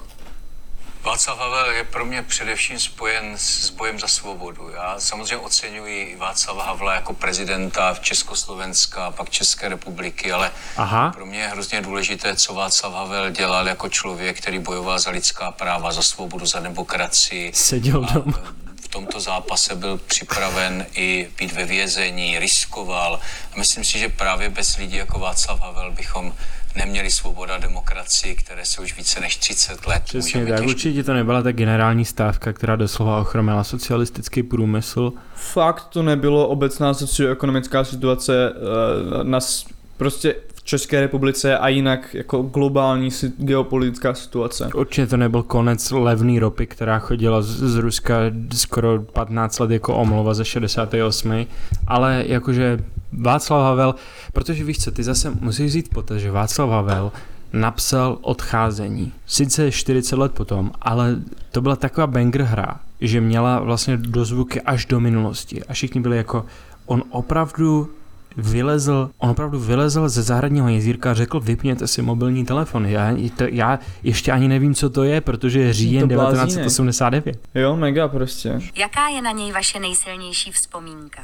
Václav 1.03 1.39
Havel 1.39 1.71
je 1.71 1.83
pro 1.83 2.05
mě 2.05 2.21
především 2.23 2.79
spojen 2.79 3.33
s 3.37 3.69
bojem 3.69 3.99
za 3.99 4.07
svobodu. 4.07 4.69
Já 4.69 4.95
samozřejmě 4.99 5.37
oceňuji 5.37 6.15
Václava 6.19 6.65
Havla 6.65 6.93
jako 6.93 7.13
prezidenta 7.13 7.93
v 7.93 7.99
Československa 7.99 9.05
a 9.05 9.11
pak 9.11 9.29
České 9.29 9.69
republiky, 9.69 10.31
ale 10.31 10.51
Aha. 10.77 11.11
pro 11.11 11.25
mě 11.25 11.39
je 11.39 11.47
hrozně 11.47 11.81
důležité, 11.81 12.35
co 12.35 12.53
Václav 12.53 12.93
Havel 12.93 13.29
dělal 13.29 13.67
jako 13.67 13.89
člověk, 13.89 14.37
který 14.41 14.59
bojoval 14.59 14.99
za 14.99 15.11
lidská 15.11 15.51
práva, 15.51 15.91
za 15.91 16.01
svobodu, 16.01 16.45
za 16.45 16.59
demokracii. 16.59 17.51
Seděl 17.53 18.05
A 18.09 18.13
doma. 18.13 18.39
v 18.83 18.87
tomto 18.87 19.19
zápase 19.19 19.75
byl 19.75 19.97
připraven 19.97 20.85
i 20.93 21.29
být 21.37 21.51
ve 21.51 21.65
vězení, 21.65 22.39
riskoval. 22.39 23.19
A 23.53 23.57
myslím 23.57 23.83
si, 23.83 23.99
že 23.99 24.09
právě 24.09 24.49
bez 24.49 24.77
lidí 24.77 24.95
jako 24.97 25.19
Václav 25.19 25.59
Havel 25.61 25.91
bychom 25.91 26.35
neměli 26.75 27.11
svoboda 27.11 27.55
a 27.55 27.57
demokracii, 27.57 28.35
které 28.35 28.65
se 28.65 28.81
už 28.81 28.97
více 28.97 29.19
než 29.19 29.37
30 29.37 29.87
let 29.87 30.01
Přesně 30.03 30.39
můžeme 30.39 30.45
tak, 30.57 30.59
těšit. 30.65 30.75
určitě 30.75 31.03
to 31.03 31.13
nebyla 31.13 31.41
ta 31.41 31.51
generální 31.51 32.05
stávka, 32.05 32.53
která 32.53 32.75
doslova 32.75 33.19
ochromila 33.19 33.63
socialistický 33.63 34.43
průmysl. 34.43 35.13
Fakt 35.35 35.83
to 35.87 36.03
nebylo 36.03 36.47
obecná 36.47 36.93
socioekonomická 36.93 37.83
situace 37.83 38.51
uh, 38.51 39.23
na 39.23 39.39
s- 39.39 39.65
prostě 39.97 40.35
v 40.55 40.63
České 40.63 41.01
republice 41.01 41.57
a 41.57 41.67
jinak 41.67 42.13
jako 42.13 42.41
globální 42.41 43.09
geopolitická 43.37 44.13
situace. 44.13 44.69
Určitě 44.75 45.07
to 45.07 45.17
nebyl 45.17 45.43
konec 45.43 45.91
levné 45.91 46.39
ropy, 46.39 46.67
která 46.67 46.99
chodila 46.99 47.41
z, 47.41 47.47
z 47.47 47.75
Ruska 47.75 48.15
skoro 48.53 49.01
15 49.01 49.59
let 49.59 49.71
jako 49.71 49.95
omlova 49.95 50.33
ze 50.33 50.45
68. 50.45 51.45
Ale 51.87 52.23
jakože 52.27 52.79
Václav 53.13 53.61
Havel, 53.61 53.95
protože 54.33 54.63
víš 54.63 54.77
co, 54.79 54.91
ty 54.91 55.03
zase 55.03 55.31
musíš 55.39 55.71
říct 55.71 55.89
potaz, 55.89 56.17
že 56.17 56.31
Václav 56.31 56.69
Havel 56.69 57.11
napsal 57.53 58.17
odcházení. 58.21 59.11
Sice 59.25 59.71
40 59.71 60.15
let 60.15 60.31
potom, 60.31 60.71
ale 60.81 61.15
to 61.51 61.61
byla 61.61 61.75
taková 61.75 62.07
banger 62.07 62.41
hra, 62.41 62.79
že 63.01 63.21
měla 63.21 63.59
vlastně 63.59 63.97
dozvuky 63.97 64.61
až 64.61 64.85
do 64.85 64.99
minulosti. 64.99 65.63
A 65.63 65.73
všichni 65.73 66.01
byli 66.01 66.17
jako, 66.17 66.45
on 66.85 67.03
opravdu 67.09 67.89
vylezl, 68.37 69.09
on 69.17 69.29
opravdu 69.29 69.59
vylezl 69.59 70.09
ze 70.09 70.23
zahradního 70.23 70.69
jezírka 70.69 71.11
a 71.11 71.13
řekl, 71.13 71.39
vypněte 71.39 71.87
si 71.87 72.01
mobilní 72.01 72.45
telefon. 72.45 72.85
Já, 72.85 73.15
to, 73.37 73.43
já 73.51 73.79
ještě 74.03 74.31
ani 74.31 74.47
nevím, 74.47 74.75
co 74.75 74.89
to 74.89 75.03
je, 75.03 75.21
protože 75.21 75.59
je 75.59 75.73
říjen 75.73 76.09
To 76.09 76.15
blázínek. 76.15 76.45
1989. 76.47 77.37
Jo, 77.55 77.75
mega 77.75 78.07
prostě. 78.07 78.59
Jaká 78.77 79.07
je 79.07 79.21
na 79.21 79.31
něj 79.31 79.51
vaše 79.51 79.79
nejsilnější 79.79 80.51
vzpomínka? 80.51 81.21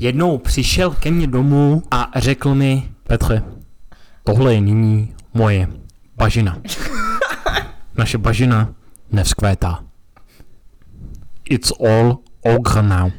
Jednou 0.00 0.38
přišel 0.38 0.90
ke 0.90 1.10
mně 1.10 1.26
domů 1.26 1.82
a 1.90 2.10
řekl 2.16 2.54
mi, 2.54 2.88
Petře, 3.06 3.42
tohle 4.24 4.54
je 4.54 4.60
nyní 4.60 5.14
moje 5.34 5.68
bažina. 6.16 6.58
Naše 7.96 8.18
bažina 8.18 8.68
nevzkvétá. 9.12 9.84
It's 11.50 11.72
all 11.80 12.18
over 12.42 12.84
now. 12.84 13.10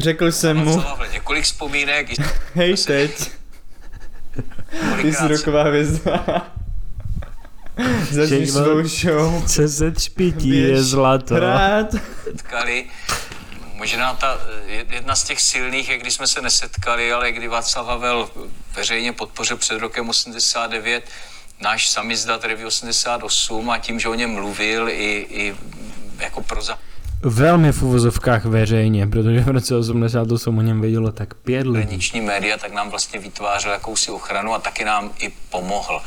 Řekl 0.00 0.32
jsem 0.32 0.56
mu, 0.56 0.82
několik 1.12 1.44
vzpomínek, 1.44 2.06
hej 2.54 2.76
teď, 2.76 3.30
ty 5.02 5.12
jsi 5.12 5.28
roková 5.28 5.62
hvězda. 5.62 6.46
Začni 8.10 8.46
svou 8.46 8.82
show. 8.82 9.46
Co 9.46 9.68
se 9.68 9.90
třpití 9.90 10.58
je 10.58 10.82
zlato. 10.82 11.34
Hrát. 11.34 11.94
setkali. 12.24 12.84
Možná 13.74 14.14
ta 14.14 14.38
eh, 14.66 14.84
jedna 14.90 15.16
z 15.16 15.24
těch 15.24 15.40
silných 15.40 15.88
je, 15.88 15.98
když 15.98 16.14
jsme 16.14 16.26
se 16.26 16.42
nesetkali, 16.42 17.12
ale 17.12 17.32
kdy 17.32 17.48
Václav 17.48 17.86
Havel 17.86 18.30
veřejně 18.76 19.12
podpořil 19.12 19.56
před 19.56 19.78
rokem 19.78 20.08
89 20.08 21.04
náš 21.60 21.88
samizdat 21.88 22.44
Revy 22.44 22.64
88 22.64 23.70
a 23.70 23.78
tím, 23.78 24.00
že 24.00 24.08
o 24.08 24.14
něm 24.14 24.30
mluvil 24.30 24.88
i, 24.88 25.26
i 25.30 25.56
jako 26.18 26.42
pro 26.42 26.62
Velmi 27.22 27.72
v 27.72 27.82
uvozovkách 27.82 28.44
veřejně, 28.44 29.06
protože 29.06 29.40
v 29.40 29.48
roce 29.48 29.76
88 29.76 30.58
o 30.58 30.62
něm 30.62 30.80
vědělo 30.80 31.12
tak 31.12 31.34
pět 31.34 31.66
lidí. 31.66 31.82
zahraniční 31.82 32.20
média, 32.20 32.58
tak 32.58 32.72
nám 32.72 32.90
vlastně 32.90 33.18
vytvářel 33.20 33.72
jakousi 33.72 34.10
ochranu 34.10 34.54
a 34.54 34.58
taky 34.58 34.84
nám 34.84 35.10
i 35.18 35.28
pomohl 35.50 36.00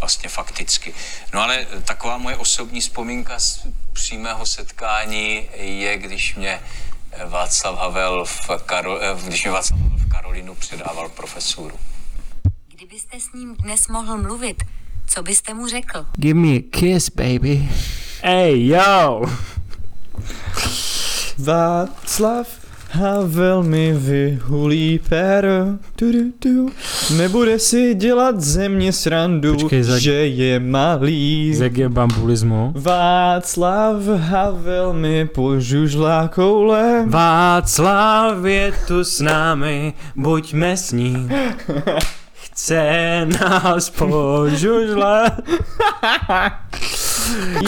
vlastně 0.00 0.28
fakticky. 0.28 0.94
No 1.34 1.40
ale 1.40 1.66
taková 1.84 2.18
moje 2.18 2.36
osobní 2.36 2.80
vzpomínka 2.80 3.38
z 3.38 3.66
přímého 3.92 4.46
setkání 4.46 5.48
je, 5.60 5.96
když 5.98 6.36
mě 6.36 6.60
Václav 7.28 7.78
Havel 7.78 8.24
v, 8.24 8.50
Karol, 8.66 8.98
eh, 9.02 9.26
když 9.26 9.44
mě 9.44 9.52
Václav 9.52 9.80
Havel 9.80 9.98
v 9.98 10.08
Karolínu 10.08 10.54
předával 10.54 11.08
profesuru. 11.08 11.76
Kdybyste 12.74 13.20
s 13.20 13.32
ním 13.32 13.54
dnes 13.54 13.88
mohl 13.88 14.18
mluvit, 14.18 14.62
co 15.06 15.22
byste 15.22 15.54
mu 15.54 15.68
řekl? 15.68 16.06
Give 16.16 16.40
me 16.40 16.48
a 16.56 16.62
kiss, 16.70 17.08
baby. 17.10 17.68
Hey, 18.22 18.66
yo! 18.66 19.22
Václav 21.38 22.46
Havel 22.94 23.62
mi 23.62 23.92
vyhulí 23.92 25.00
péro, 25.08 25.64
du, 25.98 26.12
du, 26.12 26.32
du. 26.44 26.70
nebude 27.16 27.58
si 27.58 27.94
dělat 27.94 28.40
ze 28.40 28.68
mě 28.68 28.92
srandu, 28.92 29.56
Počkej, 29.56 29.82
za- 29.82 29.98
že 29.98 30.12
je 30.12 30.60
malý. 30.60 31.54
Zeg 31.54 31.78
je 31.78 31.88
bambulismu. 31.88 32.72
Václav 32.76 33.96
Havel 34.16 34.92
mi 34.92 35.24
požužlá 35.24 36.28
koule. 36.28 37.04
Václav 37.08 38.44
je 38.44 38.72
tu 38.86 39.04
s 39.04 39.20
námi, 39.20 39.92
buďme 40.16 40.76
s 40.76 40.92
ním. 40.92 41.30
Chce 42.34 43.26
nás 43.40 43.90
požužlat. 43.90 45.32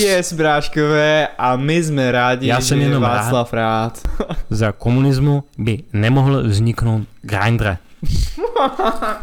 Yes, 0.01 0.33
bráškové, 0.33 1.29
a 1.39 1.57
my 1.57 1.83
jsme 1.83 2.13
rádi, 2.13 2.47
Já 2.47 2.61
jsem 2.61 2.79
že 2.79 2.85
je 2.85 2.89
jenom 2.89 3.03
rád. 3.03 3.23
Václav 3.23 3.53
rád. 3.53 4.09
Za 4.51 4.73
komunismu 4.73 5.45
by 5.59 5.83
nemohl 5.93 6.43
vzniknout 6.43 7.03
Grindr. 7.23 7.77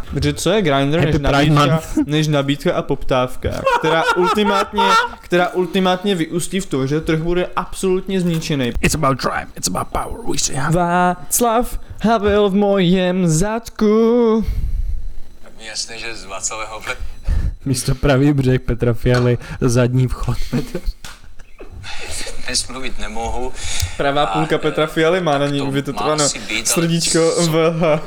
Protože 0.09 0.33
co 0.33 0.49
je 0.49 0.61
Grindr 0.61 1.05
než 1.05 1.19
nabídka, 1.19 1.81
než 2.05 2.27
nabídka 2.27 2.73
a 2.73 2.81
poptávka, 2.81 3.49
která 3.79 4.03
ultimátně, 4.17 4.83
která 5.21 5.49
ultimátně 5.49 6.15
vyústí 6.15 6.59
v 6.59 6.65
to, 6.65 6.87
že 6.87 7.01
trh 7.01 7.19
bude 7.19 7.47
absolutně 7.55 8.21
zničený. 8.21 8.71
It's 8.81 8.95
about 8.95 9.23
drive, 9.23 9.47
it's 9.55 9.67
about 9.67 9.87
power, 9.87 10.31
we 10.31 10.37
say. 10.37 10.55
Václav 10.71 11.79
Havel 12.01 12.49
v 12.49 12.55
mojem 12.55 13.27
zadku. 13.27 14.45
Tak 15.43 15.51
mi 15.57 15.65
jasné, 15.65 15.97
že 15.97 16.15
z 16.15 16.25
Václavého 16.25 16.81
Místo 17.65 17.95
pravý 17.95 18.33
břeh 18.33 18.61
Petra 18.61 18.93
Fialy, 18.93 19.37
zadní 19.61 20.07
vchod 20.07 20.37
Petra. 20.51 20.81
dnes 22.45 22.67
mluvit 22.67 22.99
nemohu. 22.99 23.53
Pravá 23.97 24.23
A, 24.23 24.33
půlka 24.33 24.57
Petra 24.57 24.87
Fialy 24.87 25.21
má 25.21 25.37
na 25.37 25.47
ní 25.47 25.61
ale 25.61 26.29
srdíčko 26.29 27.31
co 27.35 27.51
v 27.51 27.99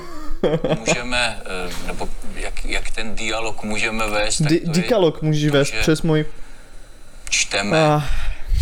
Můžeme, 0.78 1.38
eh, 1.44 1.86
nebo 1.86 2.08
jak, 2.34 2.64
jak 2.64 2.90
ten 2.90 3.14
dialog 3.14 3.62
můžeme 3.62 4.10
vést, 4.10 4.38
tak 4.38 4.46
Di- 4.52 4.60
Dikalog 4.70 5.22
můžeš 5.22 5.50
vést 5.50 5.74
přes 5.80 6.02
můj... 6.02 6.24
čteme, 7.30 7.78
Ah, 7.96 8.02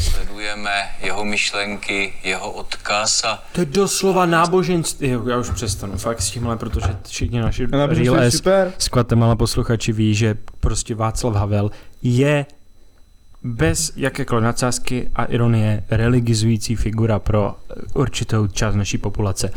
sledujeme 0.03 0.70
jeho 1.03 1.24
myšlenky, 1.24 2.12
jeho 2.24 2.50
odkaz 2.50 3.24
a 3.24 3.42
To 3.53 3.61
je 3.61 3.66
doslova 3.66 4.26
náboženství. 4.26 5.09
Já 5.09 5.38
už 5.38 5.50
přestanu, 5.50 5.96
fakt 5.96 6.22
s 6.22 6.30
tímhle, 6.30 6.57
protože 6.57 6.96
všichni 7.09 7.40
naši 7.40 7.66
náboženství 7.66 8.16
Real 8.16 8.24
je 8.24 8.72
S 8.78 8.88
Guatemala 8.88 9.36
posluchači 9.36 9.92
ví, 9.92 10.14
že 10.14 10.34
prostě 10.61 10.94
Václav 10.94 11.34
Havel 11.34 11.70
je 12.03 12.46
bez 13.44 13.92
jakékoliv 13.96 14.44
nadsázky 14.44 15.11
a 15.14 15.24
ironie 15.24 15.84
religizující 15.90 16.76
figura 16.76 17.18
pro 17.18 17.57
určitou 17.94 18.46
část 18.46 18.74
naší 18.74 18.98
populace. 18.98 19.50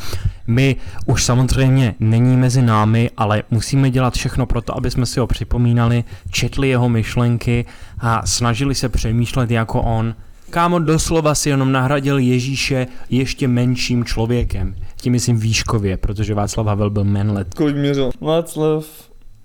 My 0.47 0.75
už 1.05 1.23
samozřejmě 1.23 1.95
není 1.99 2.37
mezi 2.37 2.61
námi, 2.61 3.11
ale 3.17 3.43
musíme 3.51 3.89
dělat 3.89 4.13
všechno 4.13 4.45
pro 4.45 4.61
to, 4.61 4.77
aby 4.77 4.91
jsme 4.91 5.05
si 5.05 5.19
ho 5.19 5.27
připomínali, 5.27 6.03
četli 6.31 6.69
jeho 6.69 6.89
myšlenky 6.89 7.65
a 7.99 8.25
snažili 8.25 8.75
se 8.75 8.89
přemýšlet 8.89 9.51
jako 9.51 9.81
on. 9.81 10.15
Kámo 10.55 10.79
doslova 10.79 11.35
si 11.35 11.49
jenom 11.49 11.71
nahradil 11.71 12.17
Ježíše 12.17 12.87
ještě 13.09 13.47
menším 13.47 14.05
člověkem. 14.05 14.75
Tím 14.95 15.13
myslím 15.13 15.37
výškově, 15.37 15.97
protože 15.97 16.33
Václav 16.33 16.67
Havel 16.67 16.89
byl 16.89 17.03
menlet. 17.03 17.53
Kolik 17.53 17.75
měřil? 17.75 18.11
Václav 18.21 18.85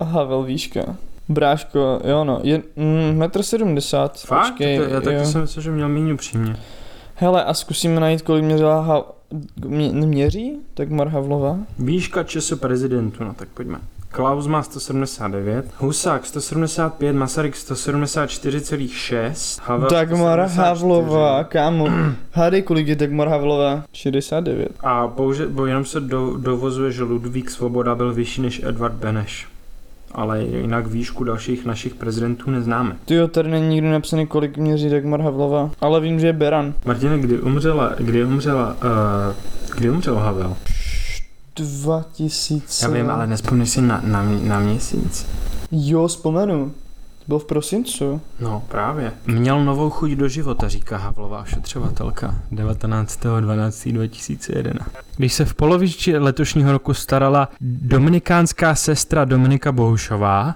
Havel 0.00 0.42
výška. 0.42 0.96
Bráško, 1.28 2.00
jo 2.04 2.24
no, 2.24 2.40
je 2.42 2.62
mm, 2.76 3.18
metr 3.18 3.42
sedmdesát. 3.42 4.26
Počkej, 4.28 4.76
jo. 4.76 5.40
myslel, 5.40 5.46
že 5.62 5.70
měl 5.70 5.88
méně 5.88 6.14
upřímně. 6.14 6.56
Hele, 7.14 7.44
a 7.44 7.54
zkusíme 7.54 8.00
najít, 8.00 8.22
kolik 8.22 8.44
měřila 8.44 8.80
ha... 8.80 9.04
Mě, 9.66 9.88
měří? 9.92 10.56
Tak 10.74 10.90
Mar 10.90 11.08
Havlova? 11.08 11.58
Výška 11.78 12.22
času 12.22 12.56
prezidentu, 12.56 13.24
no 13.24 13.34
tak 13.34 13.48
pojďme. 13.48 13.78
Klaus 14.12 14.46
má 14.46 14.62
179, 14.62 15.66
Husák 15.78 16.26
175, 16.26 17.12
Masaryk 17.12 17.54
174,6, 17.54 19.60
Havel 19.62 19.90
Dagmar 19.90 20.48
174. 20.48 20.62
Havlova, 20.62 21.44
kámo. 21.44 21.88
Hádej, 22.32 22.62
kolik 22.62 22.88
je 22.88 22.96
Dagmar 22.96 23.28
Havlova? 23.28 23.84
69. 23.92 24.68
A 24.80 25.06
bohužel, 25.06 25.48
bo 25.48 25.66
jenom 25.66 25.84
se 25.84 26.00
do, 26.00 26.36
dovozuje, 26.36 26.92
že 26.92 27.02
Ludvík 27.02 27.50
Svoboda 27.50 27.94
byl 27.94 28.14
vyšší 28.14 28.42
než 28.42 28.62
Edvard 28.64 28.94
Beneš. 28.94 29.48
Ale 30.12 30.42
jinak 30.42 30.86
výšku 30.86 31.24
dalších 31.24 31.64
našich 31.64 31.94
prezidentů 31.94 32.50
neznáme. 32.50 32.96
Tyjo, 33.04 33.28
tady 33.28 33.50
není 33.50 33.68
nikdy 33.68 33.90
napsaný, 33.90 34.26
kolik 34.26 34.56
měří 34.56 34.90
Dagmar 34.90 35.20
Havlova. 35.20 35.70
Ale 35.80 36.00
vím, 36.00 36.20
že 36.20 36.26
je 36.26 36.32
Beran. 36.32 36.74
Martine, 36.84 37.18
kdy 37.18 37.38
umřela, 37.38 37.94
kdy 37.98 38.24
umřela, 38.24 38.68
uh, 38.68 39.76
kdy 39.76 39.90
umřel 39.90 40.16
Havel? 40.16 40.56
2000. 41.56 42.86
Já 42.86 42.92
vím, 42.92 43.10
ale 43.10 43.26
nespomneš 43.26 43.70
si 43.70 43.80
na, 43.80 44.00
na, 44.04 44.22
na 44.22 44.60
měsíc. 44.60 45.26
Jo, 45.70 46.06
vzpomenu. 46.06 46.72
To 47.18 47.24
bylo 47.26 47.38
v 47.38 47.44
prosincu. 47.44 48.20
No, 48.40 48.62
právě. 48.68 49.12
Měl 49.26 49.64
novou 49.64 49.90
chuť 49.90 50.10
do 50.10 50.28
života, 50.28 50.68
říká 50.68 50.96
Havlová 50.96 51.42
ošetřovatelka 51.42 52.34
19.12.2011. 52.52 54.74
Když 55.16 55.32
se 55.32 55.44
v 55.44 55.54
poloviči 55.54 56.18
letošního 56.18 56.72
roku 56.72 56.94
starala 56.94 57.48
dominikánská 57.60 58.74
sestra 58.74 59.24
Dominika 59.24 59.72
Bohušová, 59.72 60.54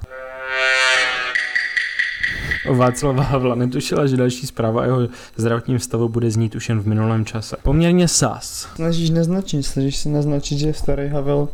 o 2.69 2.75
Václava 2.75 3.23
Havla 3.23 3.55
netušila, 3.55 4.07
že 4.07 4.17
další 4.17 4.47
zpráva 4.47 4.83
o 4.83 4.85
jeho 4.85 5.09
zdravotním 5.37 5.79
stavu 5.79 6.09
bude 6.09 6.31
znít 6.31 6.55
už 6.55 6.69
jen 6.69 6.81
v 6.81 6.87
minulém 6.87 7.25
čase. 7.25 7.57
Poměrně 7.63 8.09
sas. 8.09 8.69
Snažíš 8.75 9.11
naznačit, 9.11 9.63
snažíš 9.63 9.97
se 9.97 10.09
naznačit, 10.09 10.59
že 10.59 10.67
je 10.67 10.75
starý 10.75 11.09
Havel. 11.09 11.49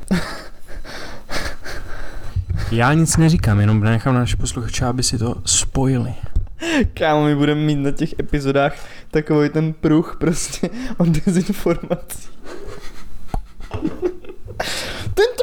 Já 2.72 2.92
nic 2.92 3.16
neříkám, 3.16 3.60
jenom 3.60 3.80
nechám 3.80 4.14
na 4.14 4.20
naše 4.20 4.36
posluchače, 4.36 4.84
aby 4.86 5.02
si 5.02 5.18
to 5.18 5.34
spojili. 5.44 6.14
Kámo, 6.94 7.24
my 7.24 7.36
budeme 7.36 7.60
mít 7.60 7.76
na 7.76 7.90
těch 7.90 8.18
epizodách 8.18 8.74
takový 9.10 9.48
ten 9.48 9.72
pruh 9.72 10.16
prostě 10.20 10.70
o 10.96 11.04
dezinformací. 11.04 12.28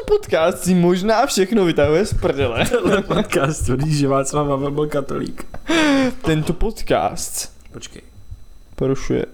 Podcast 0.08 0.64
si 0.64 0.74
možná 0.74 1.26
všechno 1.26 1.64
vytahuje 1.64 2.06
z 2.06 2.14
prdele. 2.14 2.64
Podcast 3.06 3.64
tvrdí, 3.64 3.94
že 3.94 4.08
Václav 4.08 4.48
Havel 4.48 4.70
byl 4.70 4.86
katolík. 4.86 5.46
Tento 6.22 6.52
podcast 6.52 7.52
Počkej. 7.72 8.02
porušuje 8.74 9.26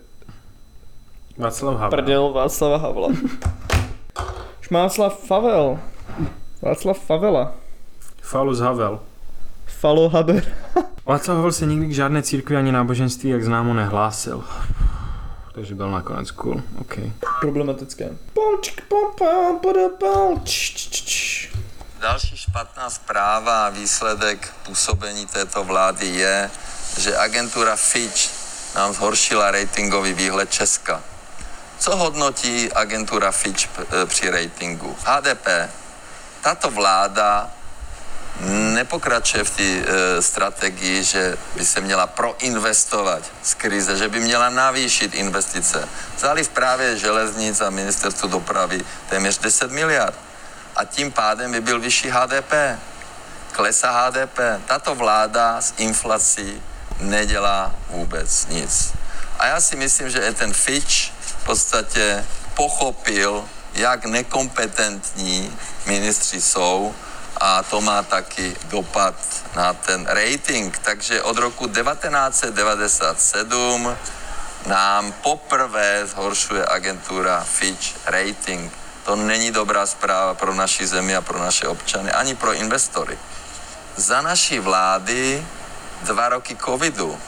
Václav 1.39 1.75
Havel. 1.75 1.91
prdel 1.91 2.33
Václava 2.33 2.77
Havla. 2.77 3.09
Šmáclav 4.61 5.27
Favel. 5.27 5.79
Václav 6.63 6.99
Favela. 6.99 7.55
Falus 8.23 8.59
Havel. 8.61 9.01
Falo 9.67 10.09
Haber. 10.09 10.55
Václav 11.07 11.37
Havel 11.37 11.53
se 11.53 11.67
nikdy 11.67 11.87
k 11.87 11.95
žádné 11.95 12.23
církvi 12.23 12.57
ani 12.57 12.73
náboženství, 12.73 13.31
jak 13.31 13.45
známo, 13.45 13.75
nehlásil. 13.75 14.45
Takže 15.55 15.75
byl 15.75 15.91
nakonec 15.91 16.31
cool, 16.31 16.63
OK. 16.81 16.99
Problematické. 17.41 18.11
Pom, 18.33 18.54
Další 21.99 22.37
špatná 22.37 22.91
zpráva 22.91 23.67
a 23.67 23.69
výsledek 23.69 24.55
působení 24.63 25.27
této 25.27 25.65
vlády 25.65 26.07
je, 26.07 26.51
že 26.99 27.17
agentura 27.17 27.77
Fitch 27.77 28.31
nám 28.75 28.93
zhoršila 28.95 29.51
ratingový 29.51 30.13
výhled 30.13 30.53
Česka. 30.53 31.03
Co 31.79 31.97
hodnotí 31.97 32.73
agentura 32.73 33.33
Fitch 33.33 33.67
p- 33.67 33.87
e, 34.03 34.07
při 34.07 34.31
ratingu? 34.31 34.97
HDP. 35.05 35.47
Tato 36.41 36.71
vláda 36.71 37.51
nepokračuje 38.75 39.45
v 39.45 39.51
té 39.51 39.63
e, 39.63 40.23
strategii, 40.23 41.05
že 41.05 41.37
by 41.57 41.67
se 41.67 41.81
měla 41.81 42.07
proinvestovat 42.07 43.23
z 43.43 43.55
krize, 43.55 43.97
že 43.97 44.09
by 44.09 44.21
měla 44.21 44.51
navýšit 44.51 45.15
investice. 45.15 45.89
Záliv 46.19 46.49
právě 46.49 46.99
železnic 46.99 47.61
a 47.61 47.71
ministerstvo 47.71 48.29
dopravy 48.29 48.85
téměř 49.09 49.39
10 49.39 49.71
miliard. 49.71 50.19
A 50.77 50.85
tím 50.85 51.13
pádem 51.13 51.53
by 51.53 51.61
byl 51.61 51.81
vyšší 51.81 52.11
HDP. 52.11 52.53
Klesá 53.53 53.91
HDP. 53.91 54.39
Tato 54.67 54.95
vláda 54.95 55.61
s 55.61 55.75
inflací 55.77 56.63
nedělá 57.01 57.75
vůbec 57.89 58.47
nic. 58.47 58.93
A 59.39 59.47
já 59.47 59.61
si 59.61 59.77
myslím, 59.77 60.11
že 60.11 60.29
i 60.29 60.35
ten 60.35 60.53
Fitch 60.53 61.11
v 61.21 61.45
podstatě 61.47 62.27
pochopil, 62.55 63.45
jak 63.75 64.05
nekompetentní 64.05 65.59
ministři 65.87 66.41
jsou 66.41 66.95
a 67.37 67.63
to 67.63 67.81
má 67.81 68.03
taky 68.03 68.57
dopad 68.65 69.15
na 69.57 69.73
ten 69.73 70.07
rating. 70.07 70.79
Takže 70.79 71.23
od 71.23 71.39
roku 71.39 71.69
1997 71.69 73.97
nám 74.67 75.13
poprvé 75.13 76.07
zhoršuje 76.07 76.67
agentura 76.67 77.45
Fitch 77.45 78.07
rating. 78.07 78.73
To 79.05 79.17
není 79.17 79.51
dobrá 79.51 79.87
zpráva 79.87 80.35
pro 80.35 80.55
naši 80.55 80.87
zemi 80.87 81.17
a 81.17 81.21
pro 81.21 81.39
naše 81.39 81.69
občany, 81.69 82.13
ani 82.13 82.35
pro 82.35 82.53
investory. 82.53 83.19
Za 83.97 84.23
naší 84.23 84.59
vlády 84.59 85.47
dva 86.03 86.29
roky 86.29 86.57
covidu 86.57 87.19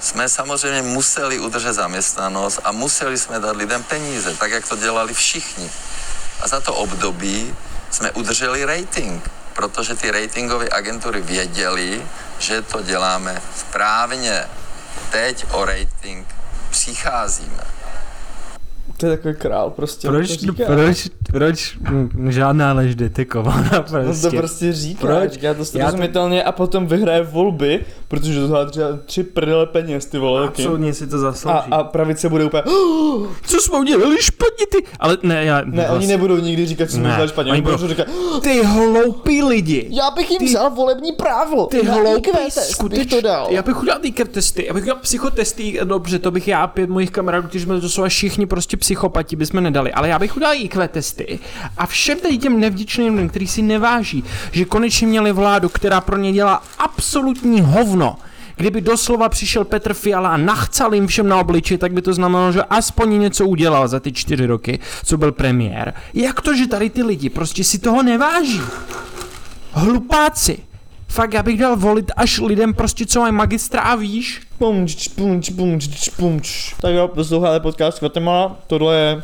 jsme 0.00 0.28
samozřejmě 0.28 0.82
museli 0.82 1.38
udržet 1.38 1.72
zaměstnanost 1.72 2.60
a 2.64 2.72
museli 2.72 3.18
jsme 3.18 3.40
dát 3.40 3.56
lidem 3.56 3.82
peníze, 3.82 4.36
tak 4.36 4.50
jak 4.50 4.68
to 4.68 4.76
dělali 4.76 5.14
všichni. 5.14 5.70
A 6.40 6.48
za 6.48 6.60
to 6.60 6.74
období 6.74 7.56
jsme 7.94 8.10
udrželi 8.10 8.64
rating, 8.64 9.30
protože 9.52 9.94
ty 9.94 10.10
ratingové 10.10 10.68
agentury 10.68 11.20
věděli, 11.20 12.06
že 12.38 12.62
to 12.62 12.82
děláme 12.82 13.42
správně. 13.56 14.48
Teď 15.10 15.46
o 15.50 15.64
rating 15.64 16.26
přicházíme. 16.70 17.64
To 18.96 19.06
je 19.06 19.16
takový 19.16 19.34
král 19.34 19.70
prostě. 19.70 20.08
Proč, 20.08 20.28
to 20.28 20.34
říká. 20.34 20.64
proč 20.66 21.08
Proč 21.32 21.76
mm, 21.90 22.32
žádná 22.32 22.72
lež 22.72 22.94
detekována 22.94 23.70
On 23.78 23.82
prostě? 24.04 24.30
to 24.30 24.36
prostě 24.36 24.72
říká, 24.72 25.00
Proč? 25.00 25.32
říká 25.32 25.54
to 25.54 25.58
Já 25.58 25.64
to- 25.64 25.64
srozumitelně 25.64 26.42
a 26.44 26.52
potom 26.52 26.86
vyhraje 26.86 27.22
volby, 27.22 27.84
protože 28.08 28.40
to 28.46 28.66
třeba 28.70 28.88
tři 29.06 29.22
prdele 29.24 29.66
peněz, 29.66 30.06
ty 30.06 30.18
vole, 30.18 30.46
taky. 30.46 30.62
Absolutně 30.62 30.94
si 30.94 31.06
to 31.06 31.18
zaslouží. 31.18 31.56
A, 31.70 31.76
a 31.76 31.84
pravice 31.84 32.28
bude 32.28 32.44
úplně, 32.44 32.62
Co 33.46 33.60
jsme 33.60 33.78
udělali 33.78 34.16
špatně 34.20 34.66
ty? 34.72 34.84
Ale 35.00 35.18
ne, 35.22 35.44
já... 35.44 35.62
ne, 35.64 35.90
oni 35.90 36.06
nebudou 36.06 36.36
nikdy 36.36 36.66
říkat, 36.66 36.86
co 36.90 36.92
jsme 36.96 37.08
udělali 37.08 37.28
špatně, 37.28 37.52
oni 37.52 37.62
budou 37.62 37.88
říkat, 37.88 38.06
Ty 38.42 38.62
hloupí 38.64 39.42
lidi! 39.42 39.86
já 39.90 40.10
bych 40.10 40.30
jim 40.30 40.38
Ty- 40.38 40.44
vzal 40.46 40.70
volební 40.70 41.12
právo, 41.12 41.66
Ty 41.66 41.76
bych 41.76 42.52
skutečně. 42.52 43.04
to 43.16 43.20
dal. 43.20 43.46
Já 43.50 43.62
bych 43.62 43.80
udělal 43.82 44.00
testy, 44.32 44.66
já 44.66 44.74
bych 44.74 44.82
udělal 44.82 45.00
psychotesty, 45.00 45.80
dobře, 45.84 46.18
to 46.18 46.30
bych 46.30 46.48
já 46.48 46.66
pět 46.66 46.90
mojich 46.90 47.10
kamarádů, 47.10 47.48
kteří 47.48 47.64
jsme 47.64 47.80
to 47.80 47.88
jsou 47.88 48.04
všichni 48.08 48.46
prostě 48.46 48.76
psychopati, 48.84 49.36
bychom 49.36 49.62
nedali, 49.62 49.92
ale 49.92 50.08
já 50.08 50.18
bych 50.18 50.36
udělal 50.36 50.54
IQ 50.54 50.88
testy 50.88 51.38
a 51.78 51.86
všem 51.86 52.18
tady 52.18 52.38
těm 52.38 52.60
nevděčným 52.60 53.14
lidem, 53.14 53.28
kteří 53.28 53.46
si 53.46 53.62
neváží, 53.62 54.24
že 54.52 54.64
konečně 54.64 55.06
měli 55.06 55.32
vládu, 55.32 55.68
která 55.68 56.00
pro 56.00 56.16
ně 56.16 56.32
dělá 56.32 56.62
absolutní 56.78 57.60
hovno, 57.60 58.16
Kdyby 58.56 58.80
doslova 58.80 59.28
přišel 59.28 59.64
Petr 59.64 59.94
Fiala 59.94 60.28
a 60.28 60.36
nachcal 60.36 60.94
jim 60.94 61.06
všem 61.06 61.28
na 61.28 61.40
obliči, 61.40 61.78
tak 61.78 61.92
by 61.92 62.02
to 62.02 62.14
znamenalo, 62.14 62.52
že 62.52 62.62
aspoň 62.62 63.20
něco 63.20 63.46
udělal 63.46 63.88
za 63.88 64.00
ty 64.00 64.12
čtyři 64.12 64.46
roky, 64.46 64.78
co 65.04 65.16
byl 65.18 65.32
premiér. 65.32 65.94
Jak 66.14 66.40
to, 66.40 66.54
že 66.54 66.66
tady 66.66 66.90
ty 66.90 67.02
lidi 67.02 67.30
prostě 67.30 67.64
si 67.64 67.78
toho 67.78 68.02
neváží? 68.02 68.62
Hlupáci. 69.72 70.73
Fakt, 71.14 71.34
já 71.34 71.42
bych 71.42 71.60
dal 71.60 71.76
volit 71.76 72.12
až 72.16 72.38
lidem 72.38 72.74
prostě, 72.74 73.06
co 73.06 73.20
mají 73.20 73.32
magistra 73.32 73.80
a 73.80 73.94
víš? 73.94 74.42
Pumč, 74.58 75.08
pumč, 75.08 75.50
pumč, 75.50 76.08
pumč. 76.16 76.74
Tak 76.80 76.94
jo, 76.94 77.08
posloucháte 77.08 77.60
podcast 77.60 78.00
Guatemala, 78.00 78.56
tohle 78.66 78.96
je 78.96 79.22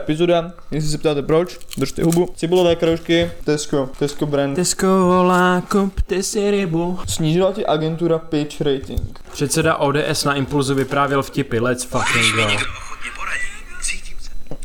epizoda, 0.00 0.52
jestli 0.70 0.90
se 0.90 0.98
ptáte 0.98 1.22
proč, 1.22 1.58
držte 1.78 2.04
hubu. 2.04 2.28
Cibulové 2.36 2.76
kroužky, 2.76 3.30
Tesco, 3.44 3.90
Tesco 3.98 4.26
brand. 4.26 4.56
Tesco 4.56 4.86
volá, 4.86 5.62
kupte 5.70 6.22
si 6.22 6.50
rybu. 6.50 6.98
Snížila 7.08 7.52
ti 7.52 7.66
agentura 7.66 8.18
pitch 8.18 8.60
rating. 8.60 9.20
Předseda 9.32 9.76
ODS 9.76 10.24
na 10.24 10.34
Impulzu 10.34 10.74
vyprávěl 10.74 11.22
vtipy, 11.22 11.60
let's 11.60 11.84
fucking 11.84 12.36
go. 12.36 12.48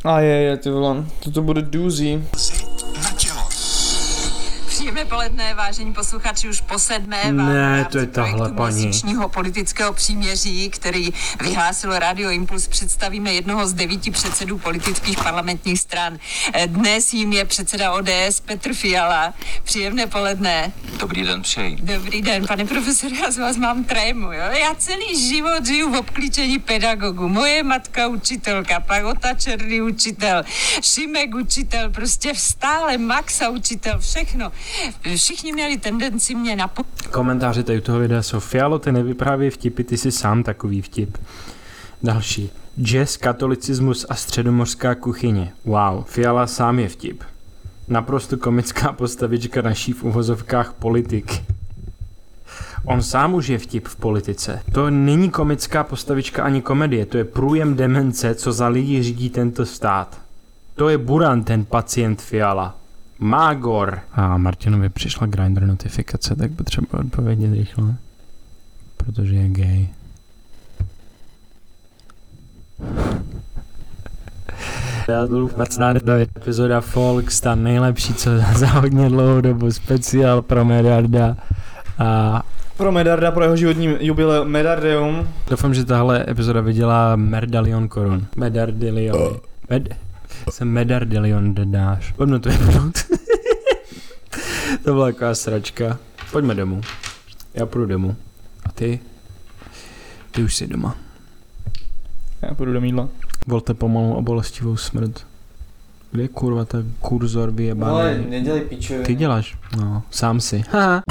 A 0.04 0.20
je, 0.20 0.42
je, 0.42 0.56
ty 0.56 0.70
vole, 0.70 1.04
toto 1.24 1.42
bude 1.42 1.62
doozy. 1.62 2.24
Příjemné 5.00 5.16
poledne, 5.16 5.54
vážení 5.54 5.92
posluchači, 5.92 6.48
už 6.48 6.60
po 6.60 6.78
sedmé 6.78 7.24
vám 7.24 7.36
Ne, 7.36 7.84
to 7.92 7.98
je 7.98 8.06
tahle 8.06 8.52
paní. 8.52 8.76
měsíčního 8.86 9.28
politického 9.28 9.92
příměří, 9.92 10.70
který 10.70 11.08
vyhlásilo 11.40 11.98
Radio 11.98 12.30
Impuls, 12.30 12.68
představíme 12.68 13.32
jednoho 13.32 13.66
z 13.66 13.72
devíti 13.72 14.10
předsedů 14.10 14.58
politických 14.58 15.16
parlamentních 15.18 15.80
stran. 15.80 16.18
Eh, 16.52 16.66
Dnes 16.66 17.12
jim 17.12 17.32
je 17.32 17.44
předseda 17.44 17.92
ODS 17.92 18.40
Petr 18.44 18.74
Fiala. 18.74 19.34
Příjemné 19.64 20.06
poledne. 20.06 20.72
Dobrý 20.98 21.22
den 21.24 21.42
přeji. 21.42 21.76
Dobrý 21.80 22.22
den, 22.22 22.46
pane 22.46 22.64
profesore, 22.64 23.16
já 23.16 23.30
z 23.30 23.38
vás 23.38 23.56
mám 23.56 23.84
trému, 23.84 24.32
jo? 24.32 24.44
Já 24.60 24.74
celý 24.74 25.28
život 25.28 25.66
žiju 25.66 25.90
v 25.92 25.96
obklíčení 25.96 26.58
pedagogů. 26.58 27.28
Moje 27.28 27.62
matka 27.62 28.06
učitelka, 28.08 28.80
pak 28.80 29.04
Ota 29.04 29.34
Černý 29.34 29.80
učitel, 29.80 30.42
Šimek 30.82 31.34
učitel, 31.34 31.90
prostě 31.90 32.32
stále 32.34 32.98
Maxa 32.98 33.48
učitel, 33.48 33.98
všechno. 33.98 34.52
Všichni 35.16 35.52
měli 35.52 35.78
tendenci 35.78 36.34
mě 36.34 36.56
napo... 36.56 36.82
Komentáře 37.10 37.62
tady 37.62 37.78
u 37.78 37.82
toho 37.82 37.98
videa 37.98 38.22
jsou 38.22 38.40
Fialo, 38.40 38.78
ty 38.78 38.92
nevyprávěj 38.92 39.50
vtipy, 39.50 39.84
ty 39.84 39.96
jsi 39.96 40.12
sám 40.12 40.42
takový 40.42 40.82
vtip. 40.82 41.18
Další. 42.02 42.50
Jazz, 42.82 43.16
katolicismus 43.16 44.06
a 44.08 44.14
středomořská 44.14 44.94
kuchyně. 44.94 45.52
Wow, 45.64 46.04
Fiala 46.04 46.46
sám 46.46 46.78
je 46.78 46.88
vtip. 46.88 47.22
Naprosto 47.88 48.36
komická 48.36 48.92
postavička 48.92 49.62
naší 49.62 49.92
v 49.92 50.04
uvozovkách 50.04 50.72
politik. 50.72 51.42
On 52.84 53.02
sám 53.02 53.34
už 53.34 53.48
je 53.48 53.58
vtip 53.58 53.88
v 53.88 53.96
politice. 53.96 54.62
To 54.72 54.90
není 54.90 55.30
komická 55.30 55.84
postavička 55.84 56.42
ani 56.42 56.62
komedie, 56.62 57.06
to 57.06 57.18
je 57.18 57.24
průjem 57.24 57.76
demence, 57.76 58.34
co 58.34 58.52
za 58.52 58.68
lidi 58.68 59.02
řídí 59.02 59.30
tento 59.30 59.66
stát. 59.66 60.20
To 60.74 60.88
je 60.88 60.98
Buran, 60.98 61.44
ten 61.44 61.64
pacient 61.64 62.22
Fiala. 62.22 62.79
Mágor. 63.20 64.00
A 64.12 64.36
Martinovi 64.36 64.88
přišla 64.88 65.26
Grindr 65.26 65.66
notifikace, 65.66 66.36
tak 66.36 66.50
potřeba 66.50 66.86
odpovědět 66.98 67.54
rychle. 67.54 67.94
Protože 68.96 69.34
je 69.34 69.48
gay. 69.48 69.88
Já 75.08 75.26
budu 75.26 75.48
vpracnát 75.48 75.96
do 75.96 76.12
epizoda 76.12 76.80
Folks, 76.80 77.40
ta 77.40 77.54
nejlepší, 77.54 78.14
co 78.14 78.30
za 78.56 78.66
hodně 78.66 79.08
dlouhou 79.08 79.40
dobu, 79.40 79.72
speciál 79.72 80.42
pro 80.42 80.64
Medarda. 80.64 81.36
A 81.98 82.42
Pro 82.76 82.92
Medarda, 82.92 83.30
pro 83.30 83.44
jeho 83.44 83.56
životní 83.56 83.96
jubileum 84.00 84.48
Medardeum. 84.48 85.28
doufám, 85.50 85.74
že 85.74 85.84
tahle 85.84 86.24
epizoda 86.28 86.60
vydělá 86.60 87.16
Merdalion 87.16 87.88
korun. 87.88 88.26
Medardilion. 88.36 89.36
Med... 89.70 89.96
Jsem 90.50 90.68
Medardilion 90.68 91.54
dedáš. 91.54 92.12
Pojďme 92.12 92.38
to 92.40 92.48
vypnout. 92.50 92.94
to 94.84 94.92
byla 94.92 95.06
taková 95.06 95.34
sračka. 95.34 95.98
Pojďme 96.32 96.54
domů. 96.54 96.80
Já 97.54 97.66
půjdu 97.66 97.86
domů. 97.86 98.16
A 98.64 98.72
ty? 98.72 99.00
Ty 100.30 100.42
už 100.42 100.56
jsi 100.56 100.66
doma. 100.66 100.96
Já 102.42 102.54
půjdu 102.54 102.72
do 102.72 102.80
mídla. 102.80 103.08
Volte 103.46 103.74
pomalu 103.74 104.18
a 104.18 104.20
bolestivou 104.20 104.76
smrt. 104.76 105.26
Kde 106.12 106.22
je 106.22 106.28
kurva 106.28 106.64
ten 106.64 106.94
kurzor 107.00 107.50
vyjebaný? 107.50 108.26
nedělej 108.30 108.60
pičově. 108.60 109.06
Ty 109.06 109.14
děláš? 109.14 109.58
No, 109.76 110.02
sám 110.10 110.40
si. 110.40 110.64
Haha. 110.70 111.02